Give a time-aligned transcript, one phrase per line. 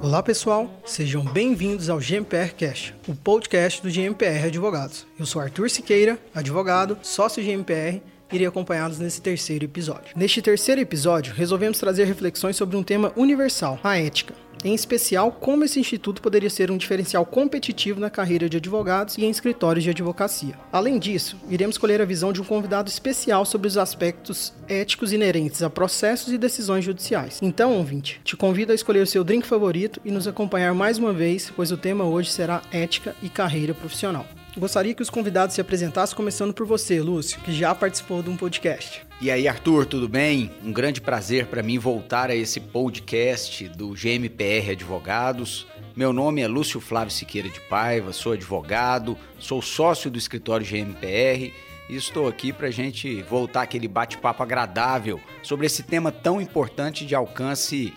[0.00, 5.08] Olá pessoal, sejam bem-vindos ao GMPR Cash, o podcast do GMPR Advogados.
[5.18, 8.00] Eu sou Arthur Siqueira, advogado, sócio GMPR
[8.32, 10.12] irei acompanhá-los nesse terceiro episódio.
[10.16, 14.34] Neste terceiro episódio, resolvemos trazer reflexões sobre um tema universal, a ética.
[14.64, 19.24] Em especial, como esse instituto poderia ser um diferencial competitivo na carreira de advogados e
[19.24, 20.54] em escritórios de advocacia.
[20.72, 25.62] Além disso, iremos escolher a visão de um convidado especial sobre os aspectos éticos inerentes
[25.62, 27.40] a processos e decisões judiciais.
[27.42, 31.12] Então, ouvinte, te convido a escolher o seu drink favorito e nos acompanhar mais uma
[31.12, 34.26] vez, pois o tema hoje será ética e carreira profissional.
[34.56, 38.36] Gostaria que os convidados se apresentassem, começando por você, Lúcio, que já participou de um
[38.36, 39.02] podcast.
[39.18, 40.50] E aí, Arthur, tudo bem?
[40.62, 45.66] Um grande prazer para mim voltar a esse podcast do GMPR Advogados.
[45.96, 51.52] Meu nome é Lúcio Flávio Siqueira de Paiva, sou advogado, sou sócio do escritório GMPR
[51.88, 57.06] e estou aqui para a gente voltar aquele bate-papo agradável sobre esse tema tão importante
[57.06, 57.92] de alcance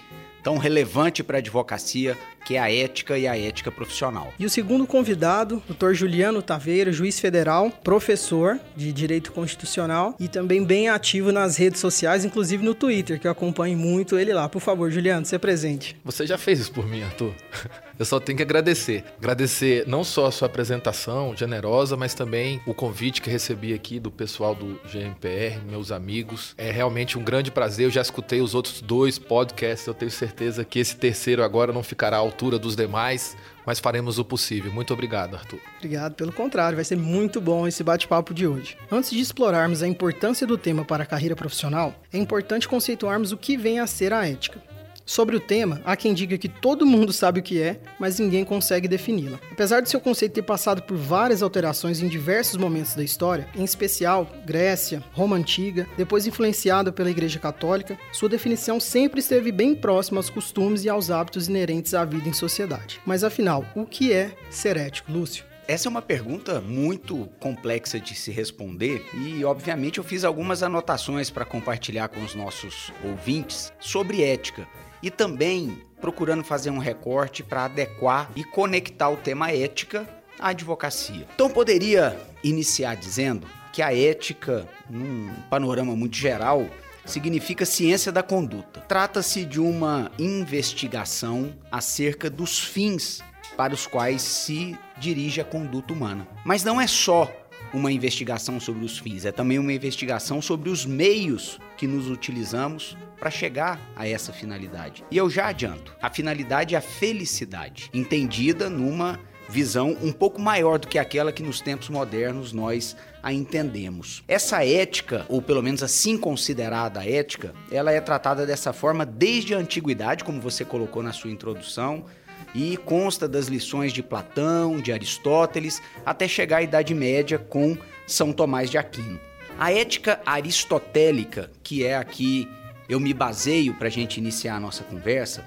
[0.45, 2.15] tão relevante para a advocacia,
[2.45, 4.31] que é a ética e a ética profissional.
[4.39, 10.63] E o segundo convidado, doutor Juliano Taveira, juiz federal, professor de Direito Constitucional e também
[10.63, 14.47] bem ativo nas redes sociais, inclusive no Twitter, que eu acompanho muito ele lá.
[14.47, 15.97] Por favor, Juliano, se presente.
[16.05, 17.33] Você já fez isso por mim, Arthur.
[17.97, 19.05] Eu só tenho que agradecer.
[19.17, 24.11] Agradecer não só a sua apresentação generosa, mas também o convite que recebi aqui do
[24.11, 26.53] pessoal do GMPR, meus amigos.
[26.57, 27.85] É realmente um grande prazer.
[27.85, 29.87] Eu já escutei os outros dois podcasts.
[29.87, 34.19] Eu tenho certeza que esse terceiro agora não ficará ao altura dos demais, mas faremos
[34.19, 34.71] o possível.
[34.71, 35.59] Muito obrigado, Arthur.
[35.77, 38.77] Obrigado, pelo contrário, vai ser muito bom esse bate-papo de hoje.
[38.91, 43.37] Antes de explorarmos a importância do tema para a carreira profissional, é importante conceituarmos o
[43.37, 44.61] que vem a ser a ética.
[45.05, 48.43] Sobre o tema, há quem diga que todo mundo sabe o que é, mas ninguém
[48.43, 49.39] consegue defini-la.
[49.51, 53.63] Apesar de seu conceito ter passado por várias alterações em diversos momentos da história, em
[53.63, 60.17] especial Grécia, Roma Antiga, depois influenciada pela Igreja Católica, sua definição sempre esteve bem próxima
[60.17, 62.99] aos costumes e aos hábitos inerentes à vida em sociedade.
[63.05, 65.45] Mas afinal, o que é ser ético, Lúcio?
[65.67, 71.31] Essa é uma pergunta muito complexa de se responder e, obviamente, eu fiz algumas anotações
[71.31, 74.67] para compartilhar com os nossos ouvintes sobre ética
[75.01, 80.07] e também procurando fazer um recorte para adequar e conectar o tema ética
[80.39, 81.25] à advocacia.
[81.33, 86.67] Então, poderia iniciar dizendo que a ética, num panorama muito geral,
[87.05, 88.81] significa ciência da conduta.
[88.81, 93.21] Trata-se de uma investigação acerca dos fins
[93.55, 96.27] para os quais se dirige a conduta humana.
[96.43, 97.31] Mas não é só
[97.73, 102.95] uma investigação sobre os fins, é também uma investigação sobre os meios que nos utilizamos
[103.19, 105.03] para chegar a essa finalidade.
[105.09, 110.79] E eu já adianto, a finalidade é a felicidade, entendida numa visão um pouco maior
[110.79, 114.23] do que aquela que nos tempos modernos nós a entendemos.
[114.27, 119.57] Essa ética, ou pelo menos assim considerada ética, ela é tratada dessa forma desde a
[119.57, 122.05] antiguidade, como você colocou na sua introdução,
[122.53, 127.77] e consta das lições de Platão, de Aristóteles, até chegar à Idade Média com
[128.07, 129.19] São Tomás de Aquino.
[129.59, 132.47] A ética aristotélica, que é aqui
[132.87, 135.45] eu me baseio para a gente iniciar a nossa conversa,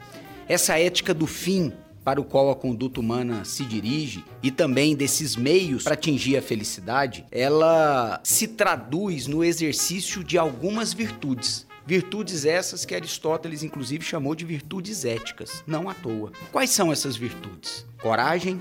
[0.49, 1.73] essa ética do fim
[2.05, 6.43] para o qual a conduta humana se dirige e também desses meios para atingir a
[6.43, 11.67] felicidade, ela se traduz no exercício de algumas virtudes.
[11.85, 16.33] Virtudes essas que Aristóteles, inclusive, chamou de virtudes éticas, não à toa.
[16.51, 17.85] Quais são essas virtudes?
[18.01, 18.61] Coragem,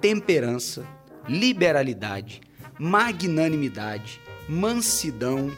[0.00, 0.86] temperança,
[1.26, 2.42] liberalidade,
[2.78, 5.50] magnanimidade, mansidão,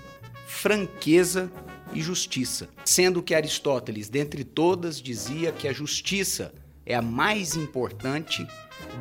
[0.46, 1.50] franqueza
[1.92, 2.68] e justiça.
[2.84, 6.52] Sendo que Aristóteles, dentre todas, dizia que a justiça
[6.84, 8.46] é a mais importante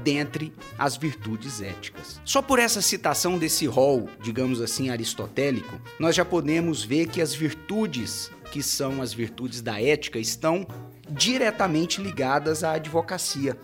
[0.03, 2.19] dentre as virtudes éticas.
[2.25, 7.34] Só por essa citação desse rol, digamos assim, aristotélico, nós já podemos ver que as
[7.34, 10.68] virtudes, que são as virtudes da ética, estão
[11.09, 13.57] diretamente ligadas à advocacia.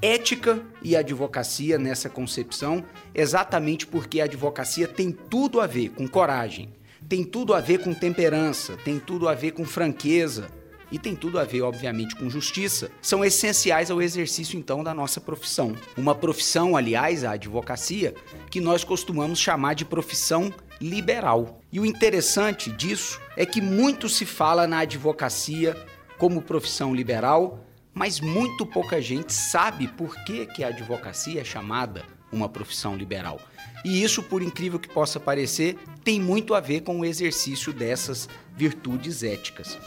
[0.00, 6.72] Ética e advocacia nessa concepção, exatamente porque a advocacia tem tudo a ver com coragem,
[7.12, 10.50] tem tudo a ver com temperança, tem tudo a ver com franqueza,
[10.90, 15.20] e tem tudo a ver, obviamente, com justiça, são essenciais ao exercício então da nossa
[15.20, 15.76] profissão.
[15.94, 18.14] Uma profissão, aliás, a advocacia,
[18.50, 20.50] que nós costumamos chamar de profissão
[20.80, 21.60] liberal.
[21.70, 25.76] E o interessante disso é que muito se fala na advocacia
[26.16, 27.62] como profissão liberal,
[27.92, 33.38] mas muito pouca gente sabe por que, que a advocacia é chamada uma profissão liberal.
[33.84, 38.28] E isso, por incrível que possa parecer, tem muito a ver com o exercício dessas
[38.56, 39.78] virtudes éticas.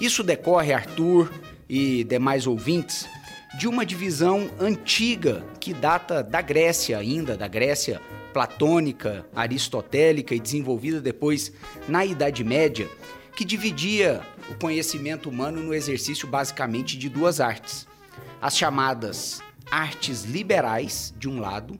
[0.00, 1.30] Isso decorre, Arthur
[1.68, 3.08] e demais ouvintes,
[3.58, 8.00] de uma divisão antiga que data da Grécia ainda, da Grécia
[8.32, 11.52] platônica, aristotélica e desenvolvida depois
[11.88, 12.88] na Idade Média,
[13.36, 17.86] que dividia o conhecimento humano no exercício basicamente de duas artes:
[18.40, 21.78] as chamadas artes liberais, de um lado,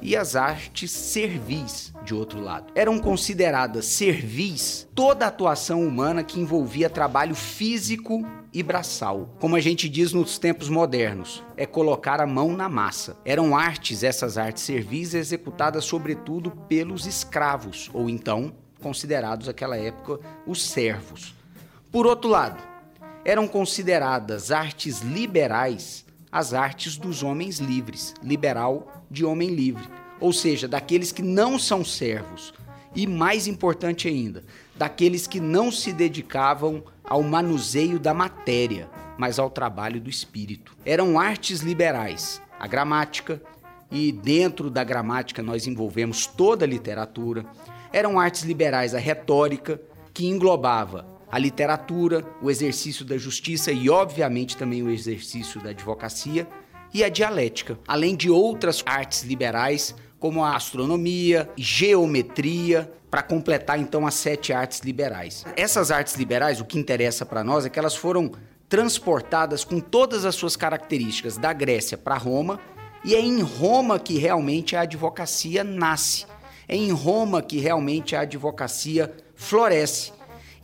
[0.00, 2.72] e as artes servis, de outro lado.
[2.74, 9.34] Eram consideradas servis toda a atuação humana que envolvia trabalho físico e braçal.
[9.38, 13.16] Como a gente diz nos tempos modernos, é colocar a mão na massa.
[13.24, 20.62] Eram artes, essas artes servis, executadas sobretudo pelos escravos, ou então considerados naquela época os
[20.62, 21.34] servos.
[21.90, 22.62] Por outro lado,
[23.24, 29.88] eram consideradas artes liberais as artes dos homens livres, liberal de homem livre,
[30.20, 32.52] ou seja, daqueles que não são servos.
[32.94, 34.44] E mais importante ainda,
[34.74, 40.76] daqueles que não se dedicavam ao manuseio da matéria, mas ao trabalho do espírito.
[40.84, 43.42] Eram artes liberais, a gramática,
[43.90, 47.44] e dentro da gramática nós envolvemos toda a literatura.
[47.92, 49.80] Eram artes liberais a retórica,
[50.12, 56.46] que englobava a literatura, o exercício da justiça e, obviamente, também o exercício da advocacia
[56.92, 64.06] e a dialética, além de outras artes liberais como a astronomia, geometria, para completar então
[64.06, 65.44] as sete artes liberais.
[65.56, 68.32] Essas artes liberais, o que interessa para nós é que elas foram
[68.68, 72.60] transportadas com todas as suas características da Grécia para Roma,
[73.04, 76.26] e é em Roma que realmente a advocacia nasce.
[76.66, 80.12] É em Roma que realmente a advocacia floresce.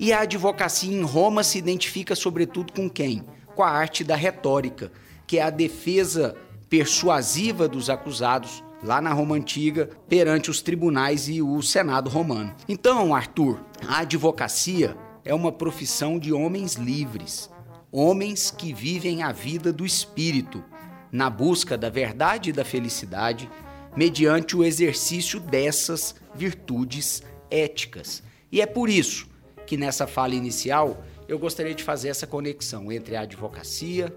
[0.04, 3.24] E a advocacia em Roma se identifica sobretudo com quem?
[3.54, 4.92] Com a arte da retórica,
[5.26, 6.36] que é a defesa
[6.68, 12.54] persuasiva dos acusados lá na Roma antiga perante os tribunais e o Senado romano.
[12.68, 13.58] Então, Arthur,
[13.88, 17.48] a advocacia é uma profissão de homens livres,
[17.90, 20.62] homens que vivem a vida do espírito,
[21.10, 23.48] na busca da verdade e da felicidade,
[23.96, 28.22] mediante o exercício dessas virtudes éticas.
[28.52, 29.32] E é por isso
[29.66, 34.14] que nessa fala inicial eu gostaria de fazer essa conexão entre a advocacia,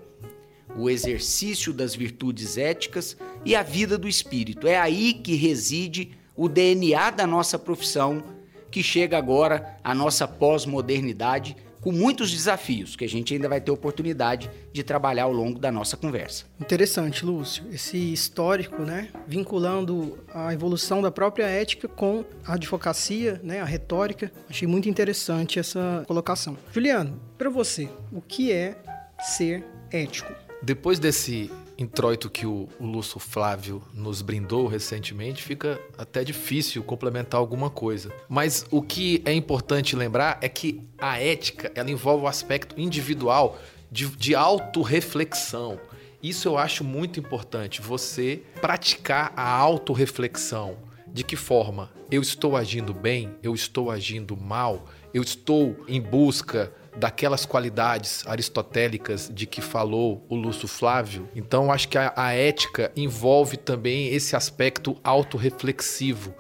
[0.76, 4.68] o exercício das virtudes éticas e a vida do espírito.
[4.68, 8.24] É aí que reside o DNA da nossa profissão,
[8.70, 11.56] que chega agora à nossa pós-modernidade
[11.88, 15.72] com muitos desafios que a gente ainda vai ter oportunidade de trabalhar ao longo da
[15.72, 16.44] nossa conversa.
[16.60, 23.62] Interessante, Lúcio, esse histórico, né, vinculando a evolução da própria ética com a advocacia, né,
[23.62, 24.30] a retórica.
[24.50, 26.58] Achei muito interessante essa colocação.
[26.74, 28.76] Juliano, para você, o que é
[29.22, 30.34] ser ético?
[30.62, 37.40] Depois desse introito que o, o Lúcio Flávio nos brindou recentemente, fica até difícil complementar
[37.40, 38.12] alguma coisa.
[38.28, 43.60] Mas o que é importante lembrar é que a ética ela envolve o aspecto individual
[43.92, 45.80] de, de autorreflexão.
[46.22, 50.86] Isso eu acho muito importante, você praticar a autorreflexão.
[51.08, 56.72] De que forma eu estou agindo bem, eu estou agindo mal, eu estou em busca
[56.98, 61.30] daquelas qualidades aristotélicas de que falou o Lúcio Flávio.
[61.36, 66.34] Então, acho que a, a ética envolve também esse aspecto autorreflexivo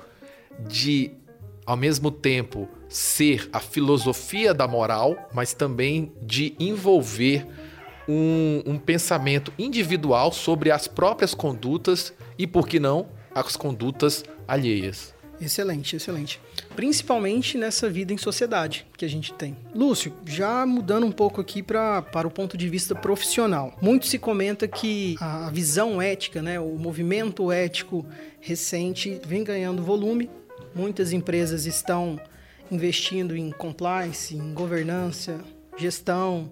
[0.67, 1.11] de,
[1.65, 7.45] ao mesmo tempo, ser a filosofia da moral, mas também de envolver
[8.07, 15.16] um, um pensamento individual sobre as próprias condutas e, por que não, as condutas alheias.
[15.39, 16.41] Excelente, excelente.
[16.75, 19.55] Principalmente nessa vida em sociedade que a gente tem.
[19.73, 23.77] Lúcio, já mudando um pouco aqui pra, para o ponto de vista profissional.
[23.81, 28.05] Muito se comenta que a visão ética, né, o movimento ético
[28.39, 30.29] recente vem ganhando volume.
[30.73, 32.19] Muitas empresas estão
[32.71, 35.39] investindo em compliance, em governança,
[35.77, 36.51] gestão,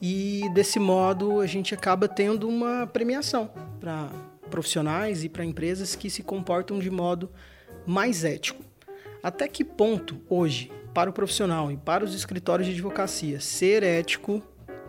[0.00, 4.10] e desse modo a gente acaba tendo uma premiação para
[4.50, 7.30] profissionais e para empresas que se comportam de modo
[7.86, 8.62] mais ético.
[9.22, 14.42] Até que ponto, hoje, para o profissional e para os escritórios de advocacia, ser ético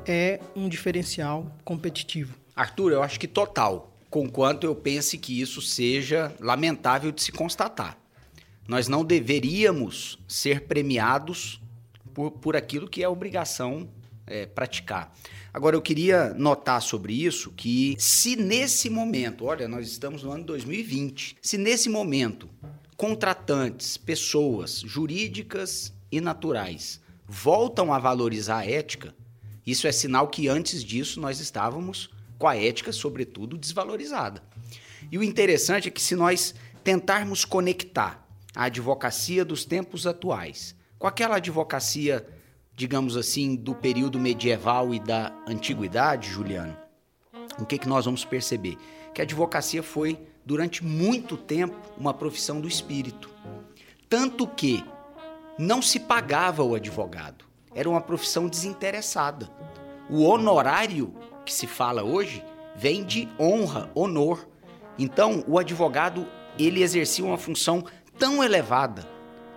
[0.05, 2.35] é um diferencial competitivo?
[2.55, 7.97] Arthur, eu acho que total, conquanto eu pense que isso seja lamentável de se constatar.
[8.67, 11.62] Nós não deveríamos ser premiados
[12.13, 13.89] por, por aquilo que é obrigação
[14.25, 15.13] é, praticar.
[15.53, 20.43] Agora, eu queria notar sobre isso que, se nesse momento, olha, nós estamos no ano
[20.43, 22.50] 2020, se nesse momento
[23.03, 29.13] contratantes, pessoas jurídicas e naturais voltam a valorizar a ética,
[29.67, 34.41] isso é sinal que antes disso nós estávamos com a ética, sobretudo, desvalorizada.
[35.12, 41.05] E o interessante é que se nós tentarmos conectar a advocacia dos tempos atuais com
[41.05, 42.25] aquela advocacia,
[42.74, 46.77] digamos assim, do período medieval e da antiguidade, Juliano,
[47.60, 48.77] o que, que nós vamos perceber?
[49.13, 53.29] Que a advocacia foi durante muito tempo, uma profissão do espírito.
[54.09, 54.83] Tanto que
[55.57, 57.45] não se pagava o advogado.
[57.73, 59.50] Era uma profissão desinteressada.
[60.09, 61.13] O honorário
[61.45, 62.43] que se fala hoje
[62.75, 64.47] vem de honra, honor.
[64.97, 67.83] Então, o advogado, ele exercia uma função
[68.17, 69.07] tão elevada,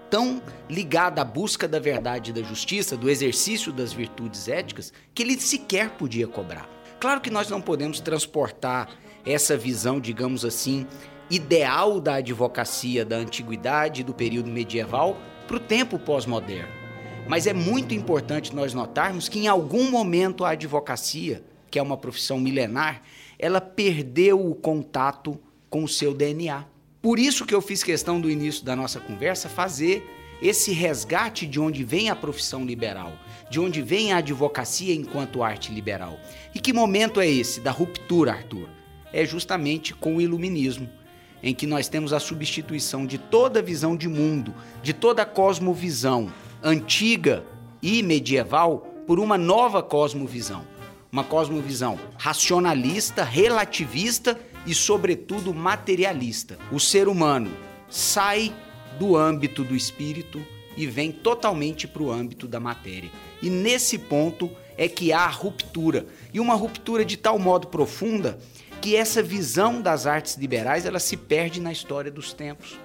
[0.09, 5.23] tão ligada à busca da verdade e da justiça, do exercício das virtudes éticas, que
[5.23, 6.69] ele sequer podia cobrar.
[6.99, 8.89] Claro que nós não podemos transportar
[9.27, 10.87] essa visão, digamos assim,
[11.29, 16.73] ideal da advocacia da antiguidade, do período medieval, para o tempo pós-moderno.
[17.29, 21.97] Mas é muito importante nós notarmos que em algum momento a advocacia, que é uma
[21.97, 23.03] profissão milenar,
[23.39, 26.65] ela perdeu o contato com o seu DNA.
[27.03, 30.09] Por isso que eu fiz questão do início da nossa conversa fazer
[30.41, 33.13] esse resgate de onde vem a profissão liberal,
[33.51, 36.19] de onde vem a advocacia enquanto arte liberal.
[36.55, 38.76] E que momento é esse da ruptura, Arthur?
[39.17, 40.87] É justamente com o iluminismo,
[41.43, 46.31] em que nós temos a substituição de toda visão de mundo, de toda cosmovisão
[46.63, 47.43] antiga
[47.81, 50.67] e medieval por uma nova cosmovisão.
[51.11, 56.59] Uma cosmovisão racionalista, relativista e, sobretudo, materialista.
[56.71, 57.51] O ser humano
[57.89, 58.53] sai
[58.99, 60.45] do âmbito do espírito
[60.77, 63.11] e vem totalmente para o âmbito da matéria.
[63.41, 66.05] E nesse ponto é que há ruptura.
[66.35, 68.39] E uma ruptura de tal modo profunda
[68.87, 72.79] que essa visão das artes liberais ela se perde na história dos tempos.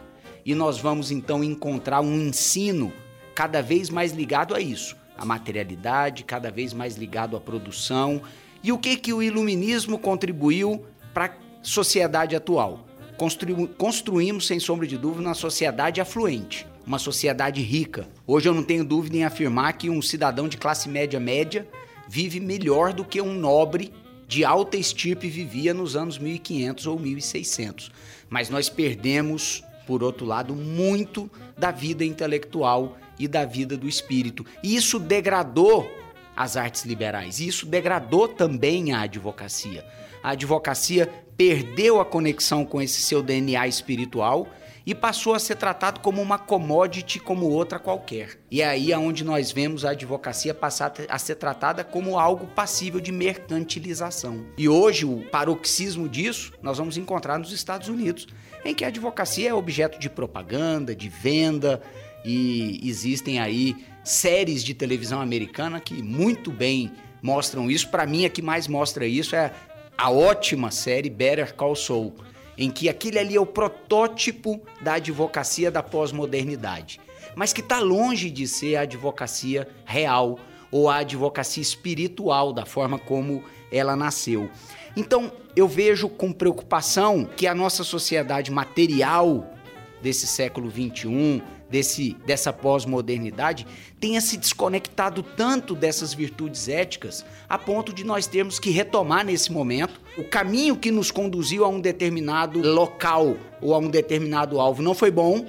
[0.43, 2.91] E nós vamos então encontrar um ensino
[3.36, 8.20] cada vez mais ligado a isso, a materialidade, cada vez mais ligado à produção.
[8.63, 11.31] E o que que o iluminismo contribuiu para a
[11.62, 12.84] sociedade atual?
[13.15, 18.08] Constru construímos, sem sombra de dúvida, uma sociedade afluente, uma sociedade rica.
[18.25, 21.67] Hoje eu não tenho dúvida em afirmar que um cidadão de classe média média
[22.10, 23.93] vive melhor do que um nobre
[24.32, 27.92] de alta estirpe vivia nos anos 1500 ou 1600.
[28.30, 34.46] Mas nós perdemos, por outro lado, muito da vida intelectual e da vida do espírito.
[34.64, 35.92] E isso degradou
[36.34, 37.42] as artes liberais.
[37.42, 39.86] E isso degradou também a advocacia.
[40.24, 44.48] A advocacia perdeu a conexão com esse seu DNA espiritual
[44.86, 48.40] e passou a ser tratado como uma commodity como outra qualquer.
[48.50, 53.00] E é aí aonde nós vemos a advocacia passar a ser tratada como algo passível
[53.00, 54.46] de mercantilização.
[54.58, 58.28] E hoje o paroxismo disso nós vamos encontrar nos Estados Unidos,
[58.66, 61.82] em que a advocacia é objeto de propaganda, de venda
[62.24, 67.90] e existem aí séries de televisão americana que muito bem mostram isso.
[67.90, 69.52] Para mim, a que mais mostra isso é
[69.98, 72.14] a ótima série Better Call Saul
[72.58, 77.00] em que aquele ali é o protótipo da advocacia da pós-modernidade,
[77.36, 80.39] mas que está longe de ser a advocacia real
[80.72, 84.50] ou a advocacia espiritual da forma como ela nasceu.
[84.96, 89.53] Então, eu vejo com preocupação que a nossa sociedade material
[90.01, 91.41] desse século 21,
[91.72, 93.66] desse, dessa pós-modernidade
[94.00, 99.51] tenha se desconectado tanto dessas virtudes éticas a ponto de nós termos que retomar nesse
[99.51, 104.84] momento o caminho que nos conduziu a um determinado local ou a um determinado alvo
[104.84, 105.46] não foi bom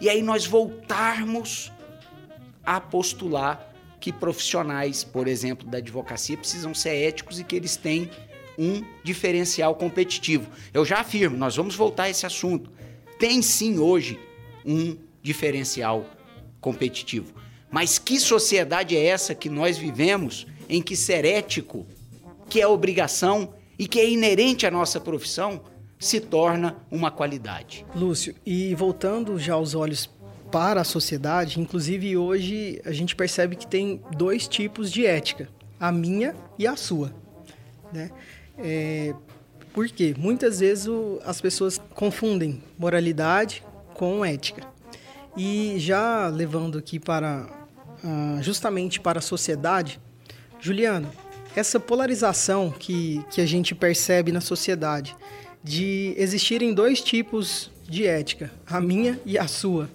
[0.00, 1.70] e aí nós voltarmos
[2.64, 3.66] a postular
[4.00, 8.08] que profissionais, por exemplo, da advocacia precisam ser éticos e que eles têm
[8.56, 10.48] um diferencial competitivo.
[10.72, 12.70] Eu já afirmo, nós vamos voltar a esse assunto.
[13.18, 14.18] Tem sim hoje
[14.64, 16.06] um diferencial
[16.60, 17.34] competitivo.
[17.70, 21.86] Mas que sociedade é essa que nós vivemos em que ser ético,
[22.48, 25.62] que é obrigação e que é inerente à nossa profissão,
[25.98, 27.84] se torna uma qualidade?
[27.94, 30.08] Lúcio, e voltando já os olhos
[30.50, 35.48] para a sociedade, inclusive hoje a gente percebe que tem dois tipos de ética,
[35.78, 37.12] a minha e a sua.
[37.92, 38.10] Né?
[38.56, 39.14] É,
[39.72, 40.14] por quê?
[40.16, 43.62] Muitas vezes o, as pessoas confundem moralidade
[43.94, 44.66] com ética.
[45.38, 47.46] E já levando aqui para
[48.02, 50.00] uh, justamente para a sociedade,
[50.58, 51.08] Juliana,
[51.54, 55.14] essa polarização que, que a gente percebe na sociedade
[55.62, 59.88] de existirem dois tipos de ética, a minha e a sua.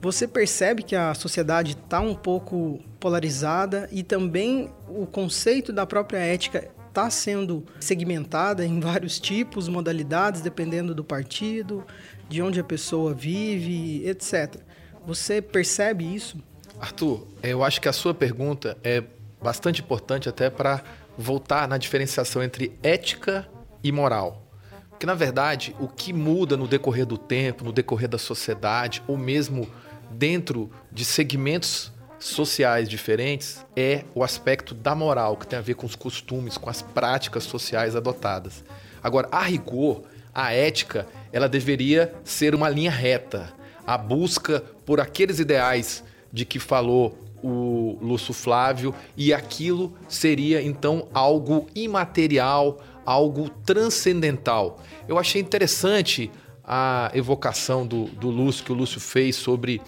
[0.00, 6.18] Você percebe que a sociedade está um pouco polarizada e também o conceito da própria
[6.18, 11.86] ética está sendo segmentada em vários tipos, modalidades, dependendo do partido,
[12.28, 14.56] de onde a pessoa vive, etc.
[15.06, 16.38] Você percebe isso?
[16.80, 19.02] Arthur, eu acho que a sua pergunta é
[19.42, 20.82] bastante importante até para
[21.18, 23.48] voltar na diferenciação entre ética
[23.82, 24.42] e moral.
[24.90, 29.16] Porque, na verdade, o que muda no decorrer do tempo, no decorrer da sociedade, ou
[29.16, 29.68] mesmo
[30.10, 31.90] dentro de segmentos
[32.20, 36.70] sociais diferentes, é o aspecto da moral, que tem a ver com os costumes, com
[36.70, 38.62] as práticas sociais adotadas.
[39.02, 43.52] Agora, a rigor, a ética ela deveria ser uma linha reta,
[43.84, 51.08] a busca por aqueles ideais de que falou o Lúcio Flávio e aquilo seria então
[51.12, 54.80] algo imaterial, algo transcendental.
[55.08, 56.30] Eu achei interessante
[56.64, 59.80] a evocação do, do Lúcio que o Lúcio fez sobre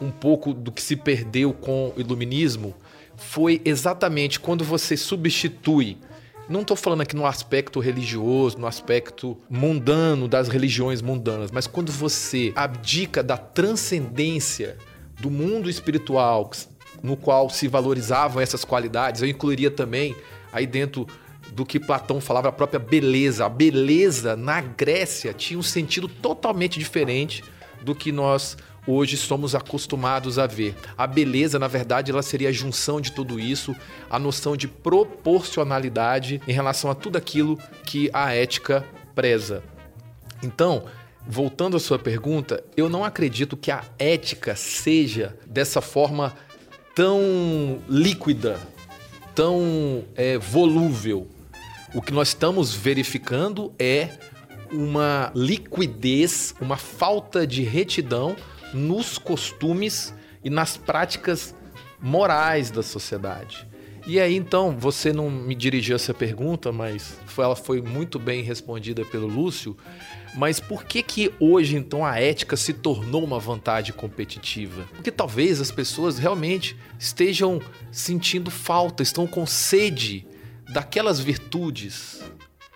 [0.00, 2.74] um pouco do que se perdeu com o iluminismo
[3.20, 5.98] foi exatamente quando você substitui
[6.50, 11.92] não estou falando aqui no aspecto religioso, no aspecto mundano das religiões mundanas, mas quando
[11.92, 14.76] você abdica da transcendência
[15.20, 16.50] do mundo espiritual
[17.04, 20.16] no qual se valorizavam essas qualidades, eu incluiria também
[20.52, 21.06] aí dentro
[21.52, 23.46] do que Platão falava, a própria beleza.
[23.46, 27.44] A beleza na Grécia tinha um sentido totalmente diferente
[27.80, 28.56] do que nós
[28.90, 30.74] hoje somos acostumados a ver.
[30.96, 33.74] A beleza, na verdade, ela seria a junção de tudo isso,
[34.08, 39.62] a noção de proporcionalidade em relação a tudo aquilo que a ética preza.
[40.42, 40.84] Então,
[41.26, 46.34] voltando à sua pergunta, eu não acredito que a ética seja dessa forma
[46.94, 48.58] tão líquida,
[49.34, 51.28] tão é, volúvel.
[51.94, 54.10] O que nós estamos verificando é
[54.72, 58.36] uma liquidez, uma falta de retidão
[58.72, 61.54] nos costumes e nas práticas
[62.00, 63.68] morais da sociedade.
[64.06, 69.04] E aí então, você não me dirigiu essa pergunta, mas ela foi muito bem respondida
[69.04, 69.76] pelo Lúcio.
[70.34, 74.88] Mas por que que hoje então a ética se tornou uma vantagem competitiva?
[74.94, 77.60] Porque talvez as pessoas realmente estejam
[77.90, 80.26] sentindo falta, estão com sede
[80.72, 82.22] daquelas virtudes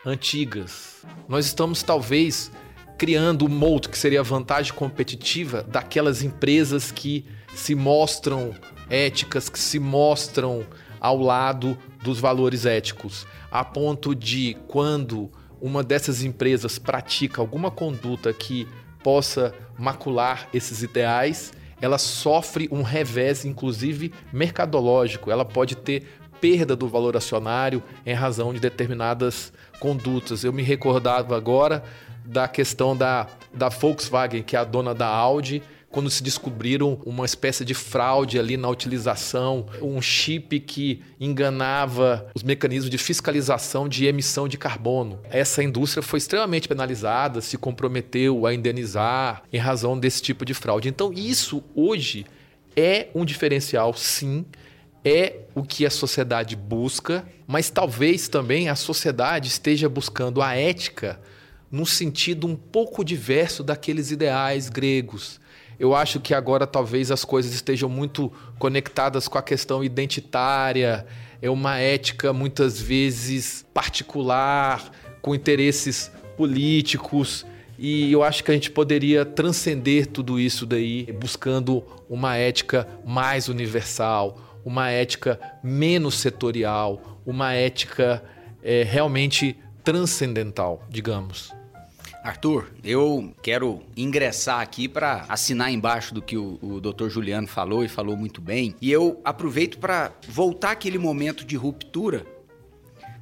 [0.05, 1.05] antigas.
[1.29, 2.51] Nós estamos talvez
[2.97, 7.25] criando o mold que seria a vantagem competitiva daquelas empresas que
[7.55, 8.55] se mostram
[8.89, 10.65] éticas, que se mostram
[11.01, 18.33] ao lado dos valores éticos, a ponto de quando uma dessas empresas pratica alguma conduta
[18.33, 18.69] que
[19.03, 25.31] possa macular esses ideais, ela sofre um revés, inclusive mercadológico.
[25.31, 26.07] Ela pode ter
[26.41, 30.45] perda do valor acionário em razão de determinadas condutas.
[30.45, 31.83] Eu me recordava agora
[32.25, 35.63] da questão da, da Volkswagen, que é a dona da Audi,
[35.95, 42.43] quando se descobriram uma espécie de fraude ali na utilização, um chip que enganava os
[42.43, 45.21] mecanismos de fiscalização de emissão de carbono.
[45.31, 50.89] Essa indústria foi extremamente penalizada, se comprometeu a indenizar em razão desse tipo de fraude.
[50.89, 52.27] Então, isso hoje
[52.77, 54.45] é um diferencial, sim.
[55.05, 61.21] É o que a sociedade busca, mas talvez também a sociedade esteja buscando a ética
[61.75, 65.41] num sentido um pouco diverso daqueles ideais gregos.
[65.77, 71.05] Eu acho que agora talvez as coisas estejam muito conectadas com a questão identitária,
[71.43, 74.89] é uma ética muitas vezes particular,
[75.21, 77.45] com interesses políticos.
[77.77, 83.49] E eu acho que a gente poderia transcender tudo isso daí, buscando uma ética mais
[83.49, 88.23] universal, uma ética menos setorial, uma ética
[88.63, 91.53] é, realmente transcendental, digamos.
[92.25, 97.11] Arthur, eu quero ingressar aqui para assinar embaixo do que o, o Dr.
[97.11, 98.75] Juliano falou e falou muito bem.
[98.81, 102.25] E eu aproveito para voltar aquele momento de ruptura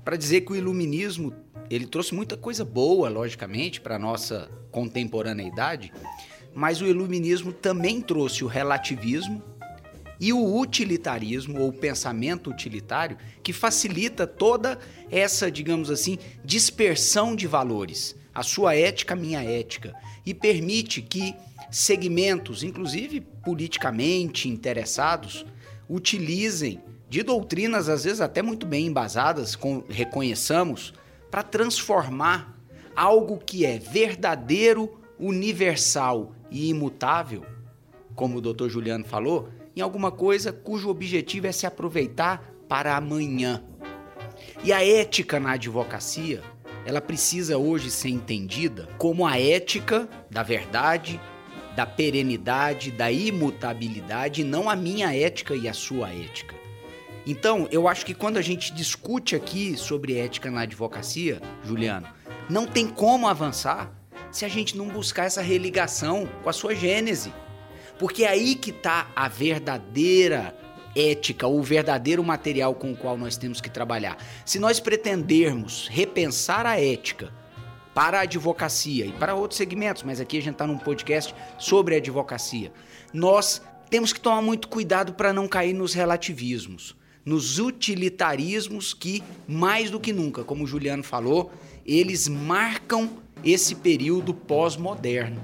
[0.05, 1.35] para dizer que o iluminismo
[1.69, 5.93] ele trouxe muita coisa boa, logicamente, para nossa contemporaneidade,
[6.55, 9.43] mas o iluminismo também trouxe o relativismo
[10.21, 14.79] e o utilitarismo ou pensamento utilitário que facilita toda
[15.11, 21.35] essa, digamos assim, dispersão de valores a sua ética, minha ética, e permite que
[21.71, 25.45] segmentos, inclusive politicamente interessados,
[25.89, 30.95] utilizem de doutrinas às vezes até muito bem embasadas, com, reconheçamos,
[31.31, 32.59] para transformar
[32.97, 37.45] algo que é verdadeiro, universal e imutável,
[38.15, 38.69] como o Dr.
[38.69, 43.63] Juliano falou, em alguma coisa cujo objetivo é se aproveitar para amanhã.
[44.65, 46.43] E a ética na advocacia
[46.85, 51.21] ela precisa hoje ser entendida como a ética da verdade,
[51.77, 56.55] da perenidade, da imutabilidade, não a minha ética e a sua ética.
[57.27, 62.09] Então, eu acho que quando a gente discute aqui sobre ética na advocacia, Juliano,
[62.51, 63.93] não tem como avançar
[64.31, 67.33] se a gente não buscar essa religação com a sua gênese.
[67.99, 70.57] Porque é aí que está a verdadeira
[70.95, 74.17] ética, o verdadeiro material com o qual nós temos que trabalhar.
[74.45, 77.33] Se nós pretendermos repensar a ética
[77.95, 81.97] para a advocacia e para outros segmentos, mas aqui a gente está num podcast sobre
[81.97, 82.73] advocacia,
[83.13, 89.91] nós temos que tomar muito cuidado para não cair nos relativismos, nos utilitarismos que, mais
[89.91, 91.53] do que nunca, como o Juliano falou,
[91.85, 93.11] eles marcam
[93.45, 95.43] esse período pós-moderno.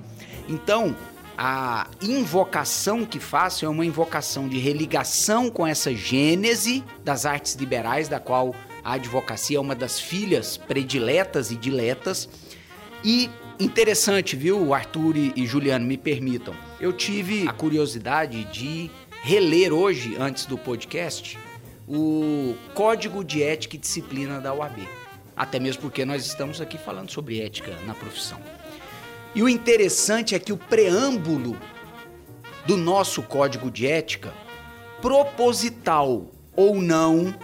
[0.48, 0.96] Então,
[1.40, 8.08] a invocação que faço é uma invocação de religação com essa gênese das artes liberais,
[8.08, 12.28] da qual a advocacia é uma das filhas prediletas e diletas.
[13.04, 16.56] E interessante, viu, Arthur e Juliano, me permitam.
[16.80, 18.90] Eu tive a curiosidade de
[19.22, 21.38] reler hoje, antes do podcast,
[21.86, 24.88] o Código de Ética e Disciplina da UAB.
[25.36, 28.40] Até mesmo porque nós estamos aqui falando sobre ética na profissão.
[29.34, 31.56] E o interessante é que o preâmbulo
[32.66, 34.32] do nosso código de ética,
[35.00, 37.34] proposital ou não,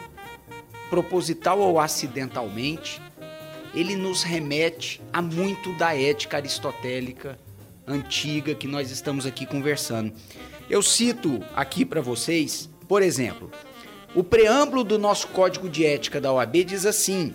[0.91, 3.01] proposital ou acidentalmente,
[3.75, 7.39] ele nos remete a muito da ética aristotélica
[7.87, 10.13] antiga que nós estamos aqui conversando.
[10.69, 13.51] Eu cito aqui para vocês, por exemplo,
[14.15, 17.35] o preâmbulo do nosso código de ética da OAB diz assim: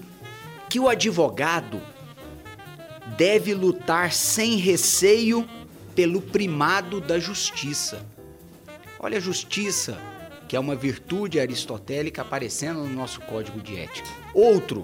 [0.70, 1.82] que o advogado
[3.17, 5.48] deve lutar sem receio
[5.95, 8.06] pelo primado da justiça.
[9.00, 9.98] Olha a justiça,
[10.48, 14.08] que é uma virtude aristotélica aparecendo no nosso código de ética.
[14.34, 14.84] Outro,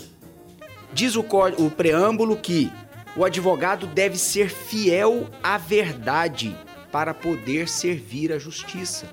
[0.94, 1.26] diz o,
[1.58, 2.72] o preâmbulo que
[3.16, 6.56] o advogado deve ser fiel à verdade
[6.92, 9.10] para poder servir a justiça.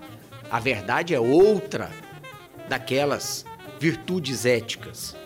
[0.51, 1.91] A verdade é outra
[2.69, 3.45] daquelas
[3.81, 5.17] virtudes éticas.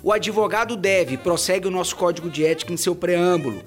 [0.00, 3.62] O advogado deve, prossegue o nosso código de ética em seu preâmbulo,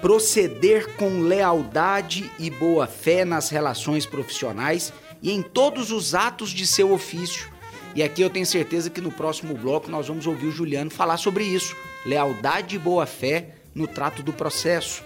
[0.00, 4.90] proceder com lealdade e boa fé nas relações profissionais
[5.22, 7.50] e em todos os atos de seu ofício.
[7.94, 11.18] E aqui eu tenho certeza que no próximo bloco nós vamos ouvir o Juliano falar
[11.18, 11.76] sobre isso.
[12.06, 15.02] Lealdade e boa fé no trato do processo.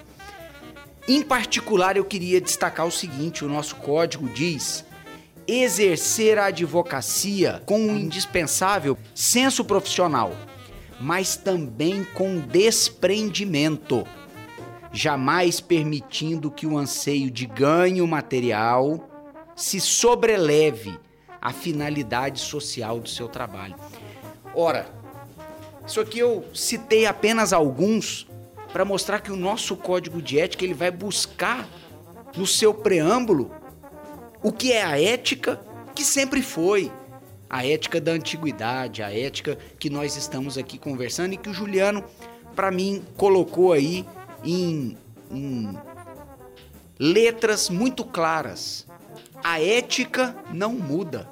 [1.08, 4.84] Em particular, eu queria destacar o seguinte: o nosso código diz
[5.48, 10.32] exercer a advocacia com um indispensável senso profissional,
[11.00, 14.06] mas também com desprendimento,
[14.92, 19.08] jamais permitindo que o anseio de ganho material
[19.56, 20.98] se sobreleve
[21.40, 23.74] à finalidade social do seu trabalho.
[24.54, 24.86] Ora,
[25.86, 28.26] isso aqui eu citei apenas alguns
[28.72, 31.66] para mostrar que o nosso código de ética ele vai buscar
[32.36, 33.50] no seu preâmbulo
[34.42, 35.60] o que é a ética
[35.94, 36.92] que sempre foi
[37.50, 42.04] a ética da antiguidade, a ética que nós estamos aqui conversando e que o Juliano,
[42.54, 44.06] para mim, colocou aí
[44.44, 44.96] em,
[45.28, 45.76] em
[46.96, 48.86] letras muito claras.
[49.42, 51.28] A ética não muda,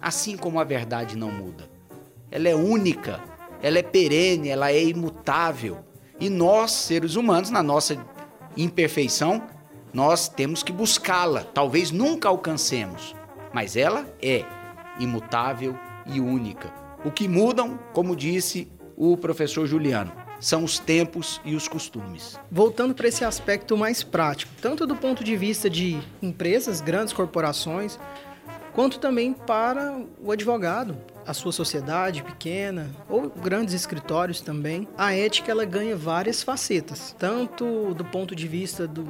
[0.00, 1.70] assim como a verdade não muda.
[2.28, 3.22] Ela é única,
[3.62, 5.78] ela é perene, ela é imutável.
[6.18, 8.04] E nós, seres humanos, na nossa
[8.56, 9.44] imperfeição,
[9.94, 11.44] nós temos que buscá-la.
[11.44, 13.14] Talvez nunca alcancemos,
[13.52, 14.44] mas ela é
[14.98, 16.72] imutável e única.
[17.04, 22.38] O que mudam, como disse o professor Juliano, são os tempos e os costumes.
[22.50, 27.98] Voltando para esse aspecto mais prático, tanto do ponto de vista de empresas, grandes corporações,
[28.72, 34.88] quanto também para o advogado, a sua sociedade pequena ou grandes escritórios também.
[34.96, 39.06] A ética ela ganha várias facetas, tanto do ponto de vista do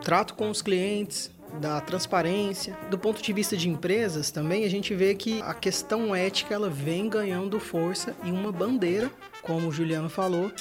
[0.00, 2.76] trato com os clientes, da transparência.
[2.90, 6.70] Do ponto de vista de empresas também, a gente vê que a questão ética ela
[6.70, 9.10] vem ganhando força e uma bandeira,
[9.42, 10.52] como o Juliano falou,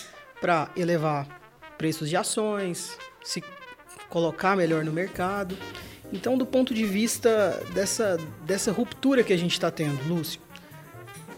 [0.42, 1.28] para elevar
[1.78, 3.44] preços de ações, se
[4.10, 5.58] colocar melhor no mercado.
[6.12, 10.42] Então, do ponto de vista dessa, dessa ruptura que a gente está tendo, Lúcio,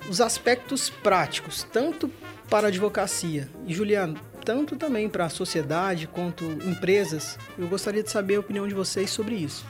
[0.09, 2.09] os aspectos práticos, tanto
[2.49, 8.11] para a advocacia, e Juliano, tanto também para a sociedade quanto empresas, eu gostaria de
[8.11, 9.65] saber a opinião de vocês sobre isso.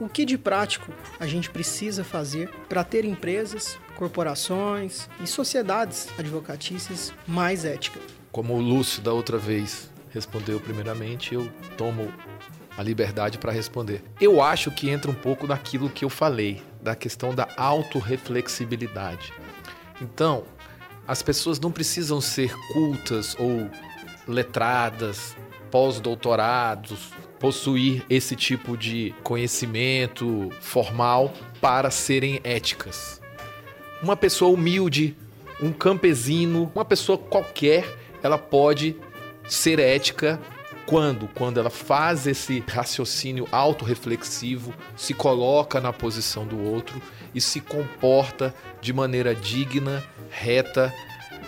[0.00, 7.12] O que de prático a gente precisa fazer para ter empresas, corporações e sociedades advocatícias
[7.26, 8.02] mais éticas?
[8.32, 12.12] Como o Lúcio da outra vez respondeu primeiramente, eu tomo
[12.76, 14.02] a liberdade para responder.
[14.20, 19.32] Eu acho que entra um pouco naquilo que eu falei, da questão da autorreflexibilidade.
[20.00, 20.44] Então,
[21.06, 23.70] as pessoas não precisam ser cultas ou
[24.26, 25.36] letradas,
[25.70, 33.20] pós-doutorados, possuir esse tipo de conhecimento formal para serem éticas.
[34.02, 35.16] Uma pessoa humilde,
[35.60, 37.86] um campesino, uma pessoa qualquer,
[38.22, 38.96] ela pode
[39.48, 40.40] ser ética
[40.86, 41.28] quando?
[41.28, 47.00] Quando ela faz esse raciocínio autorreflexivo, se coloca na posição do outro
[47.34, 50.92] e se comporta de maneira digna, reta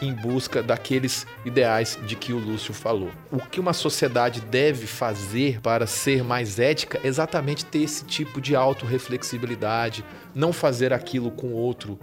[0.00, 3.10] em busca daqueles ideais de que o Lúcio falou.
[3.30, 8.40] O que uma sociedade deve fazer para ser mais ética é exatamente ter esse tipo
[8.40, 10.04] de autorreflexibilidade,
[10.34, 11.98] não fazer aquilo com outro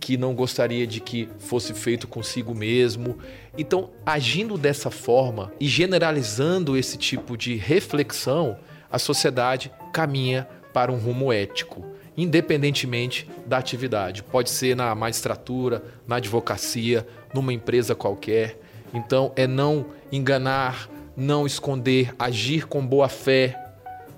[0.00, 3.18] que não gostaria de que fosse feito consigo mesmo.
[3.56, 8.56] Então, agindo dessa forma e generalizando esse tipo de reflexão,
[8.90, 11.84] a sociedade caminha para um rumo ético,
[12.16, 14.22] independentemente da atividade.
[14.22, 18.58] Pode ser na magistratura, na advocacia, numa empresa qualquer.
[18.92, 23.56] Então, é não enganar, não esconder, agir com boa fé.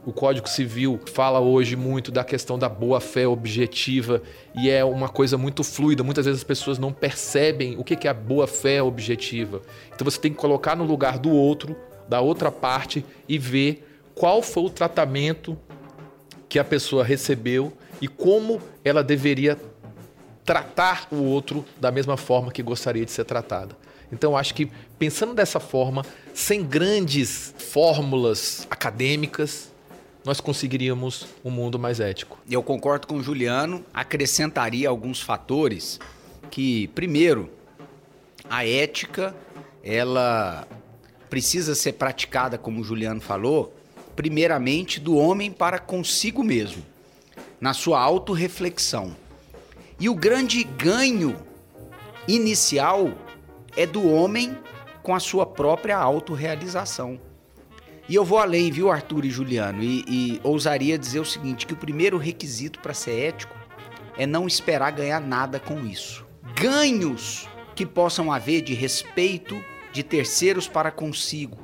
[0.05, 4.21] O Código Civil fala hoje muito da questão da boa fé objetiva
[4.55, 6.03] e é uma coisa muito fluida.
[6.03, 9.63] Muitas vezes as pessoas não percebem o que é a boa fé objetiva.
[9.95, 11.77] Então você tem que colocar no lugar do outro,
[12.09, 15.57] da outra parte e ver qual foi o tratamento
[16.49, 19.57] que a pessoa recebeu e como ela deveria
[20.45, 23.77] tratar o outro da mesma forma que gostaria de ser tratada.
[24.13, 29.73] Então, acho que pensando dessa forma, sem grandes fórmulas acadêmicas,
[30.25, 32.39] nós conseguiríamos um mundo mais ético.
[32.49, 35.99] Eu concordo com o Juliano, acrescentaria alguns fatores
[36.51, 37.51] que, primeiro,
[38.49, 39.35] a ética,
[39.83, 40.67] ela
[41.31, 43.75] precisa ser praticada, como o Juliano falou,
[44.15, 46.85] primeiramente do homem para consigo mesmo,
[47.59, 49.17] na sua autorreflexão.
[50.03, 51.37] E o grande ganho
[52.27, 53.13] inicial
[53.77, 54.59] é do homem
[55.01, 57.21] com a sua própria autorrealização.
[58.09, 61.73] E eu vou além, viu, Arthur e Juliano, e, e ousaria dizer o seguinte: que
[61.73, 63.57] o primeiro requisito para ser ético
[64.19, 66.27] é não esperar ganhar nada com isso.
[66.61, 71.57] Ganhos que possam haver de respeito de terceiros para consigo,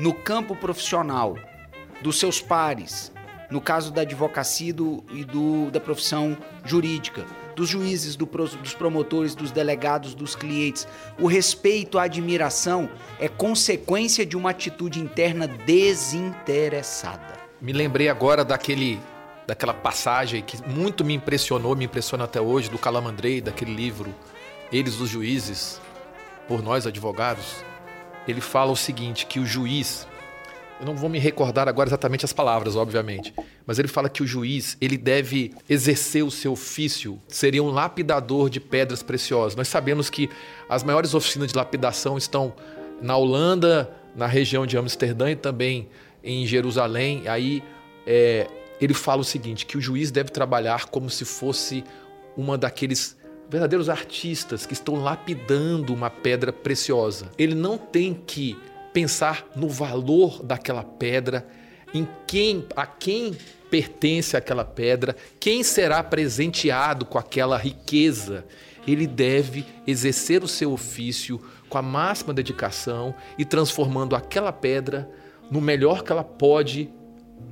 [0.00, 1.36] no campo profissional,
[2.00, 3.12] dos seus pares,
[3.50, 7.26] no caso da advocacia do, e do, da profissão jurídica,
[7.60, 10.88] dos juízes, do, dos promotores, dos delegados, dos clientes.
[11.18, 17.38] O respeito, a admiração é consequência de uma atitude interna desinteressada.
[17.60, 18.98] Me lembrei agora daquele
[19.46, 24.14] daquela passagem que muito me impressionou, me impressiona até hoje, do Calamandrei, daquele livro
[24.72, 25.80] Eles os Juízes,
[26.48, 27.56] por nós advogados.
[28.28, 30.06] Ele fala o seguinte, que o juiz,
[30.80, 33.34] eu não vou me recordar agora exatamente as palavras, obviamente,
[33.66, 38.48] mas ele fala que o juiz ele deve exercer o seu ofício, seria um lapidador
[38.48, 39.54] de pedras preciosas.
[39.54, 40.30] Nós sabemos que
[40.68, 42.54] as maiores oficinas de lapidação estão
[43.00, 45.88] na Holanda, na região de Amsterdã e também
[46.24, 47.28] em Jerusalém.
[47.28, 47.62] Aí
[48.06, 48.48] é,
[48.80, 51.84] ele fala o seguinte: que o juiz deve trabalhar como se fosse
[52.36, 53.18] uma daqueles
[53.50, 57.30] verdadeiros artistas que estão lapidando uma pedra preciosa.
[57.36, 58.56] Ele não tem que
[58.92, 61.46] pensar no valor daquela pedra,
[61.92, 63.36] em quem, a quem
[63.70, 68.44] pertence aquela pedra, quem será presenteado com aquela riqueza.
[68.86, 75.08] Ele deve exercer o seu ofício com a máxima dedicação e transformando aquela pedra
[75.50, 76.90] no melhor que ela pode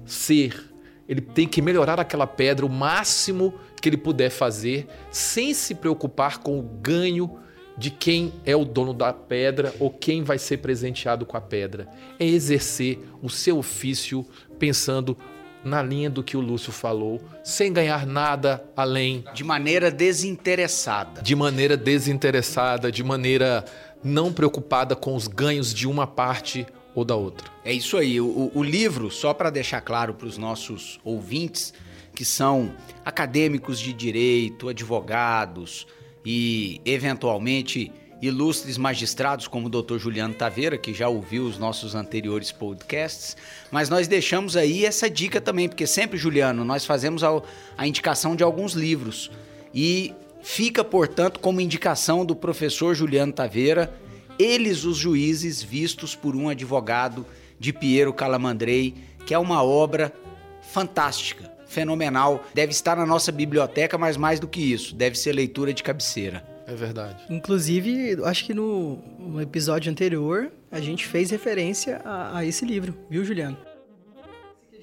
[0.05, 0.73] ser.
[1.09, 6.39] Ele tem que melhorar aquela pedra o máximo que ele puder fazer, sem se preocupar
[6.39, 7.39] com o ganho
[7.79, 11.89] de quem é o dono da pedra ou quem vai ser presenteado com a pedra.
[12.19, 14.27] É exercer o seu ofício
[14.59, 15.17] pensando
[15.65, 19.25] na linha do que o Lúcio falou, sem ganhar nada além.
[19.33, 21.23] De maneira desinteressada.
[21.23, 23.65] De maneira desinteressada, de maneira
[24.03, 27.49] não preocupada com os ganhos de uma parte ou da outra.
[27.65, 28.21] É isso aí.
[28.21, 31.73] O, o livro, só para deixar claro para os nossos ouvintes,
[32.15, 35.87] que são acadêmicos de direito, advogados,
[36.31, 39.97] e, eventualmente, ilustres magistrados como o Dr.
[39.97, 43.35] Juliano Taveira, que já ouviu os nossos anteriores podcasts,
[43.71, 47.41] mas nós deixamos aí essa dica também, porque sempre, Juliano, nós fazemos a,
[47.79, 49.31] a indicação de alguns livros
[49.73, 50.13] e
[50.43, 53.91] fica, portanto, como indicação do professor Juliano Taveira,
[54.39, 57.25] Eles os Juízes Vistos por um Advogado,
[57.59, 60.13] de Piero Calamandrei, que é uma obra
[60.61, 62.45] fantástica fenomenal.
[62.53, 66.43] Deve estar na nossa biblioteca, mas mais do que isso, deve ser leitura de cabeceira.
[66.67, 67.17] É verdade.
[67.31, 72.95] Inclusive, acho que no, no episódio anterior a gente fez referência a, a esse livro,
[73.09, 73.57] viu, Juliano?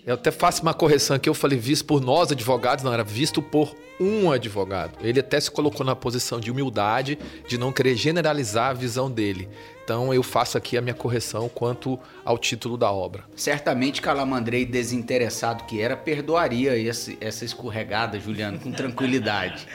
[0.06, 3.42] Eu até faço uma correção aqui, eu falei visto por nós advogados, não, era visto
[3.42, 5.00] por um advogado.
[5.02, 9.50] Ele até se colocou na posição de humildade, de não querer generalizar a visão dele.
[9.84, 13.24] Então eu faço aqui a minha correção quanto ao título da obra.
[13.36, 19.68] Certamente Calamandrei, desinteressado que era, perdoaria esse, essa escorregada, Juliano, com tranquilidade.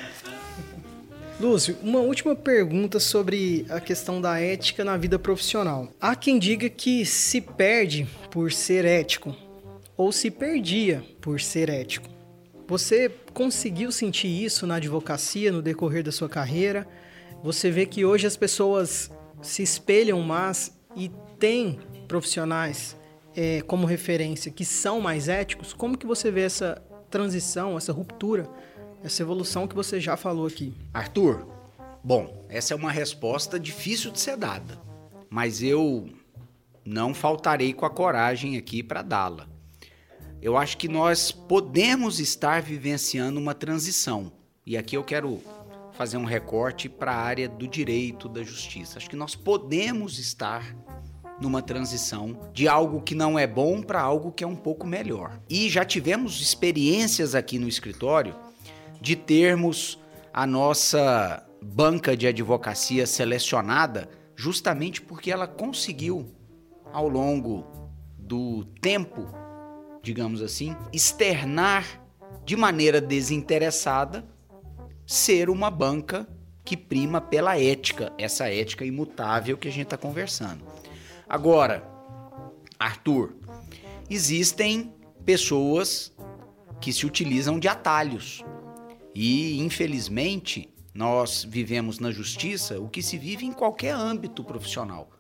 [1.40, 5.88] Lúcio, uma última pergunta sobre a questão da ética na vida profissional.
[6.00, 9.34] Há quem diga que se perde por ser ético
[10.00, 12.08] ou se perdia por ser ético.
[12.66, 16.88] Você conseguiu sentir isso na advocacia no decorrer da sua carreira?
[17.42, 19.10] Você vê que hoje as pessoas
[19.42, 22.96] se espelham mais e têm profissionais
[23.36, 25.74] é, como referência que são mais éticos?
[25.74, 28.48] Como que você vê essa transição, essa ruptura
[29.02, 30.74] essa evolução que você já falou aqui?
[30.94, 31.46] Arthur,
[32.02, 34.80] bom, essa é uma resposta difícil de ser dada,
[35.28, 36.08] mas eu
[36.86, 39.49] não faltarei com a coragem aqui para dá-la.
[40.42, 44.32] Eu acho que nós podemos estar vivenciando uma transição.
[44.64, 45.38] E aqui eu quero
[45.92, 48.96] fazer um recorte para a área do direito, da justiça.
[48.96, 50.74] Acho que nós podemos estar
[51.38, 55.38] numa transição de algo que não é bom para algo que é um pouco melhor.
[55.48, 58.34] E já tivemos experiências aqui no escritório
[58.98, 59.98] de termos
[60.32, 66.34] a nossa banca de advocacia selecionada justamente porque ela conseguiu,
[66.94, 67.66] ao longo
[68.16, 69.26] do tempo,
[70.02, 72.00] digamos assim, externar
[72.44, 74.24] de maneira desinteressada
[75.06, 76.26] ser uma banca
[76.64, 80.64] que prima pela ética, essa ética imutável que a gente está conversando.
[81.28, 81.88] Agora,
[82.78, 83.34] Arthur,
[84.08, 86.12] existem pessoas
[86.80, 88.44] que se utilizam de atalhos.
[89.14, 95.10] E, infelizmente, nós vivemos na justiça o que se vive em qualquer âmbito profissional.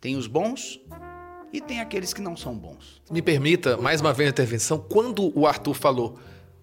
[0.00, 0.80] Tem os bons
[1.52, 3.02] e tem aqueles que não são bons.
[3.10, 6.18] Me permita, mais uma vez a intervenção, quando o Arthur falou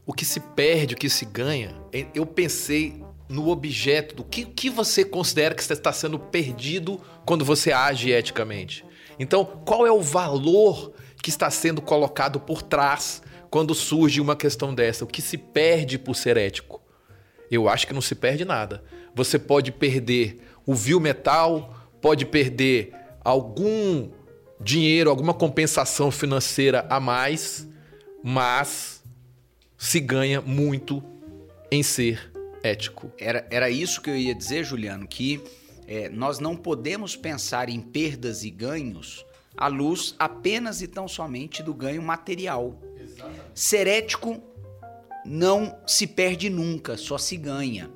[0.05, 1.75] o que se perde, o que se ganha,
[2.15, 7.71] eu pensei no objeto do que, que você considera que está sendo perdido quando você
[7.71, 8.85] age eticamente.
[9.19, 14.73] Então, qual é o valor que está sendo colocado por trás quando surge uma questão
[14.73, 15.03] dessa?
[15.03, 16.81] O que se perde por ser ético?
[17.51, 18.83] Eu acho que não se perde nada.
[19.13, 24.09] Você pode perder o vil metal, pode perder algum
[24.59, 27.67] dinheiro, alguma compensação financeira a mais,
[28.23, 29.03] mas
[29.77, 31.03] se ganha muito
[31.71, 32.31] em ser
[32.63, 33.11] ético.
[33.19, 35.41] Era, era isso que eu ia dizer, Juliano, que
[35.87, 41.63] é, nós não podemos pensar em perdas e ganhos à luz apenas e tão somente
[41.63, 42.79] do ganho material.
[42.99, 43.41] Exatamente.
[43.53, 44.41] Ser ético
[45.25, 47.89] não se perde nunca, só se ganha.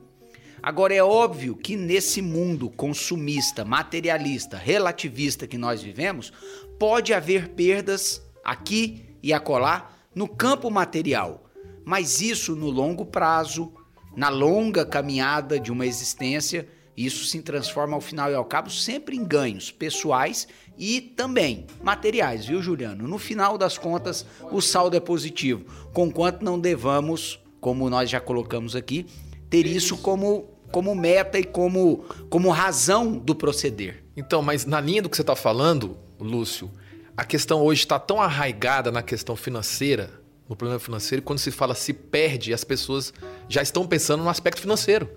[0.64, 6.32] Agora é óbvio que nesse mundo consumista, materialista, relativista que nós vivemos,
[6.78, 11.46] pode haver perdas aqui e acolá no campo material,
[11.84, 13.74] mas isso no longo prazo,
[14.16, 19.16] na longa caminhada de uma existência, isso se transforma ao final e ao cabo sempre
[19.16, 20.48] em ganhos pessoais
[20.78, 23.08] e também materiais, viu, Juliano?
[23.08, 28.76] No final das contas, o saldo é positivo, conquanto não devamos, como nós já colocamos
[28.76, 29.08] aqui,
[29.50, 34.04] ter isso como, como meta e como, como razão do proceder.
[34.16, 36.72] Então, mas na linha do que você está falando, Lúcio,
[37.16, 41.74] a questão hoje está tão arraigada na questão financeira no problema financeiro, quando se fala
[41.74, 43.14] se perde, as pessoas
[43.48, 45.10] já estão pensando no aspecto financeiro.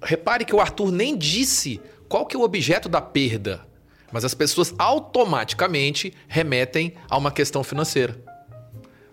[0.00, 3.66] Repare que o Arthur nem disse qual que é o objeto da perda,
[4.12, 8.16] mas as pessoas automaticamente remetem a uma questão financeira.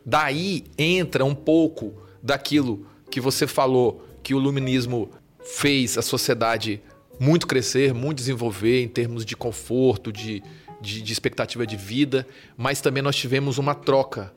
[0.05, 5.09] Daí entra um pouco daquilo que você falou que o luminismo
[5.43, 6.81] fez a sociedade
[7.19, 10.41] muito crescer, muito desenvolver em termos de conforto, de,
[10.81, 12.27] de, de expectativa de vida,
[12.57, 14.33] mas também nós tivemos uma troca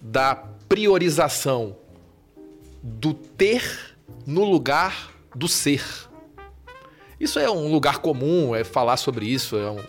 [0.00, 0.34] da
[0.68, 1.76] priorização
[2.82, 5.82] do ter no lugar do ser.
[7.18, 9.82] Isso é um lugar comum, é falar sobre isso, é um...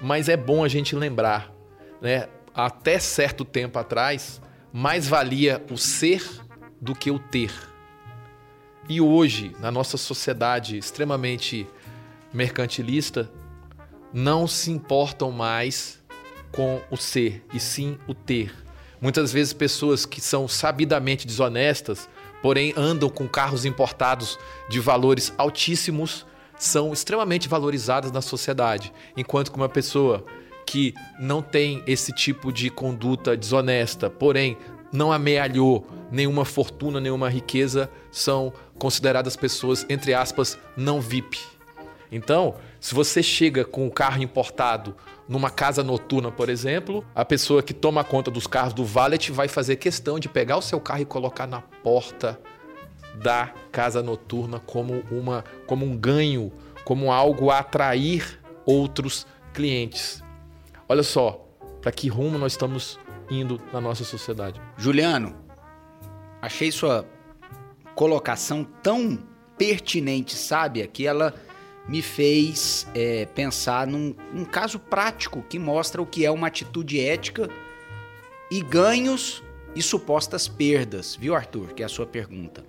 [0.00, 1.52] mas é bom a gente lembrar,
[2.00, 2.28] né?
[2.54, 4.40] Até certo tempo atrás,
[4.72, 6.24] mais valia o ser
[6.80, 7.69] do que o ter.
[8.90, 11.64] E hoje, na nossa sociedade extremamente
[12.34, 13.30] mercantilista,
[14.12, 16.00] não se importam mais
[16.50, 18.52] com o ser, e sim o ter.
[19.00, 22.08] Muitas vezes pessoas que são sabidamente desonestas,
[22.42, 24.36] porém andam com carros importados
[24.68, 26.26] de valores altíssimos,
[26.58, 30.26] são extremamente valorizadas na sociedade, enquanto que uma pessoa
[30.66, 34.58] que não tem esse tipo de conduta desonesta, porém
[34.92, 41.38] não amealhou nenhuma fortuna, nenhuma riqueza, são consideradas pessoas, entre aspas, não VIP.
[42.10, 44.96] Então, se você chega com o carro importado
[45.28, 49.46] numa casa noturna, por exemplo, a pessoa que toma conta dos carros do valet vai
[49.46, 52.40] fazer questão de pegar o seu carro e colocar na porta
[53.14, 56.50] da casa noturna como, uma, como um ganho,
[56.82, 60.24] como algo a atrair outros clientes.
[60.88, 61.46] Olha só,
[61.82, 62.98] para que rumo nós estamos
[63.30, 64.60] indo na nossa sociedade.
[64.76, 65.36] Juliano,
[66.42, 67.06] achei sua
[67.94, 69.18] colocação tão
[69.56, 71.34] pertinente, sábia, que ela
[71.88, 77.00] me fez é, pensar num, num caso prático que mostra o que é uma atitude
[77.00, 77.48] ética
[78.50, 79.42] e ganhos
[79.74, 81.74] e supostas perdas, viu, Arthur?
[81.74, 82.64] Que é a sua pergunta.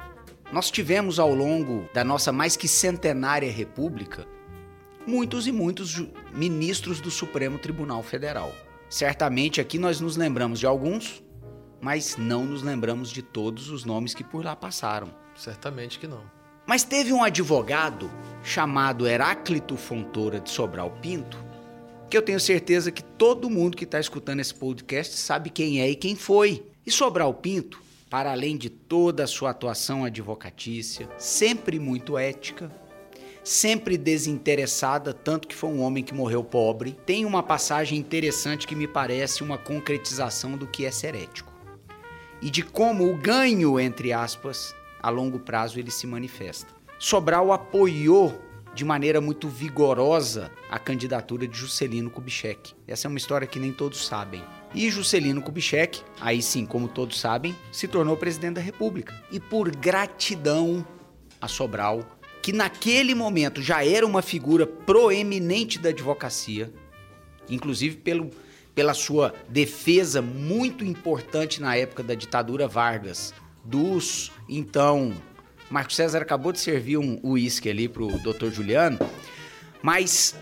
[0.51, 4.27] Nós tivemos ao longo da nossa mais que centenária república
[5.07, 6.03] muitos e muitos
[6.33, 8.53] ministros do Supremo Tribunal Federal.
[8.89, 11.23] Certamente aqui nós nos lembramos de alguns,
[11.81, 15.09] mas não nos lembramos de todos os nomes que por lá passaram.
[15.35, 16.23] Certamente que não.
[16.65, 18.09] Mas teve um advogado
[18.43, 21.37] chamado Heráclito Fontoura de Sobral Pinto,
[22.09, 25.89] que eu tenho certeza que todo mundo que está escutando esse podcast sabe quem é
[25.89, 26.63] e quem foi.
[26.85, 32.71] E Sobral Pinto, para além de toda a sua atuação advocatícia, sempre muito ética,
[33.43, 38.75] sempre desinteressada, tanto que foi um homem que morreu pobre, tem uma passagem interessante que
[38.75, 41.50] me parece uma concretização do que é ser ético.
[42.41, 46.73] E de como o ganho, entre aspas, a longo prazo ele se manifesta.
[46.97, 48.39] Sobral apoiou
[48.73, 52.73] de maneira muito vigorosa a candidatura de Juscelino Kubitschek.
[52.87, 54.43] Essa é uma história que nem todos sabem.
[54.73, 59.13] E Juscelino Kubitschek, aí sim, como todos sabem, se tornou presidente da República.
[59.31, 60.85] E por gratidão
[61.41, 62.05] a Sobral,
[62.41, 66.71] que naquele momento já era uma figura proeminente da advocacia,
[67.49, 68.29] inclusive pelo,
[68.73, 75.13] pela sua defesa muito importante na época da ditadura Vargas, dos então
[75.69, 78.49] Marco César acabou de servir um uísque ali pro Dr.
[78.51, 78.99] Juliano,
[79.81, 80.35] mas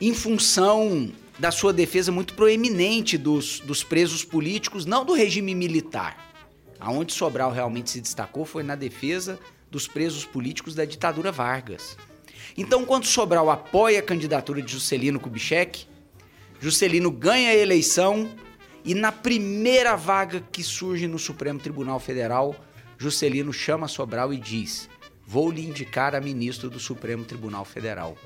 [0.00, 6.32] em função da sua defesa muito proeminente dos, dos presos políticos, não do regime militar.
[6.78, 9.38] Aonde Sobral realmente se destacou foi na defesa
[9.70, 11.96] dos presos políticos da ditadura Vargas.
[12.56, 15.86] Então, quando Sobral apoia a candidatura de Juscelino Kubitschek,
[16.60, 18.30] Juscelino ganha a eleição
[18.84, 22.54] e na primeira vaga que surge no Supremo Tribunal Federal,
[22.98, 24.88] Juscelino chama Sobral e diz:
[25.26, 28.16] Vou lhe indicar a ministro do Supremo Tribunal Federal.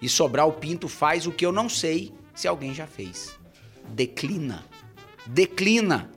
[0.00, 3.36] E Sobral Pinto faz o que eu não sei se alguém já fez.
[3.88, 4.64] Declina.
[5.26, 6.12] Declina.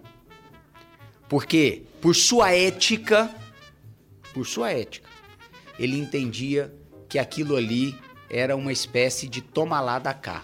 [1.28, 3.34] Porque, por sua ética,
[4.34, 5.10] por sua ética,
[5.80, 6.74] ele entendia
[7.10, 7.98] que aquilo ali
[8.30, 10.44] era uma espécie de toma lá da cá.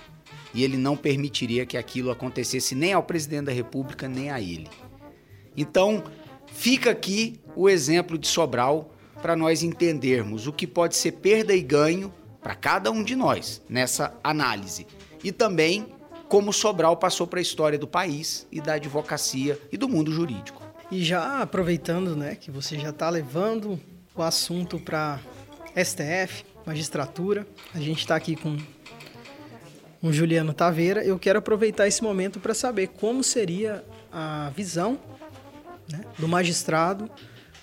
[0.53, 4.69] E ele não permitiria que aquilo acontecesse nem ao presidente da República, nem a ele.
[5.57, 6.03] Então,
[6.53, 11.61] Fica aqui o exemplo de Sobral para nós entendermos o que pode ser perda e
[11.61, 14.85] ganho para cada um de nós nessa análise.
[15.23, 15.87] E também
[16.29, 20.61] como Sobral passou para a história do país e da advocacia e do mundo jurídico.
[20.91, 23.79] E já aproveitando, né, que você já está levando
[24.15, 25.19] o assunto para
[25.75, 28.57] STF, magistratura, a gente está aqui com
[30.03, 31.01] o Juliano Taveira.
[31.03, 34.99] Eu quero aproveitar esse momento para saber como seria a visão
[35.89, 37.09] né, do magistrado,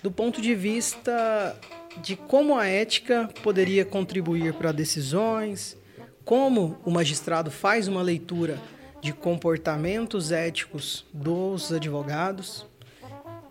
[0.01, 1.55] do ponto de vista
[2.01, 5.77] de como a ética poderia contribuir para decisões,
[6.25, 8.57] como o magistrado faz uma leitura
[9.01, 12.65] de comportamentos éticos dos advogados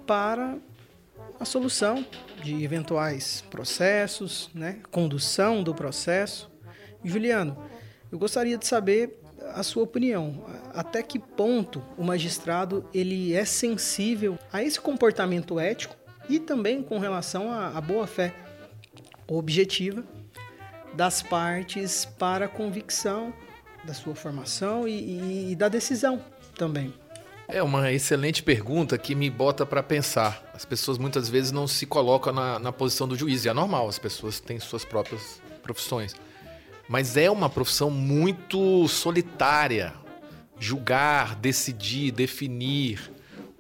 [0.07, 0.57] para
[1.39, 2.05] a solução
[2.43, 6.51] de eventuais processos, né, condução do processo.
[7.05, 7.57] Juliano,
[8.11, 9.19] eu gostaria de saber
[9.55, 10.45] a sua opinião.
[10.75, 15.97] Até que ponto o magistrado ele é sensível a esse comportamento ético
[16.29, 18.35] e também com relação à, boa fé
[19.27, 20.05] objetiva
[20.95, 23.33] das partes para a convicção
[23.85, 26.23] da sua formação e, e, e da decisão
[26.57, 26.93] também.
[27.49, 30.49] É uma excelente pergunta que me bota para pensar.
[30.55, 33.89] As pessoas muitas vezes não se colocam na, na posição do juiz, e é normal,
[33.89, 36.15] as pessoas têm suas próprias profissões.
[36.91, 39.95] Mas é uma profissão muito solitária.
[40.59, 43.13] Julgar, decidir, definir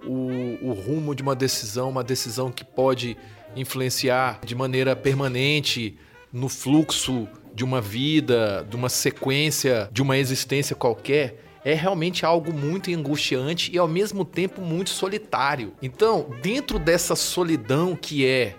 [0.04, 3.16] o, o rumo de uma decisão, uma decisão que pode
[3.54, 5.96] influenciar de maneira permanente
[6.32, 12.52] no fluxo de uma vida, de uma sequência, de uma existência qualquer, é realmente algo
[12.52, 15.72] muito angustiante e ao mesmo tempo muito solitário.
[15.80, 18.56] Então, dentro dessa solidão que é,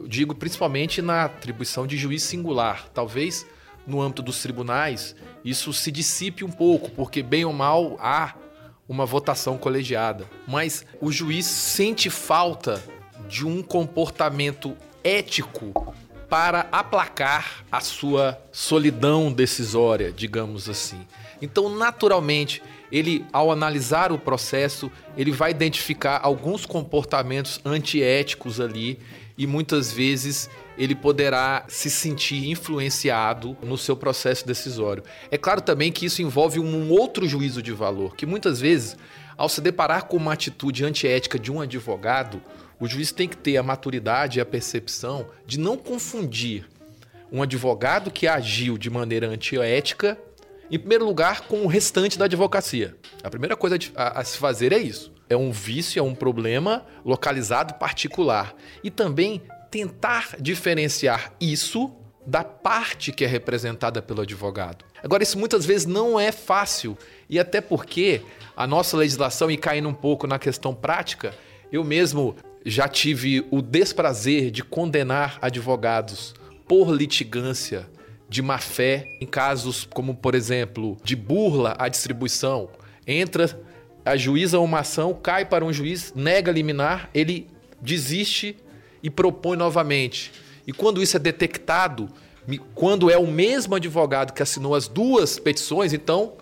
[0.00, 3.44] eu digo principalmente na atribuição de juiz singular, talvez
[3.86, 5.14] no âmbito dos tribunais,
[5.44, 8.34] isso se dissipe um pouco, porque bem ou mal há
[8.88, 10.26] uma votação colegiada.
[10.46, 12.82] Mas o juiz sente falta
[13.28, 15.94] de um comportamento ético
[16.28, 21.06] para aplacar a sua solidão decisória, digamos assim.
[21.40, 28.98] Então, naturalmente, ele ao analisar o processo, ele vai identificar alguns comportamentos antiéticos ali
[29.36, 35.02] e muitas vezes ele poderá se sentir influenciado no seu processo decisório.
[35.30, 38.96] É claro também que isso envolve um outro juízo de valor, que muitas vezes,
[39.36, 42.42] ao se deparar com uma atitude antiética de um advogado,
[42.80, 46.66] o juiz tem que ter a maturidade e a percepção de não confundir
[47.30, 50.18] um advogado que agiu de maneira antiética,
[50.70, 52.96] em primeiro lugar, com o restante da advocacia.
[53.22, 55.12] A primeira coisa a, a se fazer é isso.
[55.28, 58.54] É um vício, é um problema localizado particular.
[58.82, 59.42] E também
[59.74, 61.90] tentar diferenciar isso
[62.24, 64.84] da parte que é representada pelo advogado.
[65.02, 66.96] Agora, isso muitas vezes não é fácil,
[67.28, 68.22] e até porque
[68.56, 71.34] a nossa legislação, e caindo um pouco na questão prática,
[71.72, 76.36] eu mesmo já tive o desprazer de condenar advogados
[76.68, 77.90] por litigância
[78.28, 82.70] de má fé em casos como, por exemplo, de burla à distribuição.
[83.04, 83.60] Entra,
[84.04, 87.48] a juíza uma ação, cai para um juiz, nega liminar, ele
[87.82, 88.56] desiste
[89.04, 90.32] e propõe novamente.
[90.66, 92.08] E quando isso é detectado,
[92.74, 96.32] quando é o mesmo advogado que assinou as duas petições, então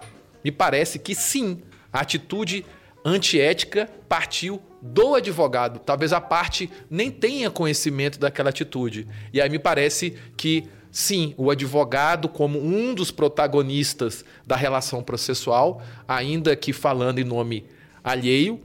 [0.44, 1.60] me parece que sim,
[1.92, 2.64] a atitude
[3.04, 5.80] antiética partiu do advogado.
[5.80, 9.08] Talvez a parte nem tenha conhecimento daquela atitude.
[9.32, 15.82] E aí me parece que sim, o advogado, como um dos protagonistas da relação processual,
[16.06, 17.64] ainda que falando em nome
[18.04, 18.60] alheio,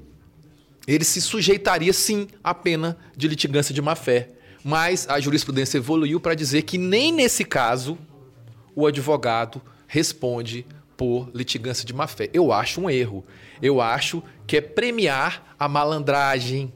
[0.88, 4.30] ele se sujeitaria sim à pena de litigância de má-fé.
[4.64, 7.98] Mas a jurisprudência evoluiu para dizer que nem nesse caso
[8.74, 10.66] o advogado responde
[10.96, 12.30] por litigância de má-fé.
[12.34, 13.26] Eu acho um erro.
[13.62, 16.74] Eu acho que é premiar a malandragem,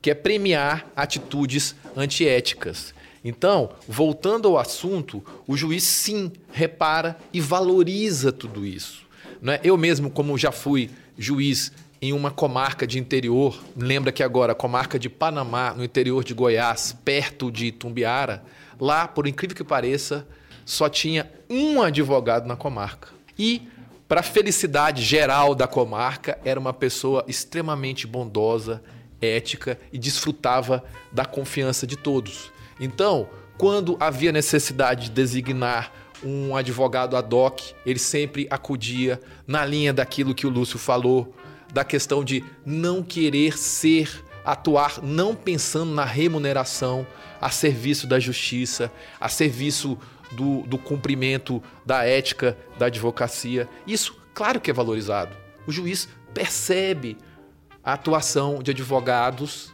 [0.00, 2.94] que é premiar atitudes antiéticas.
[3.22, 9.04] Então, voltando ao assunto, o juiz sim repara e valoriza tudo isso.
[9.40, 9.60] Não é?
[9.62, 11.72] Eu mesmo, como já fui juiz
[12.02, 16.96] em uma comarca de interior, lembra que agora, comarca de Panamá, no interior de Goiás,
[17.04, 18.42] perto de Tumbiara,
[18.80, 20.26] lá, por incrível que pareça,
[20.64, 23.08] só tinha um advogado na comarca.
[23.38, 23.68] E,
[24.08, 28.82] para a felicidade geral da comarca, era uma pessoa extremamente bondosa,
[29.20, 30.82] ética e desfrutava
[31.12, 32.50] da confiança de todos.
[32.80, 33.28] Então,
[33.58, 35.92] quando havia necessidade de designar
[36.24, 41.34] um advogado ad hoc, ele sempre acudia na linha daquilo que o Lúcio falou,
[41.72, 47.06] da questão de não querer ser, atuar não pensando na remuneração,
[47.40, 49.98] a serviço da justiça, a serviço
[50.32, 53.68] do, do cumprimento da ética da advocacia.
[53.86, 55.36] Isso, claro que é valorizado.
[55.66, 57.16] O juiz percebe
[57.82, 59.72] a atuação de advogados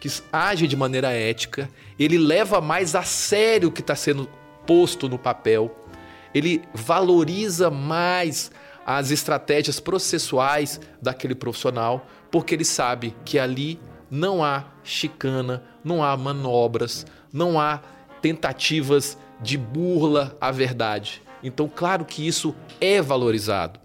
[0.00, 4.28] que agem de maneira ética, ele leva mais a sério o que está sendo
[4.66, 5.86] posto no papel,
[6.34, 8.50] ele valoriza mais
[8.86, 13.78] as estratégias processuais daquele profissional, porque ele sabe que ali
[14.10, 17.80] não há chicana, não há manobras, não há
[18.20, 21.22] tentativas de burla à verdade.
[21.42, 23.80] Então, claro que isso é valorizado.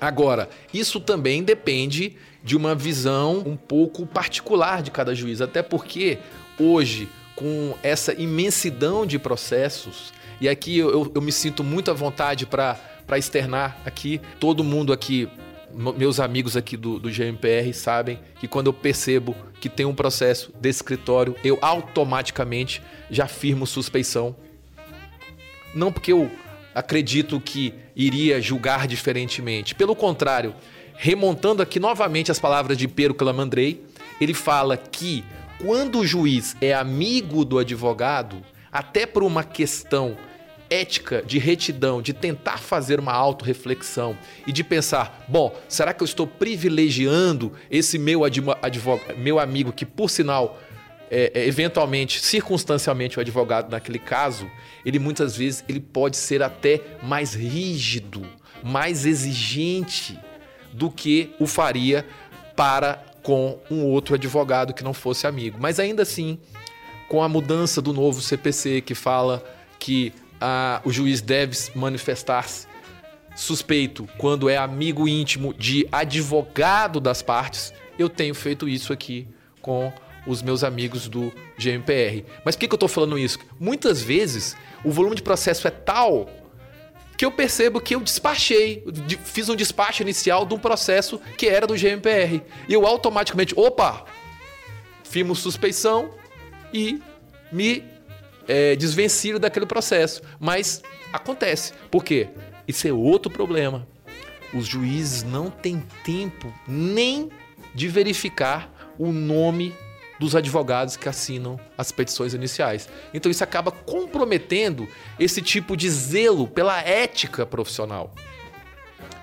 [0.00, 6.18] Agora, isso também depende de uma visão um pouco particular de cada juiz, até porque
[6.58, 12.44] hoje, com essa imensidão de processos, e aqui eu, eu me sinto muito à vontade
[12.44, 12.78] para
[13.14, 15.28] externar aqui, todo mundo aqui
[15.72, 20.52] meus amigos aqui do, do GMPR sabem que quando eu percebo que tem um processo
[20.58, 24.34] de escritório, eu automaticamente já firmo suspeição.
[25.74, 26.30] Não porque eu
[26.74, 29.74] acredito que iria julgar diferentemente.
[29.74, 30.54] Pelo contrário,
[30.94, 33.84] remontando aqui novamente as palavras de Pero Calamandrei,
[34.20, 35.24] ele fala que
[35.58, 40.16] quando o juiz é amigo do advogado, até por uma questão
[40.68, 46.04] ética de retidão, de tentar fazer uma autorreflexão e de pensar, bom, será que eu
[46.04, 50.58] estou privilegiando esse meu, advogado, meu amigo que, por sinal,
[51.10, 54.50] é, é, eventualmente, circunstancialmente, o advogado naquele caso,
[54.84, 58.26] ele muitas vezes ele pode ser até mais rígido,
[58.62, 60.18] mais exigente
[60.72, 62.04] do que o faria
[62.56, 65.58] para com um outro advogado que não fosse amigo.
[65.60, 66.38] Mas ainda assim,
[67.08, 69.44] com a mudança do novo CPC que fala
[69.78, 72.66] que a, o juiz deve manifestar-se
[73.34, 79.28] suspeito quando é amigo íntimo de advogado das partes, eu tenho feito isso aqui
[79.60, 79.92] com
[80.26, 82.24] os meus amigos do GMPR.
[82.44, 83.38] Mas por que, que eu estou falando isso?
[83.60, 86.28] Muitas vezes o volume de processo é tal
[87.16, 88.84] que eu percebo que eu despachei,
[89.24, 92.42] fiz um despacho inicial de um processo que era do GMPR.
[92.68, 94.04] E eu automaticamente, opa,
[95.04, 96.10] firmo suspeição
[96.72, 97.00] e
[97.50, 97.82] me
[98.48, 100.22] é, desvencilho daquele processo.
[100.38, 100.82] Mas
[101.12, 101.72] acontece.
[101.90, 102.28] Por quê?
[102.66, 103.86] Isso é outro problema.
[104.54, 107.30] Os juízes não têm tempo nem
[107.74, 109.74] de verificar o nome
[110.18, 112.88] dos advogados que assinam as petições iniciais.
[113.12, 114.88] Então isso acaba comprometendo
[115.18, 118.14] esse tipo de zelo pela ética profissional.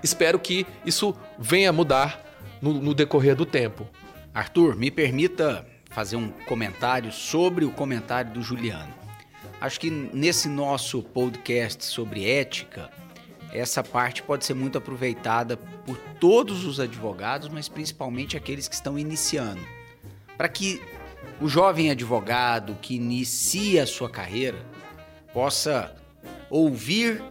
[0.03, 2.23] Espero que isso venha mudar
[2.61, 3.87] no, no decorrer do tempo.
[4.33, 9.02] Arthur, me permita fazer um comentário sobre o comentário do Juliano.
[9.63, 12.89] Acho que nesse nosso podcast sobre ética,
[13.49, 18.99] essa parte pode ser muito aproveitada por todos os advogados, mas principalmente aqueles que estão
[18.99, 19.61] iniciando
[20.35, 20.81] para que
[21.39, 24.65] o jovem advogado que inicia a sua carreira
[25.31, 25.95] possa
[26.49, 27.23] ouvir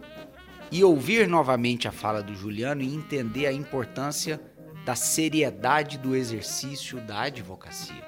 [0.71, 4.41] e ouvir novamente a fala do Juliano e entender a importância
[4.83, 8.03] da seriedade do exercício da advocacia.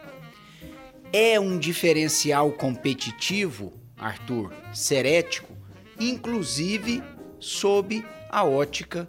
[1.14, 5.56] É um diferencial competitivo, Arthur, ser ético,
[6.00, 7.04] inclusive
[7.40, 9.08] sob a ótica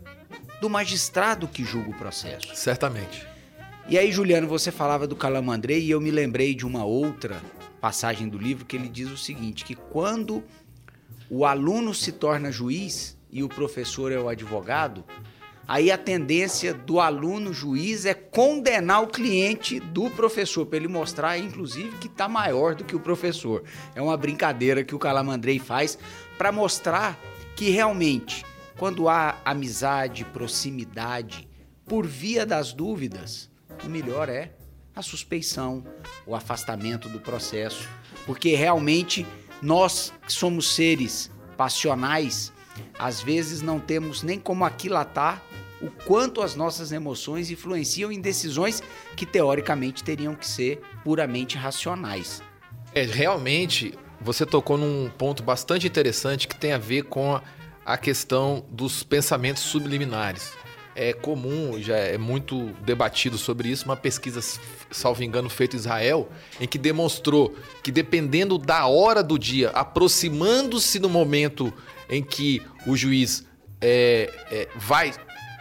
[0.61, 2.55] do magistrado que julga o processo.
[2.55, 3.27] Certamente.
[3.89, 7.41] E aí, Juliano, você falava do Calamandrei e eu me lembrei de uma outra
[7.81, 10.43] passagem do livro que ele diz o seguinte: que quando
[11.31, 15.05] o aluno se torna juiz e o professor é o advogado,
[15.67, 21.39] aí a tendência do aluno juiz é condenar o cliente do professor, para ele mostrar,
[21.39, 23.65] inclusive, que está maior do que o professor.
[23.95, 25.99] É uma brincadeira que o Calamandrei faz
[26.39, 27.19] para mostrar
[27.57, 28.45] que realmente,
[28.79, 31.49] quando há amizade, proximidade,
[31.87, 33.51] por via das dúvidas,
[33.85, 34.53] o melhor é
[34.95, 35.85] a suspeição,
[36.27, 37.89] o afastamento do processo,
[38.25, 39.27] porque realmente
[39.61, 42.53] nós que somos seres passionais,
[42.99, 45.43] às vezes não temos nem como aquilatar
[45.81, 48.83] o quanto as nossas emoções influenciam em decisões
[49.15, 52.43] que teoricamente teriam que ser puramente racionais.
[52.95, 57.41] É, realmente, você tocou num ponto bastante interessante que tem a ver com
[57.85, 60.53] a questão dos pensamentos subliminares.
[60.95, 64.41] É comum, já é muito debatido sobre isso, uma pesquisa,
[64.91, 70.99] salvo engano, feita em Israel, em que demonstrou que dependendo da hora do dia, aproximando-se
[70.99, 71.73] do momento
[72.09, 73.45] em que o juiz
[73.81, 75.13] é, é, vai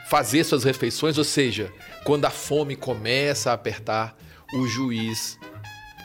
[0.07, 1.71] fazer suas refeições, ou seja,
[2.03, 4.15] quando a fome começa a apertar,
[4.53, 5.39] o juiz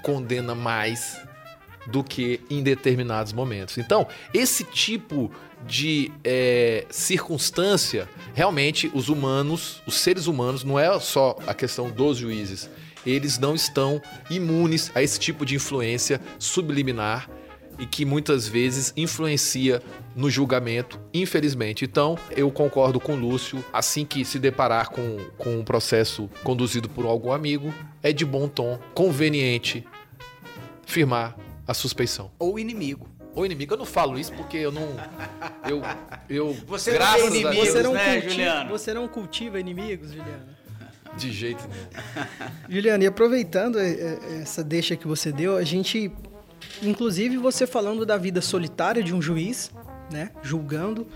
[0.03, 1.21] condena mais
[1.87, 3.79] do que em determinados momentos.
[3.79, 5.31] Então, esse tipo
[5.67, 12.17] de é, circunstância, realmente os humanos, os seres humanos, não é só a questão dos
[12.17, 12.71] juízes,
[13.05, 17.29] eles não estão imunes a esse tipo de influência subliminar
[17.81, 19.83] e que muitas vezes influencia
[20.15, 21.85] no julgamento, infelizmente.
[21.85, 26.89] Então, eu concordo com o Lúcio, assim que se deparar com, com um processo conduzido
[26.89, 27.73] por algum amigo,
[28.03, 29.87] é de bom tom, conveniente,
[30.87, 32.31] firmar a suspeição.
[32.39, 33.09] Ou inimigo.
[33.35, 34.89] Ou inimigo, eu não falo isso porque eu não.
[35.69, 35.81] Eu.
[36.29, 38.71] eu você graças não inimigos, você não, né, cultiva, Juliano?
[38.71, 40.61] você não cultiva inimigos, Juliano?
[41.17, 42.69] De jeito nenhum.
[42.69, 46.11] Juliano, e aproveitando é, é, essa deixa que você deu, a gente.
[46.83, 49.71] Inclusive você falando da vida solitária de um juiz,
[50.11, 50.31] né?
[50.43, 51.07] Julgando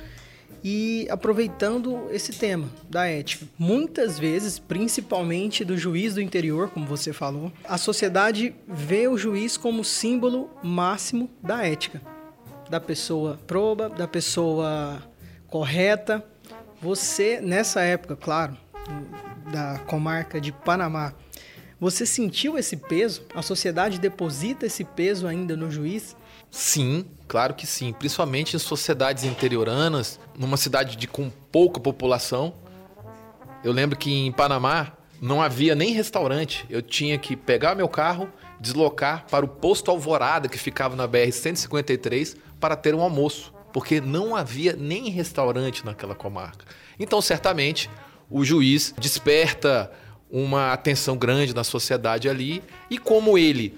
[0.65, 3.47] e aproveitando esse tema da ética.
[3.59, 9.59] Muitas vezes, principalmente do juiz do interior, como você falou, a sociedade vê o juiz
[9.59, 12.01] como símbolo máximo da ética,
[12.71, 15.03] da pessoa proba, da pessoa
[15.49, 16.25] correta.
[16.81, 18.57] Você, nessa época, claro,
[19.53, 21.13] da comarca de Panamá,
[21.85, 23.27] você sentiu esse peso?
[23.35, 26.17] A sociedade deposita esse peso ainda no juiz?
[26.51, 27.93] Sim, claro que sim.
[27.93, 32.55] Principalmente em sociedades interioranas, numa cidade de com pouca população.
[33.63, 36.65] Eu lembro que em Panamá não havia nem restaurante.
[36.71, 42.35] Eu tinha que pegar meu carro, deslocar para o posto Alvorada, que ficava na BR-153,
[42.59, 46.65] para ter um almoço, porque não havia nem restaurante naquela comarca.
[46.99, 47.91] Então, certamente,
[48.31, 49.93] o juiz desperta
[50.31, 53.77] uma atenção grande na sociedade ali, e como ele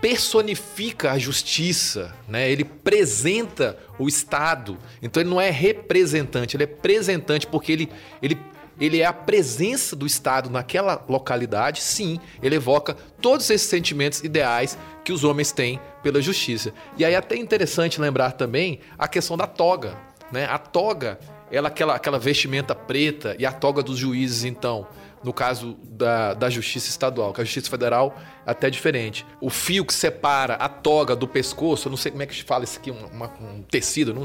[0.00, 2.50] personifica a justiça, né?
[2.50, 4.78] Ele apresenta o Estado.
[5.02, 7.88] Então ele não é representante, ele é presentante porque ele,
[8.22, 8.38] ele,
[8.80, 11.82] ele é a presença do Estado naquela localidade.
[11.82, 16.72] Sim, ele evoca todos esses sentimentos ideais que os homens têm pela justiça.
[16.96, 19.96] E aí é até interessante lembrar também a questão da toga,
[20.32, 20.46] né?
[20.46, 21.18] A toga,
[21.50, 24.86] ela aquela aquela vestimenta preta e a toga dos juízes então
[25.22, 29.26] no caso da, da Justiça Estadual, que a Justiça Federal é até diferente.
[29.40, 32.42] O fio que separa a toga do pescoço, eu não sei como é que se
[32.42, 34.24] fala isso aqui, uma, um tecido, não,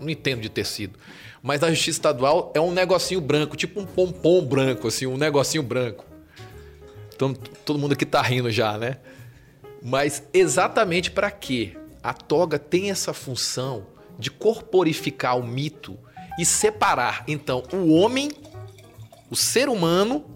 [0.00, 0.98] não entendo de tecido.
[1.42, 5.62] Mas na Justiça Estadual é um negocinho branco, tipo um pompom branco, assim, um negocinho
[5.62, 6.04] branco.
[7.14, 7.32] Então
[7.64, 8.98] todo mundo aqui tá rindo já, né?
[9.80, 11.76] Mas exatamente para quê?
[12.02, 13.86] A toga tem essa função
[14.18, 15.96] de corporificar o mito
[16.38, 18.30] e separar, então, o homem
[19.32, 20.26] o ser humano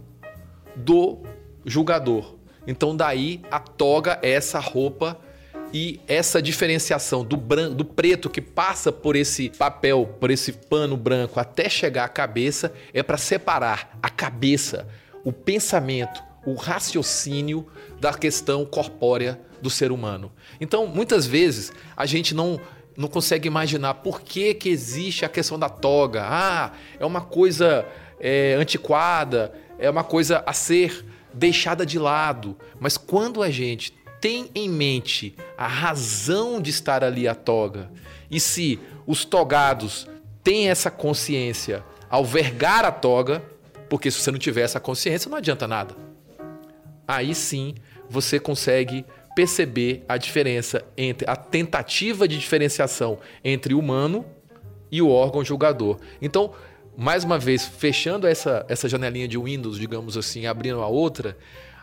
[0.75, 1.23] do
[1.67, 2.35] julgador.
[2.67, 5.21] Então daí a toga é essa roupa
[5.71, 10.97] e essa diferenciação do branco, do preto que passa por esse papel, por esse pano
[10.97, 14.89] branco até chegar à cabeça é para separar a cabeça,
[15.23, 17.67] o pensamento, o raciocínio
[18.01, 20.33] da questão corpórea do ser humano.
[20.59, 22.59] Então, muitas vezes a gente não
[22.97, 26.25] não consegue imaginar por que que existe a questão da toga.
[26.25, 27.87] Ah, é uma coisa
[28.21, 32.57] é, antiquada, é uma coisa a ser deixada de lado.
[32.81, 37.91] Mas quando a gente tem em mente a razão de estar ali a toga,
[38.31, 40.09] e se os togados
[40.43, 43.43] têm essa consciência ao vergar a toga,
[43.89, 45.95] porque se você não tiver essa consciência, não adianta nada.
[47.07, 47.75] Aí sim
[48.09, 49.05] você consegue
[49.35, 54.25] perceber a diferença entre a tentativa de diferenciação entre o humano
[54.91, 55.99] e o órgão julgador.
[56.23, 56.53] Então,
[56.97, 61.37] mais uma vez, fechando essa, essa janelinha de Windows, digamos assim, abrindo a outra,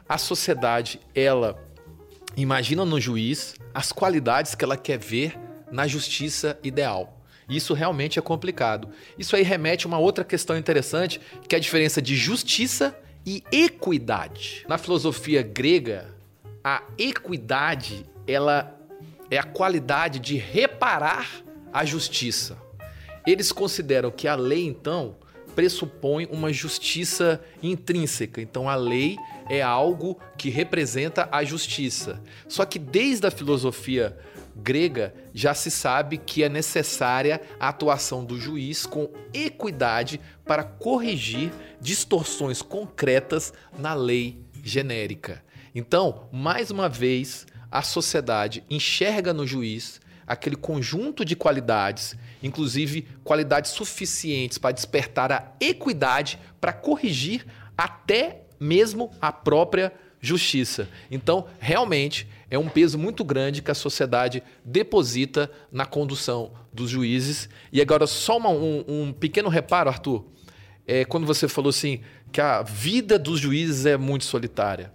[0.10, 1.62] a sociedade, ela
[2.36, 5.38] imagina no juiz as qualidades que ela quer ver
[5.72, 7.22] na justiça ideal.
[7.48, 8.90] Isso realmente é complicado.
[9.18, 13.44] Isso aí remete a uma outra questão interessante, que é a diferença de justiça e
[13.52, 14.66] equidade.
[14.68, 16.14] Na filosofia grega,
[16.64, 18.80] a equidade, ela
[19.30, 22.63] é a qualidade de reparar a justiça.
[23.26, 25.16] Eles consideram que a lei, então,
[25.56, 28.42] pressupõe uma justiça intrínseca.
[28.42, 29.18] Então, a lei
[29.50, 32.22] é algo que representa a justiça.
[32.48, 34.18] Só que desde a filosofia
[34.56, 41.52] grega já se sabe que é necessária a atuação do juiz com equidade para corrigir
[41.82, 45.44] distorções concretas na lei genérica.
[45.74, 53.72] Então, mais uma vez, a sociedade enxerga no juiz aquele conjunto de qualidades, inclusive qualidades
[53.72, 59.92] suficientes para despertar a equidade para corrigir até mesmo a própria
[60.22, 60.88] justiça.
[61.10, 67.50] Então, realmente, é um peso muito grande que a sociedade deposita na condução dos juízes.
[67.72, 70.24] E agora, só uma, um, um, pequeno reparo, Arthur.
[70.86, 74.94] É, quando você falou assim que a vida dos juízes é muito solitária.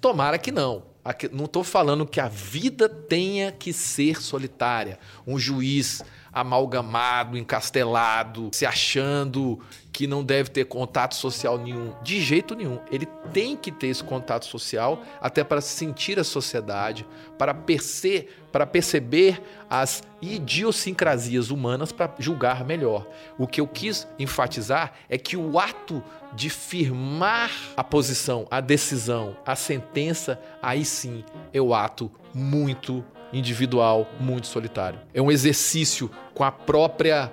[0.00, 0.84] Tomara que não.
[1.32, 4.98] Não estou falando que a vida tenha que ser solitária.
[5.26, 6.02] Um juiz
[6.36, 9.58] amalgamado, encastelado, se achando
[9.90, 11.94] que não deve ter contato social nenhum.
[12.02, 12.78] De jeito nenhum.
[12.92, 17.06] Ele tem que ter esse contato social até para sentir a sociedade,
[17.38, 23.06] para, perce para perceber as idiosincrasias humanas para julgar melhor.
[23.38, 29.34] O que eu quis enfatizar é que o ato de firmar a posição, a decisão,
[29.46, 33.02] a sentença, aí sim é o ato muito
[33.36, 34.98] individual, muito solitário.
[35.12, 37.30] É um exercício com a própria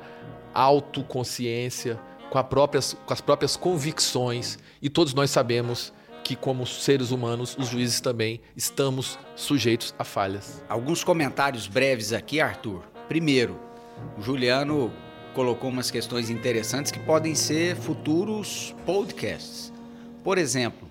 [0.53, 1.99] autoconsciência,
[2.29, 5.93] com, a próprias, com as próprias convicções, e todos nós sabemos
[6.23, 10.63] que, como seres humanos, os juízes também estamos sujeitos a falhas.
[10.69, 12.83] Alguns comentários breves aqui, Arthur.
[13.07, 13.59] Primeiro,
[14.17, 14.91] o Juliano
[15.33, 19.73] colocou umas questões interessantes que podem ser futuros podcasts.
[20.23, 20.89] Por exemplo,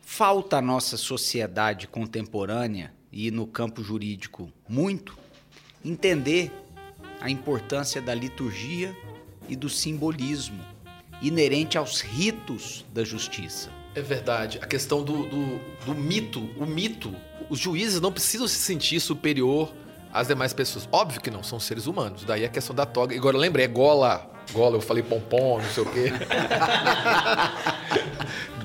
[0.00, 5.18] falta à nossa sociedade contemporânea e no campo jurídico muito
[5.84, 6.52] entender
[7.20, 8.96] a importância da liturgia
[9.48, 10.64] e do simbolismo
[11.20, 13.70] inerente aos ritos da justiça.
[13.94, 14.58] É verdade.
[14.62, 17.14] A questão do, do, do mito, o mito,
[17.48, 19.72] os juízes não precisam se sentir superior
[20.12, 20.88] às demais pessoas.
[20.90, 22.24] Óbvio que não, são seres humanos.
[22.24, 23.14] Daí a questão da toga.
[23.14, 24.30] Agora lembrei, é gola.
[24.52, 26.10] Gola, eu falei pompom, não sei o quê.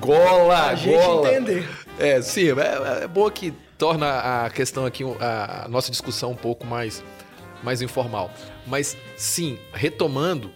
[0.00, 0.76] gola, a gola.
[0.76, 1.68] gente entender.
[1.98, 6.66] É, sim, é, é boa que torna a questão aqui, a nossa discussão um pouco
[6.66, 7.02] mais,
[7.62, 8.30] mais informal.
[8.66, 10.50] Mas sim, retomando,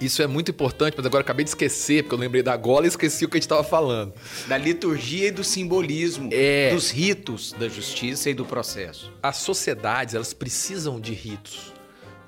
[0.00, 2.88] isso é muito importante, mas agora acabei de esquecer, porque eu lembrei da gola e
[2.88, 4.12] esqueci o que a gente estava falando.
[4.46, 6.70] Da liturgia e do simbolismo, é...
[6.72, 9.12] dos ritos da justiça e do processo.
[9.22, 11.72] As sociedades, elas precisam de ritos.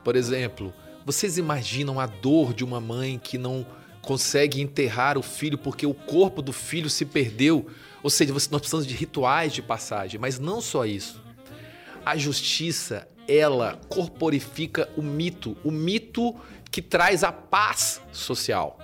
[0.03, 0.73] Por exemplo,
[1.05, 3.67] vocês imaginam a dor de uma mãe que não
[4.01, 7.67] consegue enterrar o filho porque o corpo do filho se perdeu?
[8.03, 11.23] Ou seja, nós precisamos de rituais de passagem, mas não só isso.
[12.05, 16.35] A justiça, ela corporifica o mito, o mito
[16.71, 18.79] que traz a paz social.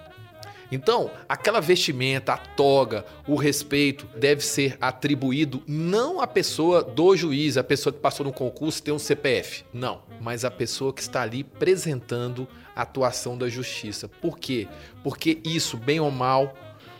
[0.74, 7.56] Então, aquela vestimenta, a toga, o respeito deve ser atribuído não à pessoa do juiz,
[7.56, 9.64] a pessoa que passou no concurso tem um CPF.
[9.72, 14.08] Não, mas a pessoa que está ali apresentando a atuação da justiça.
[14.08, 14.66] Por quê?
[15.02, 16.54] Porque isso, bem ou mal,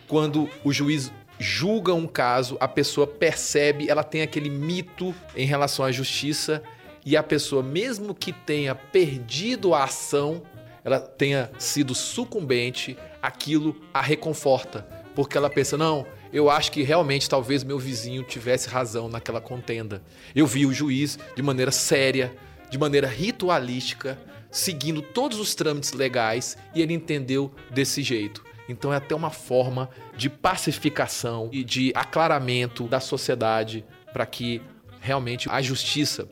[0.07, 5.83] quando o juiz julga um caso, a pessoa percebe, ela tem aquele mito em relação
[5.85, 6.63] à justiça
[7.05, 10.41] e a pessoa, mesmo que tenha perdido a ação,
[10.83, 17.29] ela tenha sido sucumbente, aquilo a reconforta, porque ela pensa: não, eu acho que realmente
[17.29, 20.01] talvez meu vizinho tivesse razão naquela contenda.
[20.35, 22.35] Eu vi o juiz de maneira séria,
[22.69, 24.17] de maneira ritualística,
[24.49, 28.43] seguindo todos os trâmites legais e ele entendeu desse jeito.
[28.67, 34.61] Então é até uma forma de pacificação e de aclaramento da sociedade para que
[34.99, 36.27] realmente a justiça.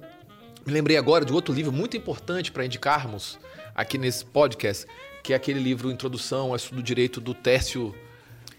[0.65, 3.37] Me lembrei agora de outro livro muito importante para indicarmos,
[3.75, 4.87] aqui nesse podcast,
[5.21, 7.93] que é aquele livro Introdução ao Estudo do Direito do Tércio...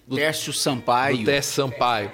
[0.07, 1.19] Do, Tércio Sampaio.
[1.19, 2.13] Do Tércio Sampaio.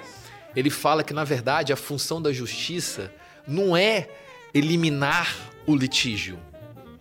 [0.55, 3.13] ele fala que, na verdade, a função da justiça
[3.45, 4.09] não é
[4.53, 5.35] eliminar
[5.67, 6.39] o litígio.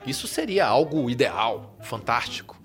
[0.05, 2.60] Isso seria algo ideal, fantástico.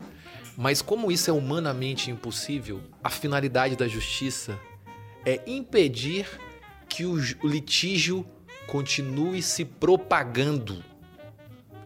[0.58, 4.58] Mas, como isso é humanamente impossível, a finalidade da justiça
[5.26, 6.28] é impedir
[6.88, 8.26] que o litígio
[8.68, 10.84] continue se propagando.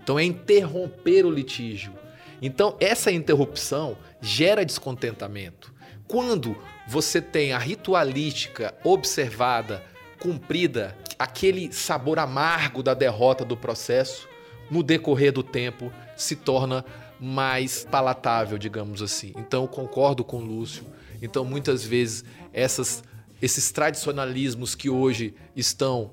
[0.03, 1.93] Então, é interromper o litígio.
[2.41, 5.73] Então, essa interrupção gera descontentamento.
[6.07, 6.55] Quando
[6.87, 9.83] você tem a ritualística observada,
[10.19, 14.27] cumprida, aquele sabor amargo da derrota do processo,
[14.69, 16.85] no decorrer do tempo, se torna
[17.19, 19.33] mais palatável, digamos assim.
[19.35, 20.83] Então, concordo com o Lúcio.
[21.21, 23.03] Então, muitas vezes, essas,
[23.41, 26.11] esses tradicionalismos que hoje estão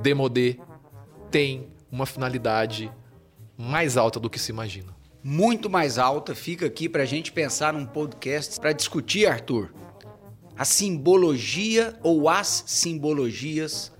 [0.00, 0.58] demodê
[1.30, 2.90] têm uma finalidade
[3.56, 4.96] mais alta do que se imagina.
[5.22, 6.34] Muito mais alta.
[6.34, 9.72] Fica aqui para a gente pensar num podcast para discutir, Arthur,
[10.56, 13.92] a simbologia ou as simbologias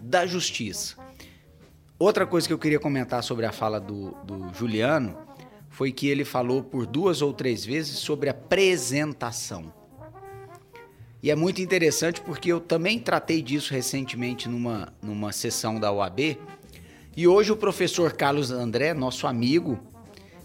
[0.00, 0.96] da justiça.
[1.98, 5.16] Outra coisa que eu queria comentar sobre a fala do, do Juliano
[5.82, 9.74] foi que ele falou por duas ou três vezes sobre apresentação.
[11.20, 16.38] E é muito interessante porque eu também tratei disso recentemente numa, numa sessão da OAB.
[17.16, 19.76] E hoje o professor Carlos André, nosso amigo,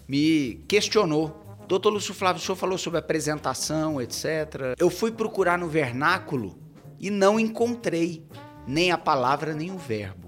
[0.08, 4.74] me questionou Doutor Lúcio Flávio, o senhor falou sobre apresentação, etc.
[4.76, 6.58] Eu fui procurar no vernáculo
[6.98, 8.26] e não encontrei
[8.66, 10.27] nem a palavra nem o verbo.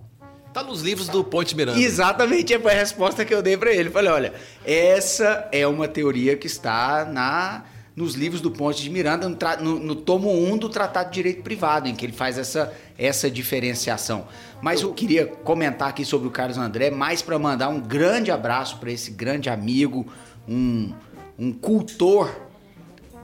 [0.53, 1.78] Tá nos livros do Ponte Miranda.
[1.78, 3.88] Exatamente, foi a resposta que eu dei para ele.
[3.88, 4.34] Falei, olha,
[4.64, 9.78] essa é uma teoria que está na nos livros do Ponte de Miranda, no, no,
[9.78, 14.26] no, tomo 1 do Tratado de Direito Privado, em que ele faz essa, essa diferenciação.
[14.62, 18.78] Mas eu queria comentar aqui sobre o Carlos André, mais para mandar um grande abraço
[18.78, 20.11] para esse grande amigo,
[20.48, 20.94] um,
[21.38, 22.34] um cultor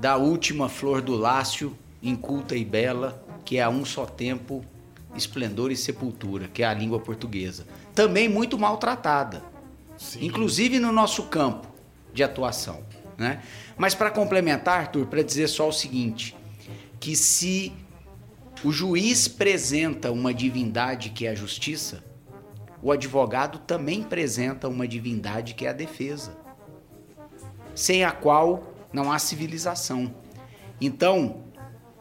[0.00, 4.62] da última flor do Lácio, inculta e bela, que é a um só tempo
[5.16, 7.66] esplendor e sepultura, que é a língua portuguesa.
[7.94, 9.42] Também muito maltratada,
[9.96, 10.24] Sim.
[10.24, 11.68] inclusive no nosso campo
[12.12, 12.84] de atuação.
[13.16, 13.42] Né?
[13.76, 16.36] Mas para complementar, Arthur, para dizer só o seguinte:
[17.00, 17.72] que se
[18.64, 22.04] o juiz apresenta uma divindade que é a justiça,
[22.82, 26.46] o advogado também apresenta uma divindade que é a defesa
[27.76, 30.12] sem a qual não há civilização.
[30.80, 31.44] Então,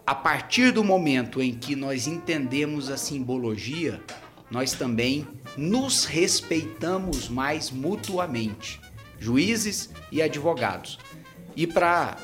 [0.06, 4.01] a partir do momento em que nós entendemos a simbologia,
[4.51, 5.28] nós também
[5.58, 8.80] nos respeitamos mais mutuamente,
[9.18, 10.99] juízes e advogados.
[11.56, 12.18] E para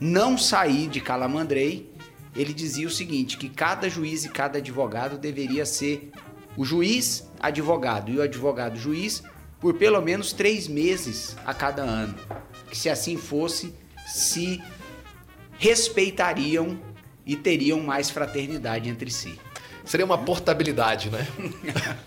[0.00, 1.92] não sair de Calamandrei,
[2.36, 6.12] ele dizia o seguinte: que cada juiz e cada advogado deveria ser
[6.56, 9.22] o juiz advogado e o advogado juiz
[9.60, 12.14] por pelo menos três meses a cada ano.
[12.70, 13.74] Que se assim fosse,
[14.06, 14.62] se
[15.58, 16.78] respeitariam
[17.26, 19.38] e teriam mais fraternidade entre si.
[19.84, 21.26] Seria uma portabilidade, né?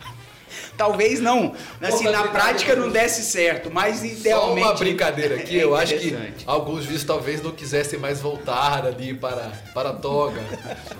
[0.78, 1.54] Talvez não.
[1.82, 4.62] Assim, na prática não desse certo, mas idealmente.
[4.62, 8.86] Só uma brincadeira aqui, é eu acho que alguns juízes talvez não quisessem mais voltar
[8.86, 10.42] ali para, para a toga.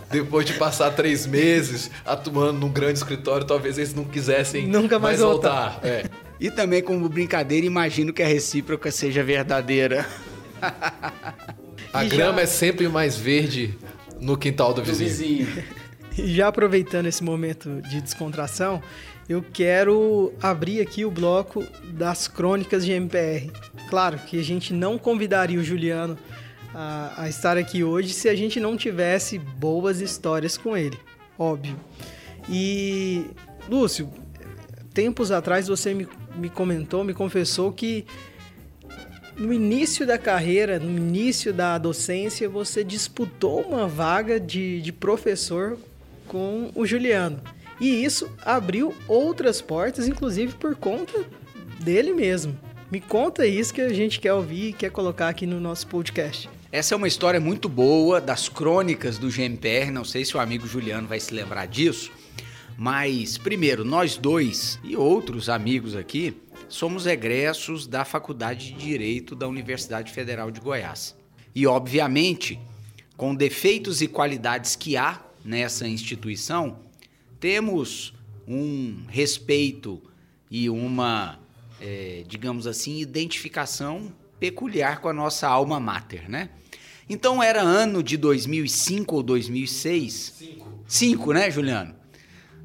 [0.10, 5.20] Depois de passar três meses atuando num grande escritório, talvez eles não quisessem Nunca mais,
[5.20, 5.72] mais voltar.
[5.72, 5.88] voltar.
[5.88, 6.06] É.
[6.40, 10.06] E também, como brincadeira, imagino que a recíproca seja verdadeira.
[11.94, 12.42] a e grama já...
[12.42, 13.78] é sempre mais verde
[14.20, 15.10] no quintal do vizinho.
[15.10, 15.82] Do vizinho.
[16.18, 18.84] E já aproveitando esse momento de descontração,
[19.30, 23.50] eu quero abrir aqui o bloco das crônicas de MPR.
[23.90, 26.18] Claro que a gente não convidaria o Juliano
[26.76, 31.00] a, a estar aqui hoje se a gente não tivesse boas histórias com ele,
[31.40, 31.78] óbvio.
[32.50, 33.28] E,
[33.70, 34.12] Lúcio,
[34.94, 38.06] tempos atrás você me me comentou, me confessou que
[39.38, 45.78] no início da carreira, no início da docência, você disputou uma vaga de, de professor
[46.28, 47.42] com o Juliano.
[47.80, 51.26] E isso abriu outras portas, inclusive por conta
[51.80, 52.58] dele mesmo.
[52.92, 56.50] Me conta isso que a gente quer ouvir e quer colocar aqui no nosso podcast.
[56.72, 59.92] Essa é uma história muito boa das crônicas do GMPR.
[59.92, 62.12] Não sei se o amigo Juliano vai se lembrar disso,
[62.78, 66.36] mas, primeiro, nós dois e outros amigos aqui
[66.72, 71.16] somos egressos da Faculdade de Direito da Universidade Federal de Goiás.
[71.54, 72.58] E, obviamente,
[73.18, 76.80] com defeitos e qualidades que há nessa instituição,
[77.40, 78.14] temos
[78.48, 80.02] um respeito
[80.50, 81.38] e uma,
[81.80, 86.50] é, digamos assim, identificação peculiar com a nossa alma mater, né?
[87.10, 90.34] Então era ano de 2005 ou 2006.
[90.38, 90.80] Cinco.
[90.88, 92.01] Cinco, né, Juliano?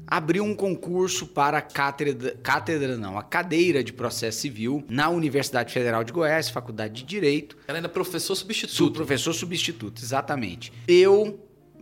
[0.07, 5.73] Abriu um concurso para a cátedra, cátedra não, a cadeira de processo civil na Universidade
[5.73, 7.57] Federal de Goiás, Faculdade de Direito.
[7.67, 8.93] Ela ainda é professor substituto.
[8.93, 10.71] professor substituto, exatamente.
[10.87, 11.39] Eu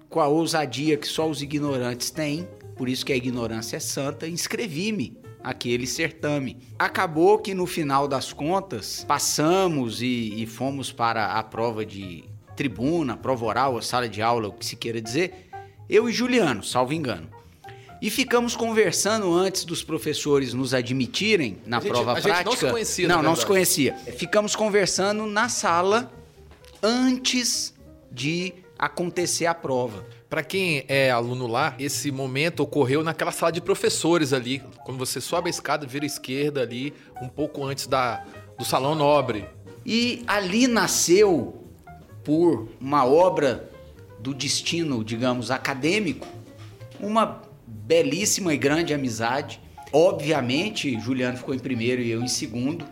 [0.09, 4.28] com a ousadia que só os ignorantes têm, por isso que a ignorância é santa,
[4.28, 6.57] inscrevi-me aquele certame.
[6.80, 12.23] Acabou que no final das contas passamos e, e fomos para a prova de
[12.55, 15.49] tribuna, prova oral, a sala de aula, o que se queira dizer,
[15.89, 17.34] eu e Juliano, salvo engano.
[18.01, 22.43] E ficamos conversando antes dos professores nos admitirem na gente, prova a prática.
[22.43, 23.95] Não se conhecia, Não, não se conhecia.
[24.17, 26.11] Ficamos conversando na sala
[26.83, 27.73] antes
[28.11, 30.05] de acontecer a prova.
[30.29, 35.21] Para quem é aluno lá, esse momento ocorreu naquela sala de professores ali, quando você
[35.21, 38.23] sobe a escada, vira à esquerda ali, um pouco antes da,
[38.57, 39.45] do salão nobre.
[39.85, 41.63] E ali nasceu,
[42.23, 43.69] por uma obra
[44.19, 46.27] do destino, digamos, acadêmico,
[46.99, 47.41] uma
[47.86, 49.61] belíssima e grande amizade.
[49.93, 52.86] Obviamente, Juliano ficou em primeiro e eu em segundo.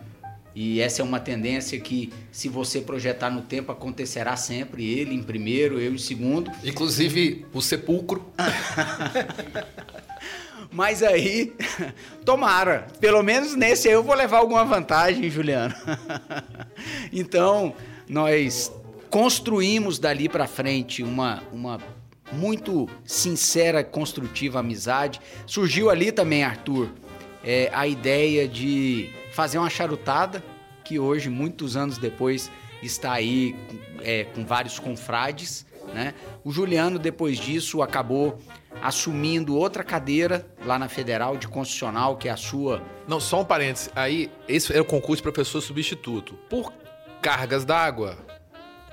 [0.54, 4.88] E essa é uma tendência que, se você projetar no tempo, acontecerá sempre.
[4.88, 6.50] Ele em primeiro, eu em segundo.
[6.62, 8.24] Inclusive o sepulcro.
[10.70, 11.52] Mas aí,
[12.24, 12.86] tomara.
[13.00, 15.74] Pelo menos nesse aí eu vou levar alguma vantagem, Juliano.
[17.12, 17.74] então,
[18.08, 18.72] nós
[19.10, 21.80] construímos dali para frente uma, uma
[22.34, 25.20] muito sincera, construtiva amizade.
[25.46, 26.90] Surgiu ali também, Arthur,
[27.42, 30.42] é, a ideia de fazer uma charutada,
[30.84, 32.50] que hoje, muitos anos depois,
[32.82, 33.56] está aí
[34.02, 35.66] é, com vários confrades.
[35.92, 36.14] Né?
[36.44, 38.38] O Juliano, depois disso, acabou
[38.82, 42.82] assumindo outra cadeira lá na Federal de Constitucional, que é a sua.
[43.06, 43.90] Não, só um parênteses.
[43.94, 46.34] Aí, esse era o concurso de professor substituto.
[46.48, 46.72] Por
[47.22, 48.18] cargas d'água,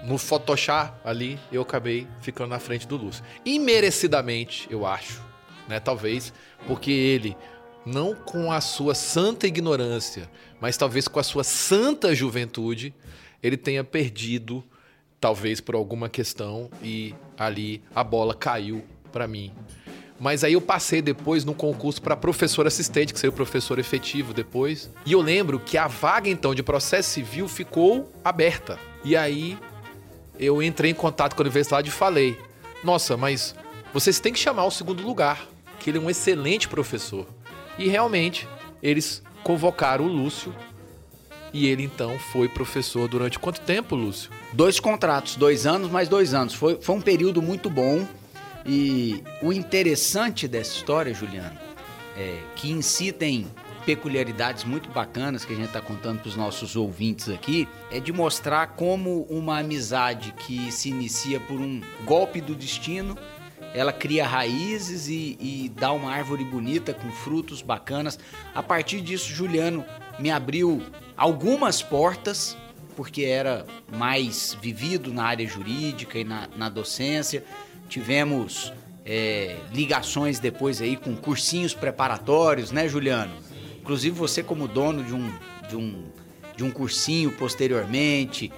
[0.04, 3.24] no Photoshop ali, eu acabei ficando na frente do Lúcio.
[3.46, 5.22] Imerecidamente, eu acho,
[5.68, 5.80] né?
[5.80, 6.34] Talvez
[6.68, 7.36] porque ele
[7.86, 10.30] não com a sua santa ignorância,
[10.60, 12.94] mas talvez com a sua santa juventude,
[13.42, 14.64] ele tenha perdido,
[15.20, 19.52] talvez por alguma questão, e ali a bola caiu para mim.
[20.20, 24.36] Mas aí eu passei depois no concurso para professor assistente, que seria o professor efetivo
[24.36, 24.92] depois.
[25.04, 28.78] E eu lembro que a vaga então de processo civil ficou aberta.
[29.04, 29.58] E aí
[30.42, 32.38] eu entrei em contato com a universidade e falei:
[32.84, 33.56] "Nossa, mas
[33.94, 35.48] vocês têm que chamar o segundo lugar,
[35.80, 37.28] que ele é um excelente professor".
[37.78, 38.48] E realmente,
[38.82, 40.54] eles convocaram o Lúcio
[41.54, 44.32] e ele então foi professor durante quanto tempo, Lúcio?
[44.54, 46.54] Dois contratos, dois anos mais dois anos.
[46.54, 48.06] Foi, foi um período muito bom.
[48.66, 51.58] E o interessante dessa história, Juliano,
[52.16, 53.48] é que em si tem
[53.86, 58.12] peculiaridades muito bacanas que a gente está contando para os nossos ouvintes aqui, é de
[58.12, 63.18] mostrar como uma amizade que se inicia por um golpe do destino
[63.74, 68.20] ela cria raízes e, e, dá uma árvore bonita com frutos bacanas.
[68.54, 69.86] A partir disso, Juliano
[70.20, 70.82] me abriu
[71.16, 72.58] algumas portas,
[72.96, 77.44] porque era mais vivido na área jurídica e na, na docência.
[77.88, 78.74] Tivemos
[79.06, 83.34] é, ligações depois aí com cursinhos preparatórios, né, Juliano?
[83.92, 85.30] Inclusive você como dono de um,
[85.68, 86.06] de um,
[86.56, 88.50] de um cursinho posteriormente.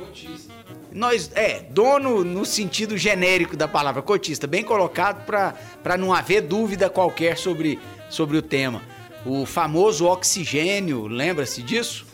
[0.91, 6.87] Nós, é, dono no sentido genérico da palavra, cotista, bem colocado para não haver dúvida
[6.87, 7.79] qualquer sobre,
[8.11, 8.83] sobre o tema.
[9.25, 12.05] O famoso oxigênio, lembra-se disso?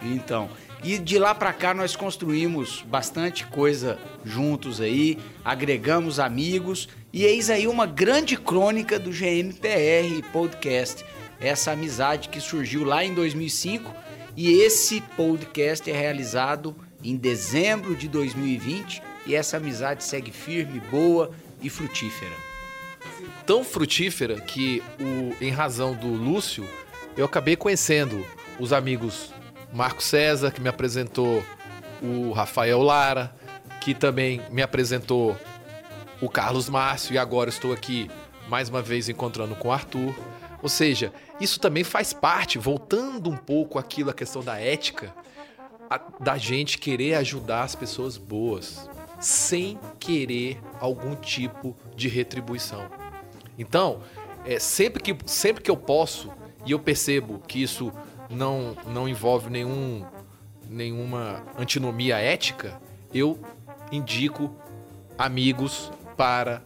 [0.00, 0.48] Então,
[0.82, 7.50] e de lá para cá nós construímos bastante coisa juntos aí, agregamos amigos e eis
[7.50, 11.04] aí uma grande crônica do GMPR Podcast.
[11.40, 13.92] Essa amizade que surgiu lá em 2005
[14.36, 21.30] e esse podcast é realizado em dezembro de 2020 e essa amizade segue firme, boa
[21.60, 22.34] e frutífera.
[23.44, 26.68] Tão frutífera que, o, em razão do Lúcio,
[27.16, 28.26] eu acabei conhecendo
[28.58, 29.32] os amigos
[29.72, 31.42] Marco César, que me apresentou
[32.02, 33.34] o Rafael Lara,
[33.80, 35.36] que também me apresentou
[36.20, 38.10] o Carlos Márcio, e agora estou aqui
[38.48, 40.14] mais uma vez encontrando com o Arthur.
[40.62, 45.14] Ou seja, isso também faz parte, voltando um pouco aquilo, questão da ética,
[45.88, 48.88] a, da gente querer ajudar as pessoas boas,
[49.20, 52.86] sem querer algum tipo de retribuição.
[53.58, 54.00] Então,
[54.44, 56.30] é, sempre, que, sempre que eu posso,
[56.64, 57.92] e eu percebo que isso
[58.28, 60.04] não, não envolve nenhum,
[60.68, 62.80] nenhuma antinomia ética,
[63.14, 63.38] eu
[63.90, 64.54] indico
[65.16, 66.62] amigos para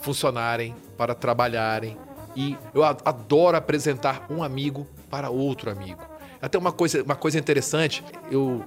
[0.00, 1.96] funcionarem, para trabalharem.
[2.36, 6.02] E eu adoro apresentar um amigo para outro amigo.
[6.40, 8.64] Até uma coisa, uma coisa interessante, eu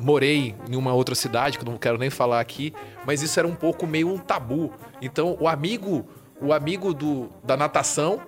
[0.00, 2.72] morei em uma outra cidade, que eu não quero nem falar aqui,
[3.04, 4.72] mas isso era um pouco meio um tabu.
[5.00, 6.06] Então, o amigo,
[6.40, 8.20] o amigo do, da natação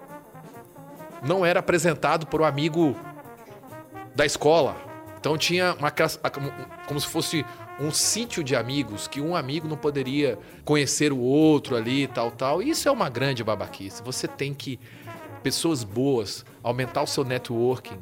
[1.22, 2.96] não era apresentado por um amigo
[4.14, 4.76] da escola.
[5.18, 5.92] Então tinha uma
[6.86, 7.46] como se fosse
[7.80, 12.62] um sítio de amigos que um amigo não poderia conhecer o outro ali, tal, tal.
[12.62, 14.02] Isso é uma grande babaquice.
[14.02, 14.78] Você tem que
[15.42, 17.98] pessoas boas, aumentar o seu networking,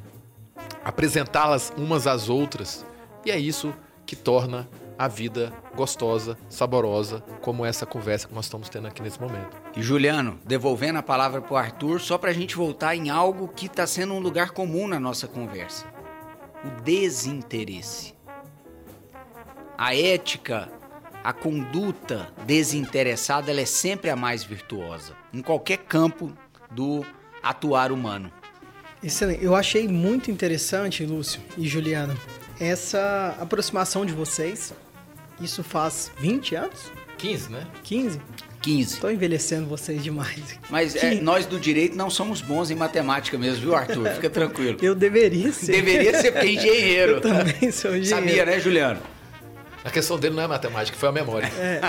[0.84, 2.84] apresentá-las umas às outras.
[3.24, 3.72] E é isso
[4.04, 4.68] que torna
[4.98, 9.56] a vida gostosa, saborosa, como essa conversa que nós estamos tendo aqui nesse momento.
[9.74, 13.48] E Juliano, devolvendo a palavra para o Arthur, só para a gente voltar em algo
[13.48, 15.86] que está sendo um lugar comum na nossa conversa:
[16.62, 18.19] o desinteresse.
[19.80, 20.68] A ética,
[21.24, 26.30] a conduta desinteressada, ela é sempre a mais virtuosa, em qualquer campo
[26.70, 27.02] do
[27.42, 28.30] atuar humano.
[29.02, 29.42] Excelente.
[29.42, 32.14] Eu achei muito interessante, Lúcio e Juliana,
[32.60, 34.74] essa aproximação de vocês.
[35.40, 36.92] Isso faz 20 anos?
[37.16, 37.66] 15, né?
[37.82, 38.20] 15?
[38.60, 38.94] 15.
[38.96, 40.58] Estou envelhecendo vocês demais.
[40.68, 44.10] Mas é, nós do direito não somos bons em matemática mesmo, viu, Arthur?
[44.12, 44.76] Fica tranquilo.
[44.82, 45.72] Eu deveria ser.
[45.72, 47.12] Deveria ser porque é engenheiro.
[47.16, 48.28] Eu também sou engenheiro.
[48.28, 49.00] Sabia, né, Juliano?
[49.82, 51.46] A questão dele não é matemática, foi a memória.
[51.46, 51.80] É.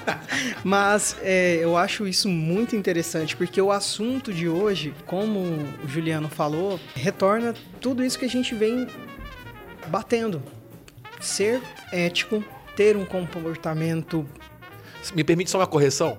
[0.62, 5.40] Mas é, eu acho isso muito interessante, porque o assunto de hoje, como
[5.82, 8.86] o Juliano falou, retorna tudo isso que a gente vem
[9.88, 10.42] batendo.
[11.18, 11.60] Ser
[11.92, 12.44] ético,
[12.76, 14.26] ter um comportamento.
[15.14, 16.18] Me permite só uma correção?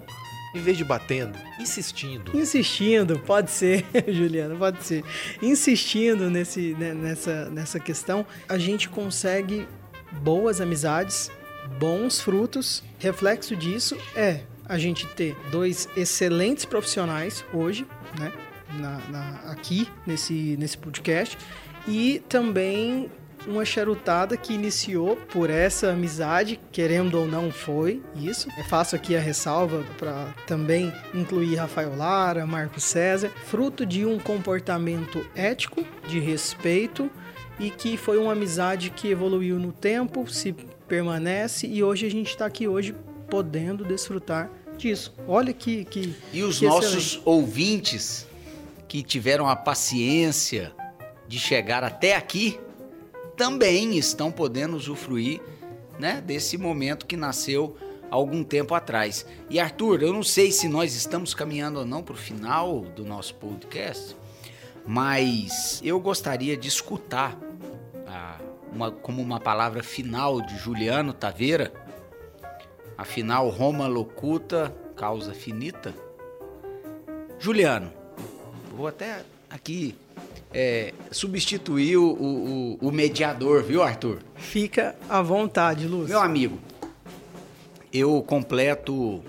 [0.54, 2.38] Em vez de batendo, insistindo.
[2.38, 5.02] Insistindo, pode ser, Juliano, pode ser.
[5.42, 9.66] Insistindo nesse, né, nessa, nessa questão, a gente consegue
[10.12, 11.32] boas amizades,
[11.80, 12.84] bons frutos.
[13.00, 17.86] Reflexo disso é a gente ter dois excelentes profissionais hoje,
[18.20, 18.32] né?
[18.80, 21.38] Na, na, aqui nesse, nesse podcast
[21.86, 23.12] e também
[23.48, 28.48] uma charutada que iniciou por essa amizade, querendo ou não foi isso.
[28.58, 34.20] Eu faço aqui a ressalva para também incluir Rafael Lara, Marco César, fruto de um
[34.20, 37.10] comportamento ético, de respeito
[37.62, 40.52] e que foi uma amizade que evoluiu no tempo, se
[40.88, 42.96] permanece e hoje a gente está aqui hoje
[43.30, 45.14] podendo desfrutar disso.
[45.28, 47.22] Olha que que e os que nossos excelente.
[47.24, 48.28] ouvintes
[48.88, 50.74] que tiveram a paciência
[51.28, 52.60] de chegar até aqui
[53.38, 55.40] também estão podendo usufruir,
[56.00, 57.78] né, desse momento que nasceu
[58.10, 59.26] algum tempo atrás.
[59.52, 63.06] E Arthur, eu não sei se nós estamos caminhando ou não para o final do
[63.06, 64.16] nosso podcast,
[64.86, 67.38] mas eu gostaria de escutar
[68.08, 68.38] a,
[68.72, 71.72] uma, como uma palavra final de Juliano Taveira.
[72.98, 75.94] Afinal, Roma locuta, causa finita.
[77.40, 77.92] Juliano,
[78.76, 79.96] vou até aqui
[80.54, 84.20] é, substituir o, o, o, mediador, viu, Arthur?
[84.36, 86.10] Fica à vontade, Lúcio.
[86.10, 86.60] Meu amigo,
[87.92, 89.24] eu completo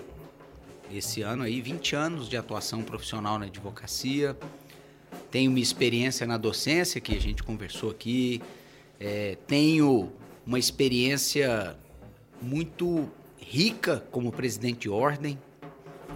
[0.92, 4.36] esse ano aí 20 anos de atuação profissional na advocacia.
[5.32, 8.42] Tenho minha experiência na docência, que a gente conversou aqui.
[9.00, 10.12] É, tenho
[10.46, 11.74] uma experiência
[12.42, 13.08] muito
[13.38, 15.38] rica como presidente de ordem.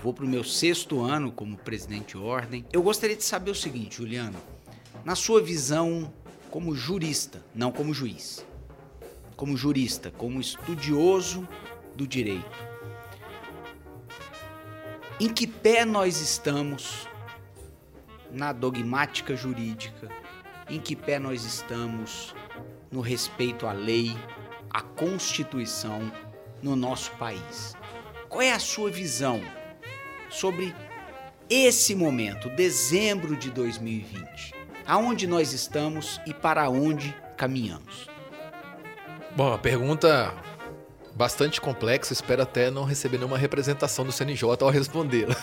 [0.03, 2.67] Vou para o meu sexto ano como presidente de ordem.
[2.71, 4.37] Eu gostaria de saber o seguinte, Juliano.
[5.03, 6.13] Na sua visão
[6.51, 8.45] como jurista, não como juiz,
[9.35, 11.49] como jurista, como estudioso
[11.95, 12.45] do direito,
[15.19, 17.09] em que pé nós estamos
[18.31, 20.09] na dogmática jurídica?
[20.69, 22.35] Em que pé nós estamos
[22.91, 24.17] no respeito à lei,
[24.71, 26.11] à Constituição
[26.63, 27.75] no nosso país?
[28.29, 29.41] Qual é a sua visão
[30.29, 30.75] sobre
[31.49, 34.55] esse momento, dezembro de 2020?
[34.87, 38.09] Aonde nós estamos e para onde caminhamos?
[39.37, 40.35] Bom, a pergunta
[41.15, 45.35] bastante complexa, espero até não receber nenhuma representação do CNJ ao respondê-la.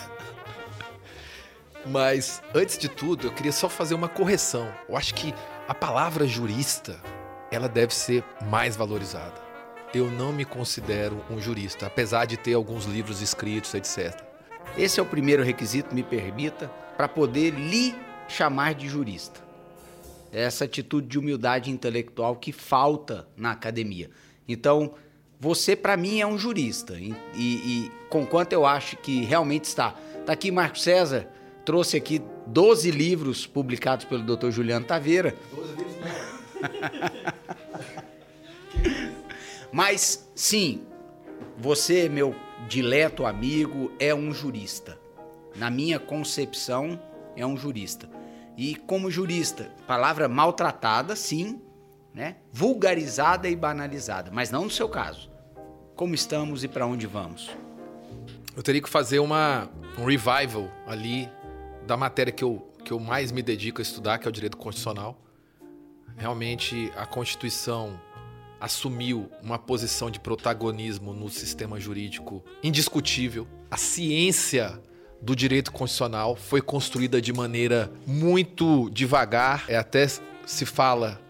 [1.86, 4.72] Mas antes de tudo, eu queria só fazer uma correção.
[4.88, 5.34] Eu acho que
[5.68, 6.98] a palavra jurista,
[7.50, 9.42] ela deve ser mais valorizada.
[9.94, 14.18] Eu não me considero um jurista, apesar de ter alguns livros escritos, etc.
[14.76, 17.94] Esse é o primeiro requisito, me permita, para poder lhe
[18.28, 19.40] chamar de jurista.
[20.32, 24.10] Essa atitude de humildade intelectual que falta na academia.
[24.48, 24.94] Então,
[25.38, 26.94] você para mim é um jurista.
[26.94, 27.54] E, e,
[27.84, 29.94] e com quanto eu acho que realmente está.
[30.18, 31.28] Está aqui Marco César,
[31.64, 34.50] trouxe aqui 12 livros publicados pelo Dr.
[34.50, 35.34] Juliano Taveira.
[35.54, 35.94] 12 livros
[39.72, 40.82] Mas, sim,
[41.58, 42.34] você, meu
[42.68, 44.98] dileto amigo, é um jurista.
[45.56, 47.00] Na minha concepção,
[47.36, 48.08] é um jurista.
[48.56, 51.60] E como jurista, palavra maltratada, sim,
[52.14, 52.36] né?
[52.52, 55.30] vulgarizada e banalizada, mas não no seu caso.
[55.96, 57.50] Como estamos e para onde vamos?
[58.56, 59.68] Eu teria que fazer uma,
[59.98, 61.28] um revival ali
[61.86, 64.56] da matéria que eu, que eu mais me dedico a estudar, que é o direito
[64.56, 65.20] constitucional.
[66.16, 68.00] Realmente, a Constituição
[68.60, 73.46] assumiu uma posição de protagonismo no sistema jurídico indiscutível.
[73.70, 74.80] A ciência
[75.20, 79.64] do direito constitucional foi construída de maneira muito devagar.
[79.68, 81.20] É até se fala,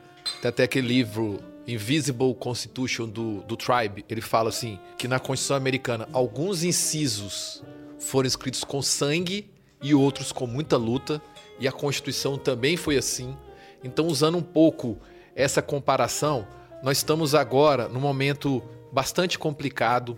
[0.40, 5.56] tem até aquele livro Invisible Constitution do, do Tribe, ele fala assim que na Constituição
[5.56, 7.62] americana alguns incisos
[7.98, 9.50] foram escritos com sangue
[9.84, 11.22] e outros com muita luta,
[11.60, 13.36] e a Constituição também foi assim.
[13.84, 14.96] Então, usando um pouco
[15.36, 16.48] essa comparação,
[16.82, 20.16] nós estamos agora num momento bastante complicado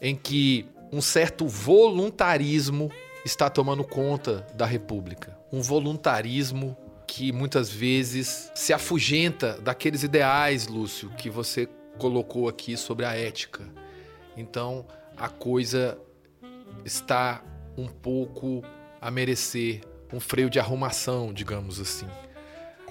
[0.00, 2.90] em que um certo voluntarismo
[3.24, 5.38] está tomando conta da República.
[5.52, 6.76] Um voluntarismo
[7.06, 13.62] que muitas vezes se afugenta daqueles ideais, Lúcio, que você colocou aqui sobre a ética.
[14.36, 14.84] Então,
[15.16, 15.96] a coisa
[16.84, 17.42] está
[17.76, 18.62] um pouco
[19.00, 19.80] a merecer
[20.12, 22.08] um freio de arrumação, digamos assim.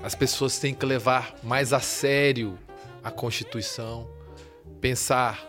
[0.01, 2.57] As pessoas têm que levar mais a sério
[3.03, 4.09] a Constituição,
[4.79, 5.45] pensar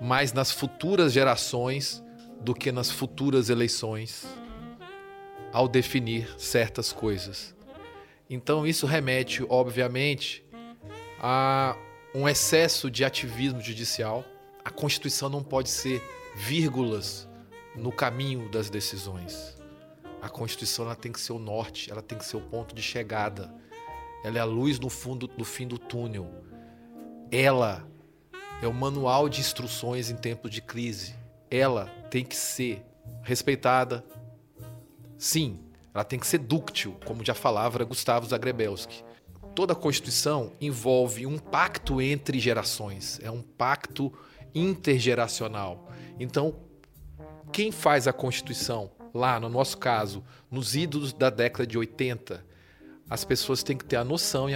[0.00, 2.02] mais nas futuras gerações
[2.40, 4.26] do que nas futuras eleições
[5.52, 7.54] ao definir certas coisas.
[8.28, 10.44] Então isso remete, obviamente,
[11.20, 11.76] a
[12.14, 14.24] um excesso de ativismo judicial.
[14.64, 16.02] A Constituição não pode ser
[16.34, 17.28] vírgulas
[17.74, 19.55] no caminho das decisões.
[20.26, 22.82] A Constituição ela tem que ser o norte, ela tem que ser o ponto de
[22.82, 23.54] chegada.
[24.24, 26.28] Ela é a luz no fundo do fim do túnel.
[27.30, 27.88] Ela
[28.60, 31.14] é o manual de instruções em tempos de crise.
[31.48, 32.84] Ela tem que ser
[33.22, 34.04] respeitada.
[35.16, 35.60] Sim,
[35.94, 39.04] ela tem que ser dúctil, como já falava Gustavo Zagrebelski.
[39.54, 44.12] Toda a Constituição envolve um pacto entre gerações, é um pacto
[44.52, 45.88] intergeracional.
[46.18, 46.56] Então,
[47.52, 52.44] quem faz a Constituição, lá no nosso caso, nos ídolos da década de 80,
[53.08, 54.46] as pessoas têm que ter a noção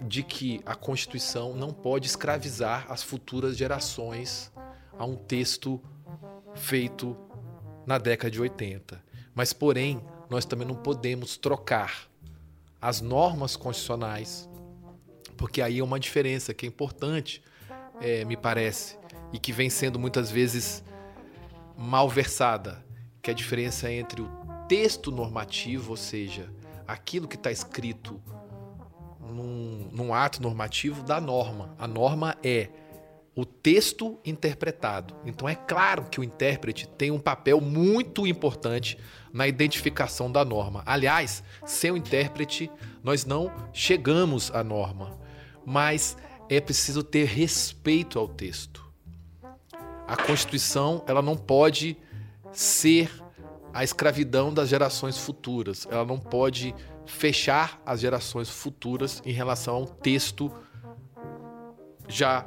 [0.00, 4.52] de que a Constituição não pode escravizar as futuras gerações
[4.98, 5.80] a um texto
[6.54, 7.16] feito
[7.86, 9.02] na década de 80.
[9.34, 10.00] Mas, porém,
[10.30, 12.08] nós também não podemos trocar
[12.80, 14.48] as normas constitucionais,
[15.36, 17.42] porque aí é uma diferença que é importante,
[18.00, 18.96] é, me parece,
[19.32, 20.84] e que vem sendo muitas vezes
[21.76, 22.83] malversada,
[23.24, 24.30] que é a diferença entre o
[24.68, 26.46] texto normativo, ou seja,
[26.86, 28.20] aquilo que está escrito
[29.18, 31.74] num, num ato normativo, da norma.
[31.78, 32.68] A norma é
[33.34, 35.16] o texto interpretado.
[35.24, 38.98] Então é claro que o intérprete tem um papel muito importante
[39.32, 40.82] na identificação da norma.
[40.84, 42.70] Aliás, sem o intérprete,
[43.02, 45.18] nós não chegamos à norma,
[45.64, 46.14] mas
[46.50, 48.84] é preciso ter respeito ao texto.
[50.06, 51.96] A Constituição, ela não pode
[52.54, 53.10] ser
[53.72, 55.86] a escravidão das gerações futuras.
[55.90, 56.74] Ela não pode
[57.04, 60.50] fechar as gerações futuras em relação a um texto
[62.08, 62.46] já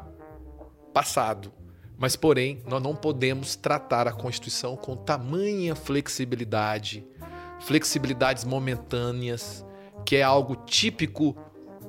[0.94, 1.52] passado.
[1.98, 7.06] Mas, porém, nós não podemos tratar a Constituição com tamanha flexibilidade,
[7.60, 9.66] flexibilidades momentâneas,
[10.06, 11.36] que é algo típico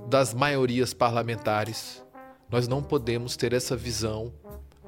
[0.08, 2.02] das maiorias parlamentares.
[2.50, 4.32] Nós não podemos ter essa visão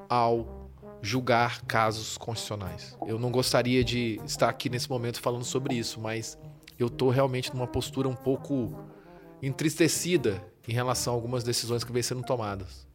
[0.08, 0.59] ao
[1.02, 2.96] julgar casos constitucionais.
[3.06, 6.38] Eu não gostaria de estar aqui nesse momento falando sobre isso, mas
[6.78, 8.78] eu estou realmente numa postura um pouco
[9.42, 12.86] entristecida em relação a algumas decisões que vêm sendo tomadas.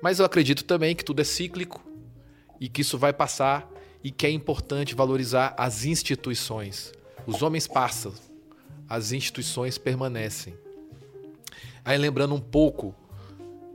[0.00, 1.82] Mas eu acredito também que tudo é cíclico
[2.60, 3.68] e que isso vai passar
[4.02, 6.92] e que é importante valorizar as instituições.
[7.26, 8.12] Os homens passam,
[8.88, 10.54] as instituições permanecem.
[11.84, 12.94] Aí lembrando um pouco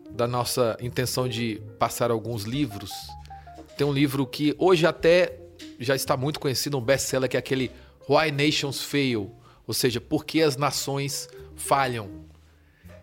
[0.10, 2.92] da nossa intenção de passar alguns livros,
[3.78, 5.38] tem um livro que hoje até
[5.80, 7.72] já está muito conhecido, um best-seller que é aquele
[8.10, 9.32] Why Nations Fail,
[9.68, 12.26] ou seja, por que as nações falham.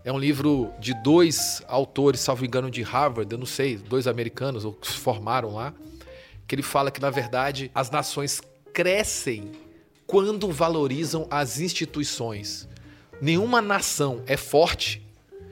[0.02, 4.64] É um livro de dois autores, salvo engano, de Harvard, eu não sei, dois americanos
[4.64, 5.72] ou que se formaram lá,
[6.46, 8.42] que ele fala que, na verdade, as nações
[8.72, 9.52] crescem
[10.06, 12.68] quando valorizam as instituições.
[13.20, 15.00] Nenhuma nação é forte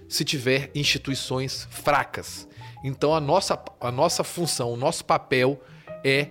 [0.09, 2.47] se tiver instituições fracas.
[2.83, 5.61] Então, a nossa, a nossa função, o nosso papel
[6.05, 6.29] é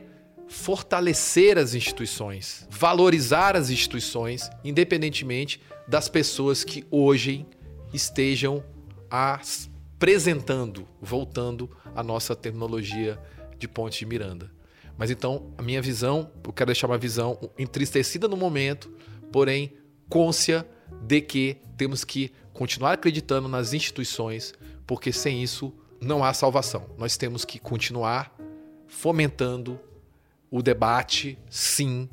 [0.47, 7.45] fortalecer as instituições, valorizar as instituições, independentemente das pessoas que hoje
[7.93, 8.63] estejam
[9.09, 13.17] apresentando, voltando a nossa terminologia
[13.57, 14.51] de Ponte de Miranda.
[14.97, 18.91] Mas então, a minha visão, eu quero deixar uma visão entristecida no momento,
[19.31, 19.73] porém
[20.09, 20.67] côncia
[21.01, 24.53] de que temos que continuar acreditando nas instituições,
[24.85, 26.87] porque sem isso não há salvação.
[26.97, 28.35] Nós temos que continuar
[28.87, 29.79] fomentando
[30.49, 32.09] o debate, sim,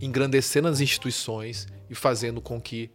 [0.00, 2.90] engrandecendo as instituições e fazendo com que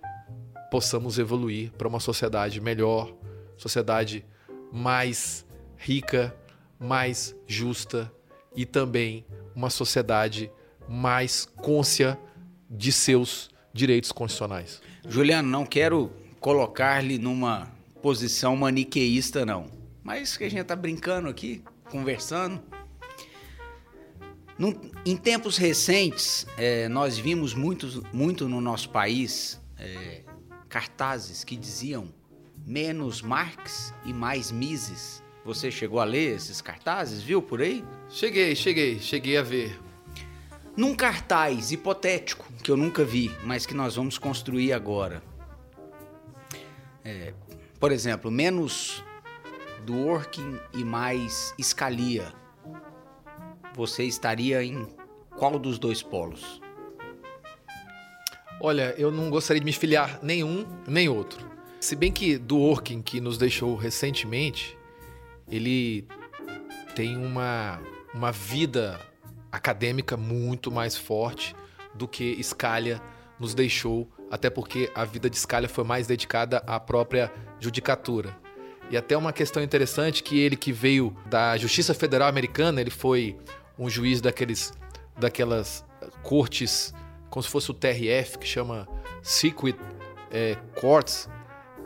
[0.71, 3.13] possamos evoluir para uma sociedade melhor,
[3.57, 4.25] sociedade
[4.71, 5.45] mais
[5.77, 6.35] rica,
[6.79, 8.11] mais justa
[8.55, 9.25] e também
[9.55, 10.49] uma sociedade
[10.87, 12.17] mais côncia
[12.69, 14.81] de seus direitos constitucionais.
[15.07, 17.71] Juliano, não quero colocar-lhe numa
[18.01, 19.78] posição maniqueísta, não.
[20.03, 22.61] Mas que a gente está brincando aqui, conversando.
[24.57, 30.23] Num, em tempos recentes, é, nós vimos muito, muito no nosso país é,
[30.67, 32.13] cartazes que diziam
[32.65, 35.23] menos Marx e mais Mises.
[35.45, 37.83] Você chegou a ler esses cartazes, viu por aí?
[38.09, 39.79] Cheguei, cheguei, cheguei a ver.
[40.75, 45.23] Num cartaz hipotético, que eu nunca vi, mas que nós vamos construir agora.
[47.03, 47.33] É,
[47.79, 49.03] por exemplo, menos
[49.85, 52.33] Dworkin e mais Scalia.
[53.75, 54.87] Você estaria em
[55.37, 56.61] qual dos dois polos?
[58.61, 61.49] Olha, eu não gostaria de me filiar nenhum nem outro.
[61.79, 64.77] Se bem que Dworkin, que nos deixou recentemente,
[65.47, 66.05] ele
[66.93, 67.79] tem uma,
[68.13, 68.99] uma vida
[69.49, 71.55] acadêmica muito mais forte
[71.93, 73.01] do que Scalia
[73.39, 78.37] nos deixou, até porque a vida de Scalia foi mais dedicada à própria judicatura.
[78.89, 83.37] E até uma questão interessante que ele que veio da Justiça Federal Americana, ele foi
[83.77, 84.73] um juiz daqueles
[85.17, 85.85] daquelas
[86.23, 86.93] cortes
[87.29, 88.87] como se fosse o TRF, que chama
[89.21, 89.77] Circuit
[90.31, 91.29] é, Courts,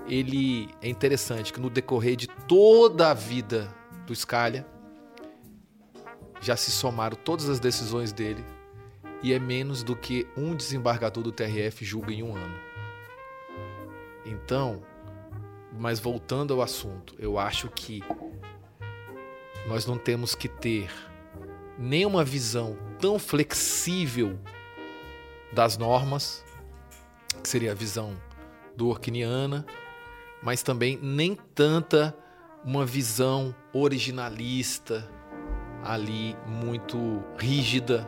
[0.07, 3.73] ele é interessante que no decorrer de toda a vida
[4.05, 4.65] do Scalia,
[6.41, 8.43] já se somaram todas as decisões dele
[9.21, 12.59] e é menos do que um desembargador do TRF julga em um ano.
[14.25, 14.83] Então,
[15.77, 18.03] mas voltando ao assunto, eu acho que
[19.67, 20.89] nós não temos que ter
[21.77, 24.37] nenhuma visão tão flexível
[25.51, 26.43] das normas,
[27.41, 28.15] que seria a visão
[28.75, 29.65] do Orkiniana,
[30.41, 32.15] mas também nem tanta
[32.63, 35.09] uma visão originalista
[35.83, 38.07] ali muito rígida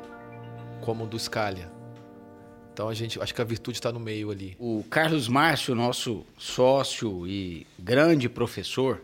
[0.82, 1.75] como do Scalia.
[2.76, 4.58] Então a gente acho que a virtude está no meio ali.
[4.60, 9.02] O Carlos Márcio, nosso sócio e grande professor,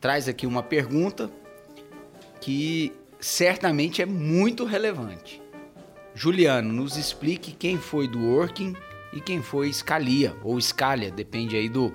[0.00, 1.30] traz aqui uma pergunta
[2.40, 2.90] que
[3.20, 5.38] certamente é muito relevante.
[6.14, 8.74] Juliano, nos explique quem foi do Working
[9.12, 11.94] e quem foi Scalia, ou Scalia, depende aí do,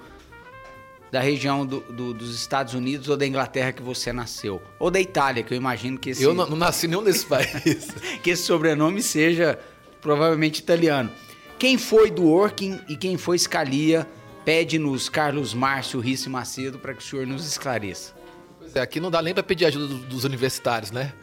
[1.11, 4.61] da região do, do, dos Estados Unidos ou da Inglaterra que você nasceu.
[4.77, 6.21] Ou da Itália, que eu imagino que esse.
[6.21, 7.87] Eu não, não nasci nenhum desses países.
[8.21, 9.57] que esse sobrenome seja
[10.01, 11.11] provavelmente italiano.
[11.59, 14.07] Quem foi do Working e quem foi Scalia?
[14.45, 18.13] Pede-nos Carlos Márcio Risse Macedo para que o senhor nos esclareça.
[18.59, 21.13] Pois é, aqui não dá nem para pedir ajuda dos universitários, né?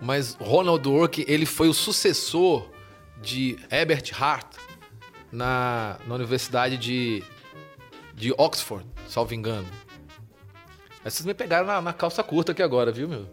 [0.00, 2.68] Mas Ronald Dworkin, ele foi o sucessor
[3.20, 4.56] de Herbert Hart
[5.32, 7.22] na, na Universidade de,
[8.14, 9.66] de Oxford, salvo engano.
[11.02, 13.28] Vocês me pegaram na, na, calça curta aqui agora, viu, meu?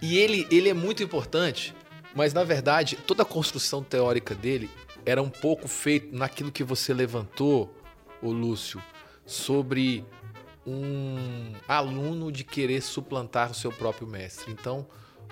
[0.00, 1.74] E ele, ele é muito importante,
[2.16, 4.68] mas na verdade toda a construção teórica dele
[5.04, 7.72] era um pouco feita naquilo que você levantou,
[8.20, 8.82] o Lúcio,
[9.24, 10.04] sobre
[10.66, 14.50] um aluno de querer suplantar o seu próprio mestre.
[14.50, 14.84] Então,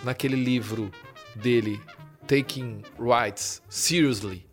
[0.04, 0.92] naquele livro
[1.34, 1.80] dele,
[2.28, 4.46] Taking Rights Seriously,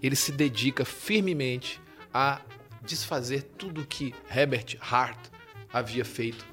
[0.00, 1.80] ele se dedica firmemente
[2.14, 2.40] a
[2.82, 5.18] desfazer tudo que Herbert Hart
[5.72, 6.46] havia feito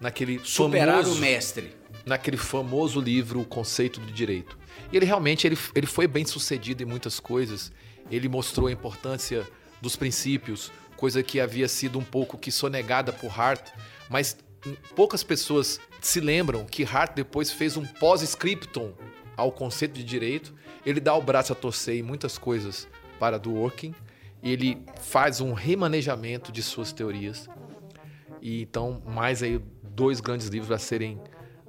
[0.00, 4.61] naquele superar famoso, o mestre, naquele famoso livro O Conceito do Direito.
[4.92, 7.72] E ele realmente ele, ele foi bem sucedido em muitas coisas.
[8.10, 9.46] Ele mostrou a importância
[9.80, 13.70] dos princípios, coisa que havia sido um pouco que sonegada por Hart,
[14.08, 14.36] mas
[14.94, 18.92] poucas pessoas se lembram que Hart depois fez um pós-scriptum
[19.36, 20.54] ao conceito de direito.
[20.84, 22.86] Ele dá o braço a torcer em muitas coisas
[23.18, 23.94] para Dworkin
[24.42, 27.48] ele faz um remanejamento de suas teorias.
[28.40, 31.20] E então mais aí dois grandes livros a serem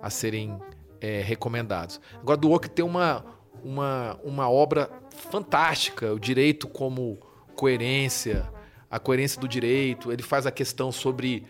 [0.01, 0.59] a serem
[1.03, 1.99] é, recomendados.
[2.21, 3.25] Agora Dworkin tem uma
[3.61, 4.89] uma uma obra
[5.29, 7.19] fantástica, o direito como
[7.55, 8.49] coerência,
[8.89, 10.13] a coerência do direito.
[10.13, 11.45] Ele faz a questão sobre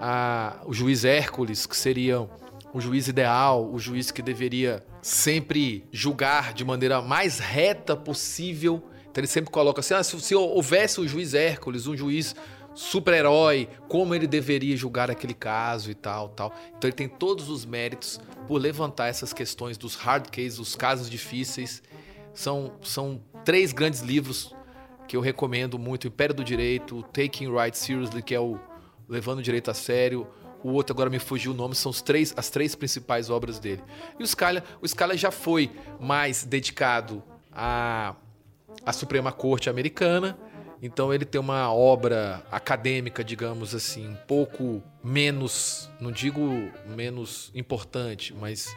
[0.00, 2.28] a, o juiz Hércules, que seria
[2.74, 8.82] o juiz ideal, o juiz que deveria sempre julgar de maneira mais reta possível.
[9.08, 12.34] Então ele sempre coloca assim: ah, se, se houvesse o juiz Hércules, um juiz
[12.76, 16.54] super-herói, como ele deveria julgar aquele caso e tal, tal.
[16.76, 21.08] Então ele tem todos os méritos por levantar essas questões dos hard cases, os casos
[21.08, 21.82] difíceis.
[22.34, 24.54] São, são três grandes livros
[25.08, 28.60] que eu recomendo muito: Império do Direito, Taking Right Seriously, que é o
[29.08, 30.26] Levando o Direito a Sério.
[30.62, 33.82] O outro agora me fugiu o nome, são os três, as três principais obras dele.
[34.18, 37.22] E o Scalia, o Scalia já foi mais dedicado
[37.52, 38.14] à,
[38.84, 40.36] à Suprema Corte Americana
[40.82, 46.42] Então ele tem uma obra acadêmica, digamos assim, um pouco menos, não digo
[46.94, 48.74] menos importante, mas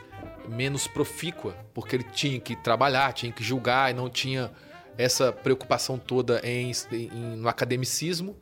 [0.48, 4.52] menos profícua, porque ele tinha que trabalhar, tinha que julgar e não tinha
[4.98, 8.38] essa preocupação toda em, em, no academicismo.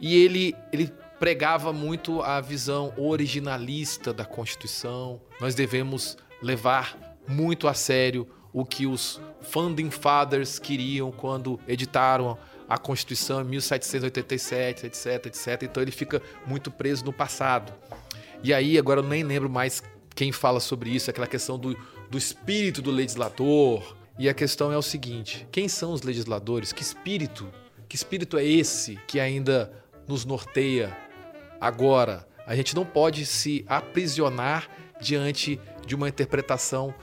[0.00, 5.20] E ele, ele pregava muito a visão originalista da Constituição.
[5.40, 6.98] Nós devemos levar
[7.28, 12.36] muito a sério o que os Founding Fathers queriam quando editaram
[12.72, 15.62] a Constituição em 1787, etc, etc.
[15.64, 17.70] Então ele fica muito preso no passado.
[18.42, 19.82] E aí, agora eu nem lembro mais
[20.14, 21.76] quem fala sobre isso, aquela questão do,
[22.08, 23.94] do espírito do legislador.
[24.18, 26.72] E a questão é o seguinte: quem são os legisladores?
[26.72, 27.46] Que espírito?
[27.86, 29.70] Que espírito é esse que ainda
[30.08, 30.96] nos norteia
[31.60, 32.26] agora?
[32.46, 34.66] A gente não pode se aprisionar
[34.98, 36.94] diante de uma interpretação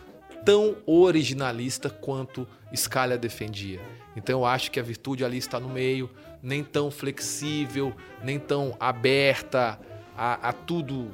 [0.44, 3.99] tão originalista quanto Scalia defendia.
[4.16, 6.10] Então eu acho que a virtude ali está no meio,
[6.42, 9.80] nem tão flexível, nem tão aberta
[10.18, 11.14] a, a tudo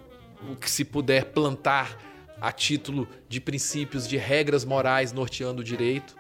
[0.49, 1.97] o que se puder plantar
[2.39, 6.15] a título de princípios, de regras morais norteando o direito,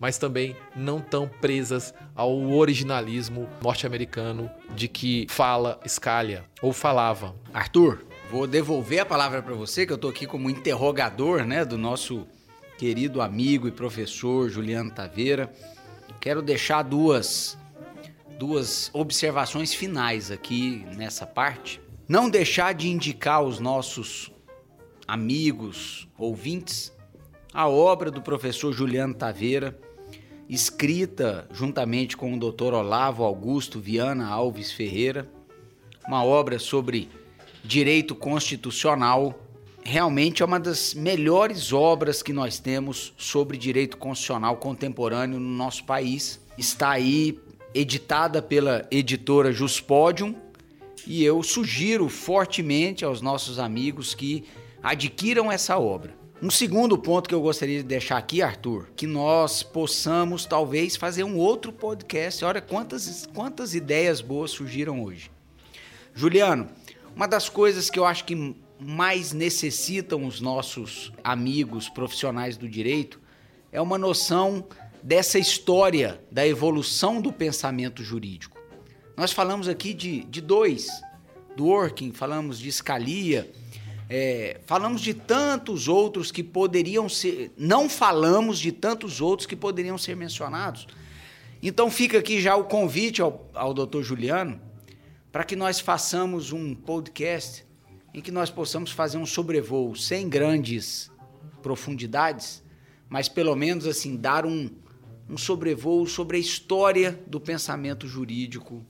[0.00, 7.34] mas também não tão presas ao originalismo norte-americano de que fala Scalia ou falava.
[7.52, 11.76] Arthur, vou devolver a palavra para você, que eu estou aqui como interrogador, né, do
[11.76, 12.26] nosso
[12.78, 15.52] querido amigo e professor Juliano Taveira.
[16.20, 17.56] Quero deixar duas
[18.38, 21.80] duas observações finais aqui nessa parte.
[22.08, 24.32] Não deixar de indicar aos nossos
[25.06, 26.92] amigos, ouvintes,
[27.52, 29.78] a obra do professor Juliano Taveira,
[30.48, 32.74] escrita juntamente com o Dr.
[32.74, 35.28] Olavo Augusto Viana Alves Ferreira,
[36.06, 37.10] uma obra sobre
[37.64, 39.38] direito constitucional
[39.84, 45.84] realmente é uma das melhores obras que nós temos sobre direito constitucional contemporâneo no nosso
[45.84, 46.40] país.
[46.56, 47.38] Está aí
[47.74, 50.34] editada pela editora Juspodium
[51.06, 54.44] e eu sugiro fortemente aos nossos amigos que
[54.82, 56.16] adquiram essa obra.
[56.40, 61.24] Um segundo ponto que eu gostaria de deixar aqui, Arthur, que nós possamos talvez fazer
[61.24, 62.44] um outro podcast.
[62.44, 65.32] Olha quantas, quantas ideias boas surgiram hoje.
[66.14, 66.68] Juliano,
[67.16, 73.20] uma das coisas que eu acho que mais necessitam os nossos amigos profissionais do direito
[73.72, 74.66] é uma noção
[75.02, 78.56] dessa história da evolução do pensamento jurídico.
[79.16, 80.88] Nós falamos aqui de, de dois,
[81.56, 83.50] do Working, falamos de Scalia,
[84.08, 87.52] é, falamos de tantos outros que poderiam ser.
[87.58, 90.86] Não falamos de tantos outros que poderiam ser mencionados.
[91.62, 94.60] Então fica aqui já o convite ao, ao doutor Juliano
[95.32, 97.67] para que nós façamos um podcast
[98.18, 101.08] em que nós possamos fazer um sobrevoo sem grandes
[101.62, 102.64] profundidades,
[103.08, 104.68] mas pelo menos assim dar um,
[105.30, 108.84] um sobrevoo sobre a história do pensamento jurídico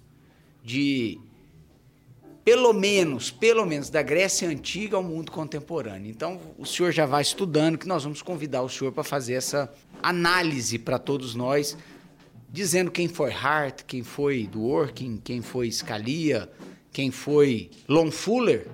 [0.65, 1.21] de
[2.43, 6.11] pelo menos, pelo menos da Grécia antiga ao mundo contemporâneo.
[6.11, 9.71] Então, o senhor já vai estudando que nós vamos convidar o senhor para fazer essa
[10.03, 11.77] análise para todos nós,
[12.51, 16.51] dizendo quem foi Hart, quem foi Dworkin, quem foi Scalia,
[16.91, 18.67] quem foi Longfuller,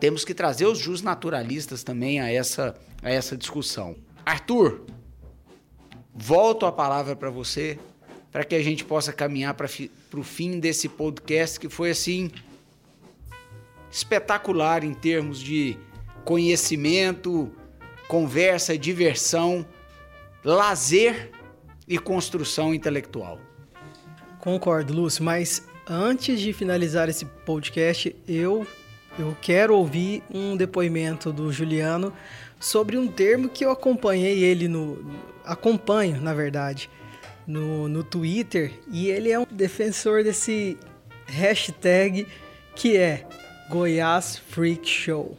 [0.00, 3.96] temos que trazer os jus naturalistas também a essa, a essa discussão.
[4.24, 4.82] Arthur,
[6.14, 7.78] volto a palavra para você
[8.30, 9.68] para que a gente possa caminhar para
[10.16, 12.30] o fim desse podcast que foi assim
[13.90, 15.78] espetacular em termos de
[16.24, 17.52] conhecimento,
[18.08, 19.64] conversa, diversão,
[20.42, 21.30] lazer
[21.86, 23.38] e construção intelectual.
[24.40, 28.66] Concordo, Lúcio, mas antes de finalizar esse podcast, eu
[29.18, 32.12] eu quero ouvir um depoimento do Juliano
[32.58, 35.04] sobre um termo que eu acompanhei ele no.
[35.44, 36.90] acompanho, na verdade,
[37.46, 40.78] no, no Twitter, e ele é um defensor desse
[41.26, 42.26] hashtag
[42.74, 43.26] que é
[43.68, 45.36] Goiás Freak Show.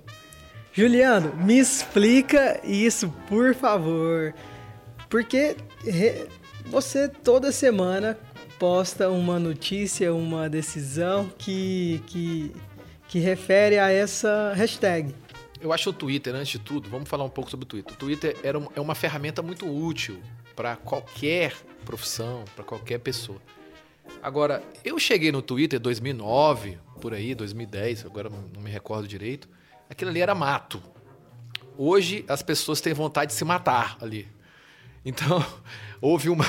[0.71, 4.33] Juliano, me explica isso, por favor.
[5.09, 5.55] Porque
[6.65, 8.17] você toda semana
[8.59, 12.51] posta uma notícia, uma decisão que, que
[13.15, 15.15] que refere a essa hashtag.
[15.61, 17.93] Eu acho o Twitter, antes de tudo, vamos falar um pouco sobre o Twitter.
[17.93, 20.21] O Twitter era é uma ferramenta muito útil
[20.53, 21.53] para qualquer
[21.85, 23.41] profissão, para qualquer pessoa.
[24.21, 29.47] Agora, eu cheguei no Twitter em 2009, por aí, 2010, agora não me recordo direito.
[29.89, 30.83] Aquilo ali era mato.
[31.77, 34.27] Hoje as pessoas têm vontade de se matar ali.
[35.05, 35.41] Então,
[36.01, 36.43] houve uma,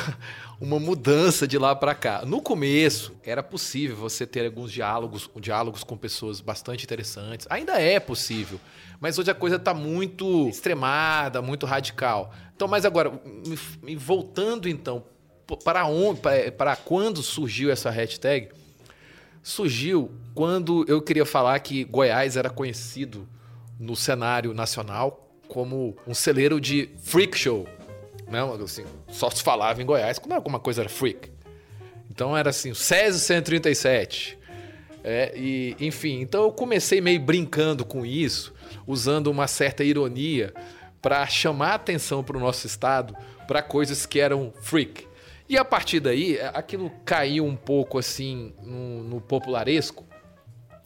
[0.60, 2.24] uma mudança de lá para cá.
[2.24, 7.46] No começo, era possível você ter alguns diálogos, diálogos com pessoas bastante interessantes.
[7.50, 8.58] Ainda é possível,
[8.98, 12.32] mas hoje a coisa está muito extremada, muito radical.
[12.54, 13.12] Então, mas agora,
[13.98, 15.04] voltando então
[15.62, 16.20] para onde,
[16.56, 18.48] para quando surgiu essa hashtag?
[19.42, 23.28] Surgiu quando eu queria falar que Goiás era conhecido
[23.78, 27.68] no cenário nacional como um celeiro de freak show.
[28.26, 28.40] Né?
[28.62, 31.30] Assim, só se falava em Goiás quando alguma coisa era freak.
[32.10, 34.38] Então era assim, o Césio 137.
[35.04, 38.52] É, e, enfim, então eu comecei meio brincando com isso,
[38.86, 40.52] usando uma certa ironia
[41.00, 43.16] para chamar atenção para o nosso estado
[43.46, 45.06] para coisas que eram freak.
[45.48, 50.04] E a partir daí, aquilo caiu um pouco assim no, no popularesco.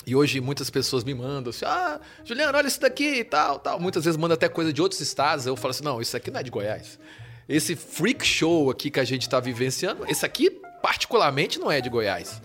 [0.06, 3.80] E hoje muitas pessoas me mandam assim: ah, Juliano, olha isso daqui e tal, tal.
[3.80, 5.46] Muitas vezes manda até coisa de outros estados.
[5.46, 6.98] Eu falo assim: não, isso aqui não é de Goiás.
[7.50, 10.48] Esse freak show aqui que a gente está vivenciando, esse aqui
[10.80, 12.40] particularmente não é de Goiás.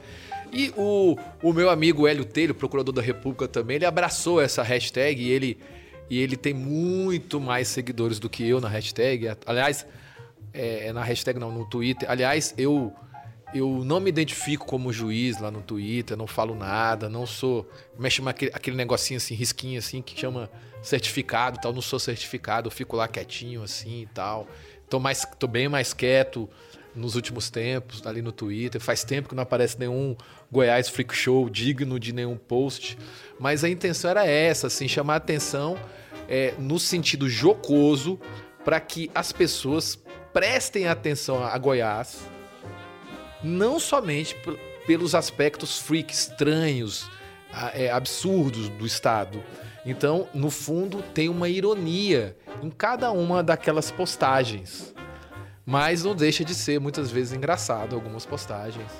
[0.51, 5.21] E o, o meu amigo Hélio Telho, procurador da República também, ele abraçou essa hashtag
[5.21, 5.59] e ele,
[6.09, 9.37] e ele tem muito mais seguidores do que eu na hashtag.
[9.45, 9.85] Aliás,
[10.51, 12.09] é, é, na hashtag não, no Twitter.
[12.09, 12.91] Aliás, eu
[13.53, 17.69] eu não me identifico como juiz lá no Twitter, não falo nada, não sou.
[17.97, 20.49] Me chama aquele, aquele negocinho assim, risquinho assim, que chama
[20.81, 21.71] certificado tal.
[21.71, 24.47] Não sou certificado, eu fico lá quietinho assim e tal.
[24.89, 26.49] Tô, mais, tô bem mais quieto
[26.95, 28.79] nos últimos tempos ali no Twitter.
[28.79, 30.15] Faz tempo que não aparece nenhum
[30.51, 32.97] Goiás Freak Show digno de nenhum post.
[33.39, 35.77] Mas a intenção era essa, assim, chamar atenção
[36.27, 38.19] é, no sentido jocoso
[38.63, 39.99] para que as pessoas
[40.33, 42.27] prestem atenção a Goiás,
[43.43, 44.35] não somente
[44.85, 47.09] pelos aspectos freak estranhos,
[47.73, 49.41] é, absurdos do Estado.
[49.85, 54.93] Então, no fundo, tem uma ironia em cada uma daquelas postagens.
[55.65, 58.91] Mas não deixa de ser muitas vezes engraçado algumas postagens.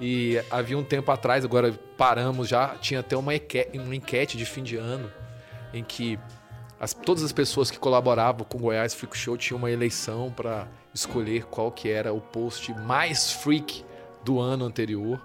[0.00, 4.44] E havia um tempo atrás, agora paramos já, tinha até uma enquete, uma enquete de
[4.44, 5.10] fim de ano
[5.72, 6.18] em que
[6.80, 10.68] as, todas as pessoas que colaboravam com o Goiás Freak Show tinham uma eleição para
[10.92, 13.84] escolher qual que era o post mais freak
[14.24, 15.20] do ano anterior.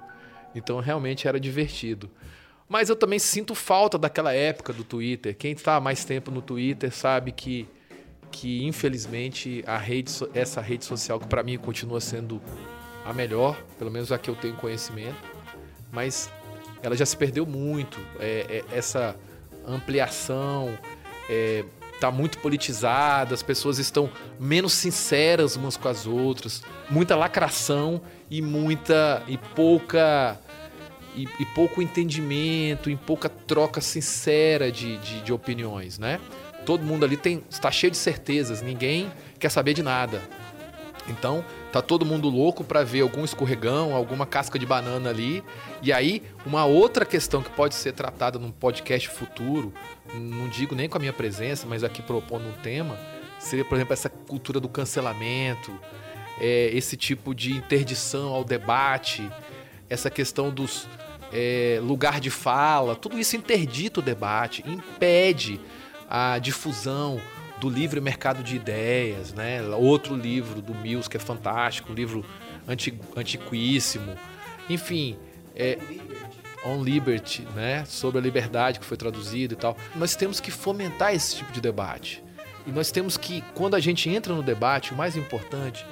[0.54, 2.10] Então realmente era divertido.
[2.70, 5.36] Mas eu também sinto falta daquela época do Twitter.
[5.36, 7.68] Quem está mais tempo no Twitter sabe que,
[8.32, 12.40] que infelizmente a rede, essa rede social que para mim continua sendo
[13.04, 15.18] a melhor, pelo menos a que eu tenho conhecimento,
[15.92, 16.32] mas
[16.84, 18.00] ela já se perdeu muito.
[18.20, 19.16] É, é, essa
[19.66, 20.78] ampliação,
[21.28, 21.66] é,
[22.00, 28.44] tá muito politizada, as pessoas estão menos sinceras umas com as outras, muita lacração e
[28.44, 30.40] muita e pouca
[31.24, 36.20] e, e pouco entendimento, e pouca troca sincera de, de, de, opiniões, né?
[36.66, 40.22] Todo mundo ali tem está cheio de certezas, ninguém quer saber de nada.
[41.08, 45.44] Então, tá todo mundo louco para ver algum escorregão, alguma casca de banana ali.
[45.82, 49.74] E aí, uma outra questão que pode ser tratada num podcast futuro,
[50.14, 52.96] não digo nem com a minha presença, mas aqui propondo um tema,
[53.40, 55.74] seria, por exemplo, essa cultura do cancelamento,
[56.40, 59.28] é, esse tipo de interdição ao debate,
[59.90, 60.88] essa questão dos
[61.32, 65.60] é, lugar de fala, tudo isso interdita o debate, impede
[66.10, 67.22] a difusão
[67.60, 69.62] do livre mercado de ideias, né?
[69.76, 72.26] Outro livro do Mills que é fantástico, um livro
[73.16, 74.16] antiquíssimo.
[74.70, 75.18] Enfim,
[75.56, 75.78] é,
[76.66, 77.84] On Liberty, né?
[77.86, 79.78] Sobre a liberdade que foi traduzido e tal.
[79.96, 82.24] Nós temos que fomentar esse tipo de debate.
[82.66, 85.86] E nós temos que, quando a gente entra no debate, o mais importante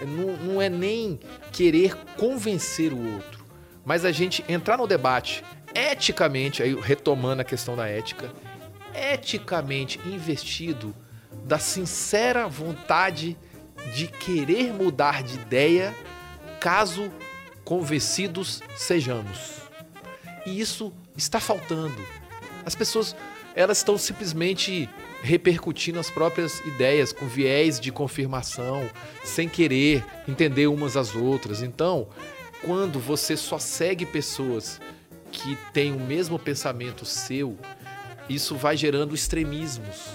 [0.00, 1.20] é não, não é nem
[1.52, 3.41] querer convencer o outro,
[3.84, 5.44] mas a gente entrar no debate
[5.74, 8.32] eticamente, aí retomando a questão da ética,
[8.94, 10.94] eticamente investido
[11.44, 13.36] da sincera vontade
[13.94, 15.94] de querer mudar de ideia,
[16.60, 17.10] caso
[17.64, 19.62] convencidos sejamos.
[20.46, 21.96] E isso está faltando.
[22.64, 23.16] As pessoas,
[23.54, 24.88] elas estão simplesmente
[25.22, 28.88] repercutindo as próprias ideias com viés de confirmação,
[29.24, 31.62] sem querer entender umas às outras.
[31.62, 32.08] Então,
[32.64, 34.80] quando você só segue pessoas
[35.30, 37.58] que têm o mesmo pensamento seu,
[38.28, 40.08] isso vai gerando extremismos.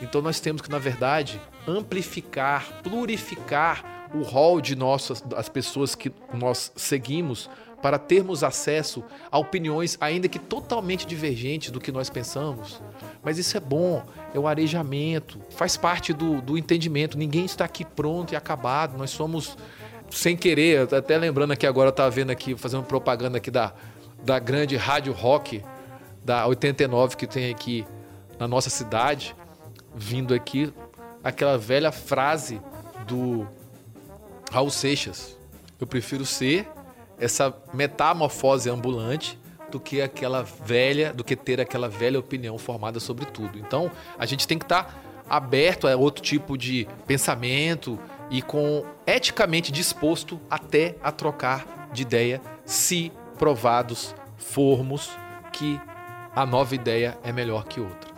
[0.00, 6.12] Então nós temos que, na verdade, amplificar, plurificar o rol de nossas as pessoas que
[6.32, 7.50] nós seguimos
[7.82, 12.80] para termos acesso a opiniões ainda que totalmente divergentes do que nós pensamos.
[13.22, 17.18] Mas isso é bom, é o arejamento, faz parte do, do entendimento.
[17.18, 18.96] Ninguém está aqui pronto e acabado.
[18.96, 19.56] Nós somos
[20.10, 23.72] sem querer, até lembrando aqui agora, eu estava vendo aqui, fazendo propaganda aqui da,
[24.24, 25.62] da grande rádio rock
[26.24, 27.86] da 89 que tem aqui
[28.38, 29.34] na nossa cidade
[29.94, 30.72] vindo aqui
[31.24, 32.60] aquela velha frase
[33.06, 33.46] do
[34.52, 35.36] Raul Seixas.
[35.80, 36.68] Eu prefiro ser
[37.18, 39.38] essa metamorfose ambulante
[39.70, 43.58] do que aquela velha, do que ter aquela velha opinião formada sobre tudo.
[43.58, 44.94] Então, a gente tem que estar tá
[45.28, 47.98] aberto a outro tipo de pensamento,
[48.30, 55.10] e com eticamente disposto até a trocar de ideia se provados formos
[55.52, 55.80] que
[56.34, 58.10] a nova ideia é melhor que outra.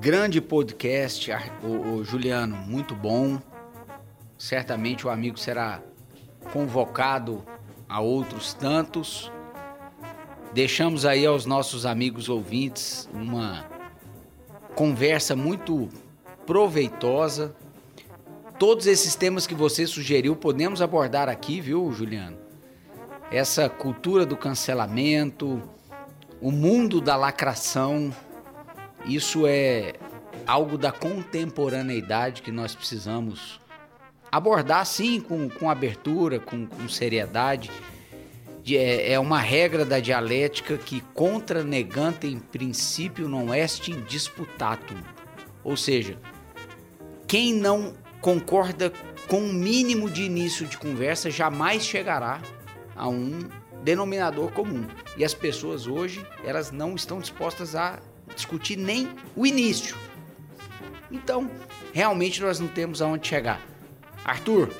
[0.00, 1.30] Grande podcast,
[1.62, 3.40] o, o Juliano, muito bom.
[4.36, 5.80] Certamente o amigo será
[6.52, 7.42] convocado
[7.88, 9.32] a outros tantos.
[10.52, 13.64] Deixamos aí aos nossos amigos ouvintes uma
[14.74, 15.88] conversa muito
[16.46, 17.54] proveitosa.
[18.66, 22.38] Todos esses temas que você sugeriu podemos abordar aqui, viu, Juliano?
[23.30, 25.62] Essa cultura do cancelamento,
[26.40, 28.10] o mundo da lacração,
[29.04, 29.96] isso é
[30.46, 33.60] algo da contemporaneidade que nós precisamos
[34.32, 37.70] abordar sim com, com abertura, com, com seriedade.
[38.66, 44.96] É, é uma regra da dialética que contra negante em princípio não est disputatum.
[45.62, 46.18] Ou seja,
[47.26, 48.90] quem não concorda
[49.28, 52.40] com um mínimo de início de conversa jamais chegará
[52.96, 53.50] a um
[53.82, 54.86] denominador comum.
[55.18, 57.98] E as pessoas hoje, elas não estão dispostas a
[58.34, 59.94] discutir nem o início.
[61.12, 61.50] Então,
[61.92, 63.60] realmente nós não temos aonde chegar.
[64.24, 64.70] Arthur,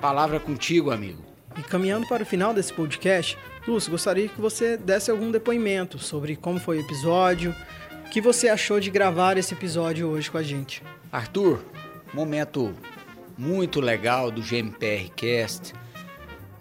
[0.00, 1.22] palavra contigo, amigo.
[1.56, 6.34] E caminhando para o final desse podcast, Lúcio, gostaria que você desse algum depoimento sobre
[6.34, 7.54] como foi o episódio,
[8.04, 10.82] o que você achou de gravar esse episódio hoje com a gente.
[11.12, 11.62] Arthur,
[12.12, 12.74] momento
[13.36, 15.72] muito legal do GMPR Cast.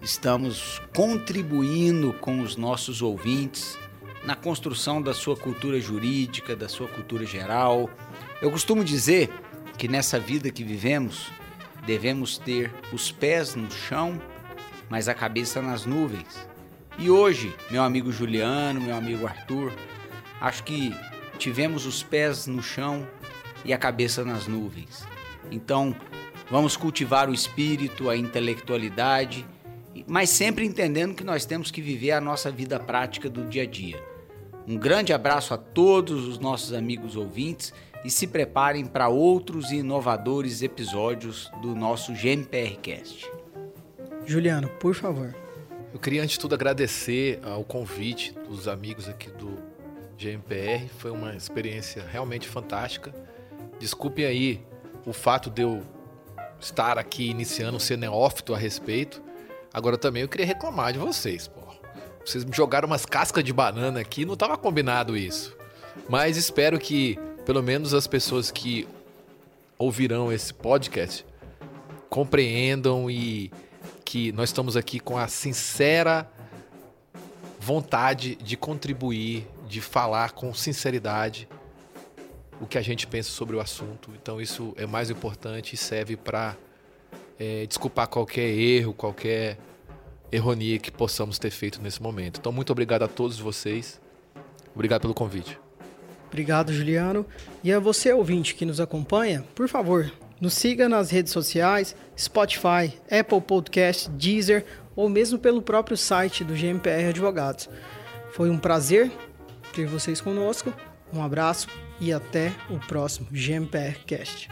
[0.01, 3.77] Estamos contribuindo com os nossos ouvintes
[4.23, 7.89] na construção da sua cultura jurídica, da sua cultura geral.
[8.41, 9.29] Eu costumo dizer
[9.77, 11.31] que nessa vida que vivemos,
[11.85, 14.21] devemos ter os pés no chão,
[14.89, 16.47] mas a cabeça nas nuvens.
[16.99, 19.71] E hoje, meu amigo Juliano, meu amigo Arthur,
[20.41, 20.93] acho que
[21.37, 23.07] tivemos os pés no chão
[23.63, 25.06] e a cabeça nas nuvens.
[25.51, 25.95] Então,
[26.49, 29.45] vamos cultivar o espírito, a intelectualidade,
[30.05, 33.65] mas sempre entendendo que nós temos que viver a nossa vida prática do dia a
[33.65, 34.01] dia.
[34.67, 40.61] Um grande abraço a todos os nossos amigos ouvintes e se preparem para outros inovadores
[40.61, 43.31] episódios do nosso GMPRcast.
[44.25, 45.33] Juliano, por favor.
[45.93, 49.57] Eu queria antes de tudo agradecer ao convite dos amigos aqui do
[50.17, 50.89] GMPR.
[50.97, 53.15] Foi uma experiência realmente fantástica.
[53.79, 54.66] Desculpem aí
[55.07, 55.81] o fato de eu
[56.59, 59.23] estar aqui iniciando ser neófito a respeito.
[59.73, 61.61] Agora também eu queria reclamar de vocês, pô.
[62.25, 65.55] Vocês me jogaram umas cascas de banana aqui, não estava combinado isso.
[66.09, 68.85] Mas espero que, pelo menos, as pessoas que
[69.77, 71.25] ouvirão esse podcast
[72.09, 73.49] compreendam e
[74.03, 76.29] que nós estamos aqui com a sincera
[77.61, 81.47] vontade de contribuir, de falar com sinceridade
[82.59, 84.11] o que a gente pensa sobre o assunto.
[84.21, 86.55] Então isso é mais importante e serve para
[87.39, 89.57] é, desculpar qualquer erro, qualquer
[90.31, 92.39] erronia que possamos ter feito nesse momento.
[92.39, 93.99] Então, muito obrigado a todos vocês.
[94.73, 95.59] Obrigado pelo convite.
[96.27, 97.25] Obrigado, Juliano.
[97.63, 100.11] E a você, ouvinte, que nos acompanha, por favor,
[100.41, 104.65] nos siga nas redes sociais, Spotify, Apple Podcast, Deezer
[104.95, 107.69] ou mesmo pelo próprio site do GMPR Advogados.
[108.31, 109.11] Foi um prazer
[109.73, 110.73] ter vocês conosco.
[111.13, 111.67] Um abraço
[111.99, 114.49] e até o próximo GMPR Cast.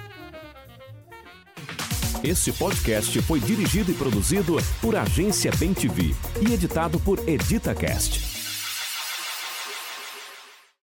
[2.23, 8.34] Esse podcast foi dirigido e produzido por Agência Bem TV e editado por EditaCast.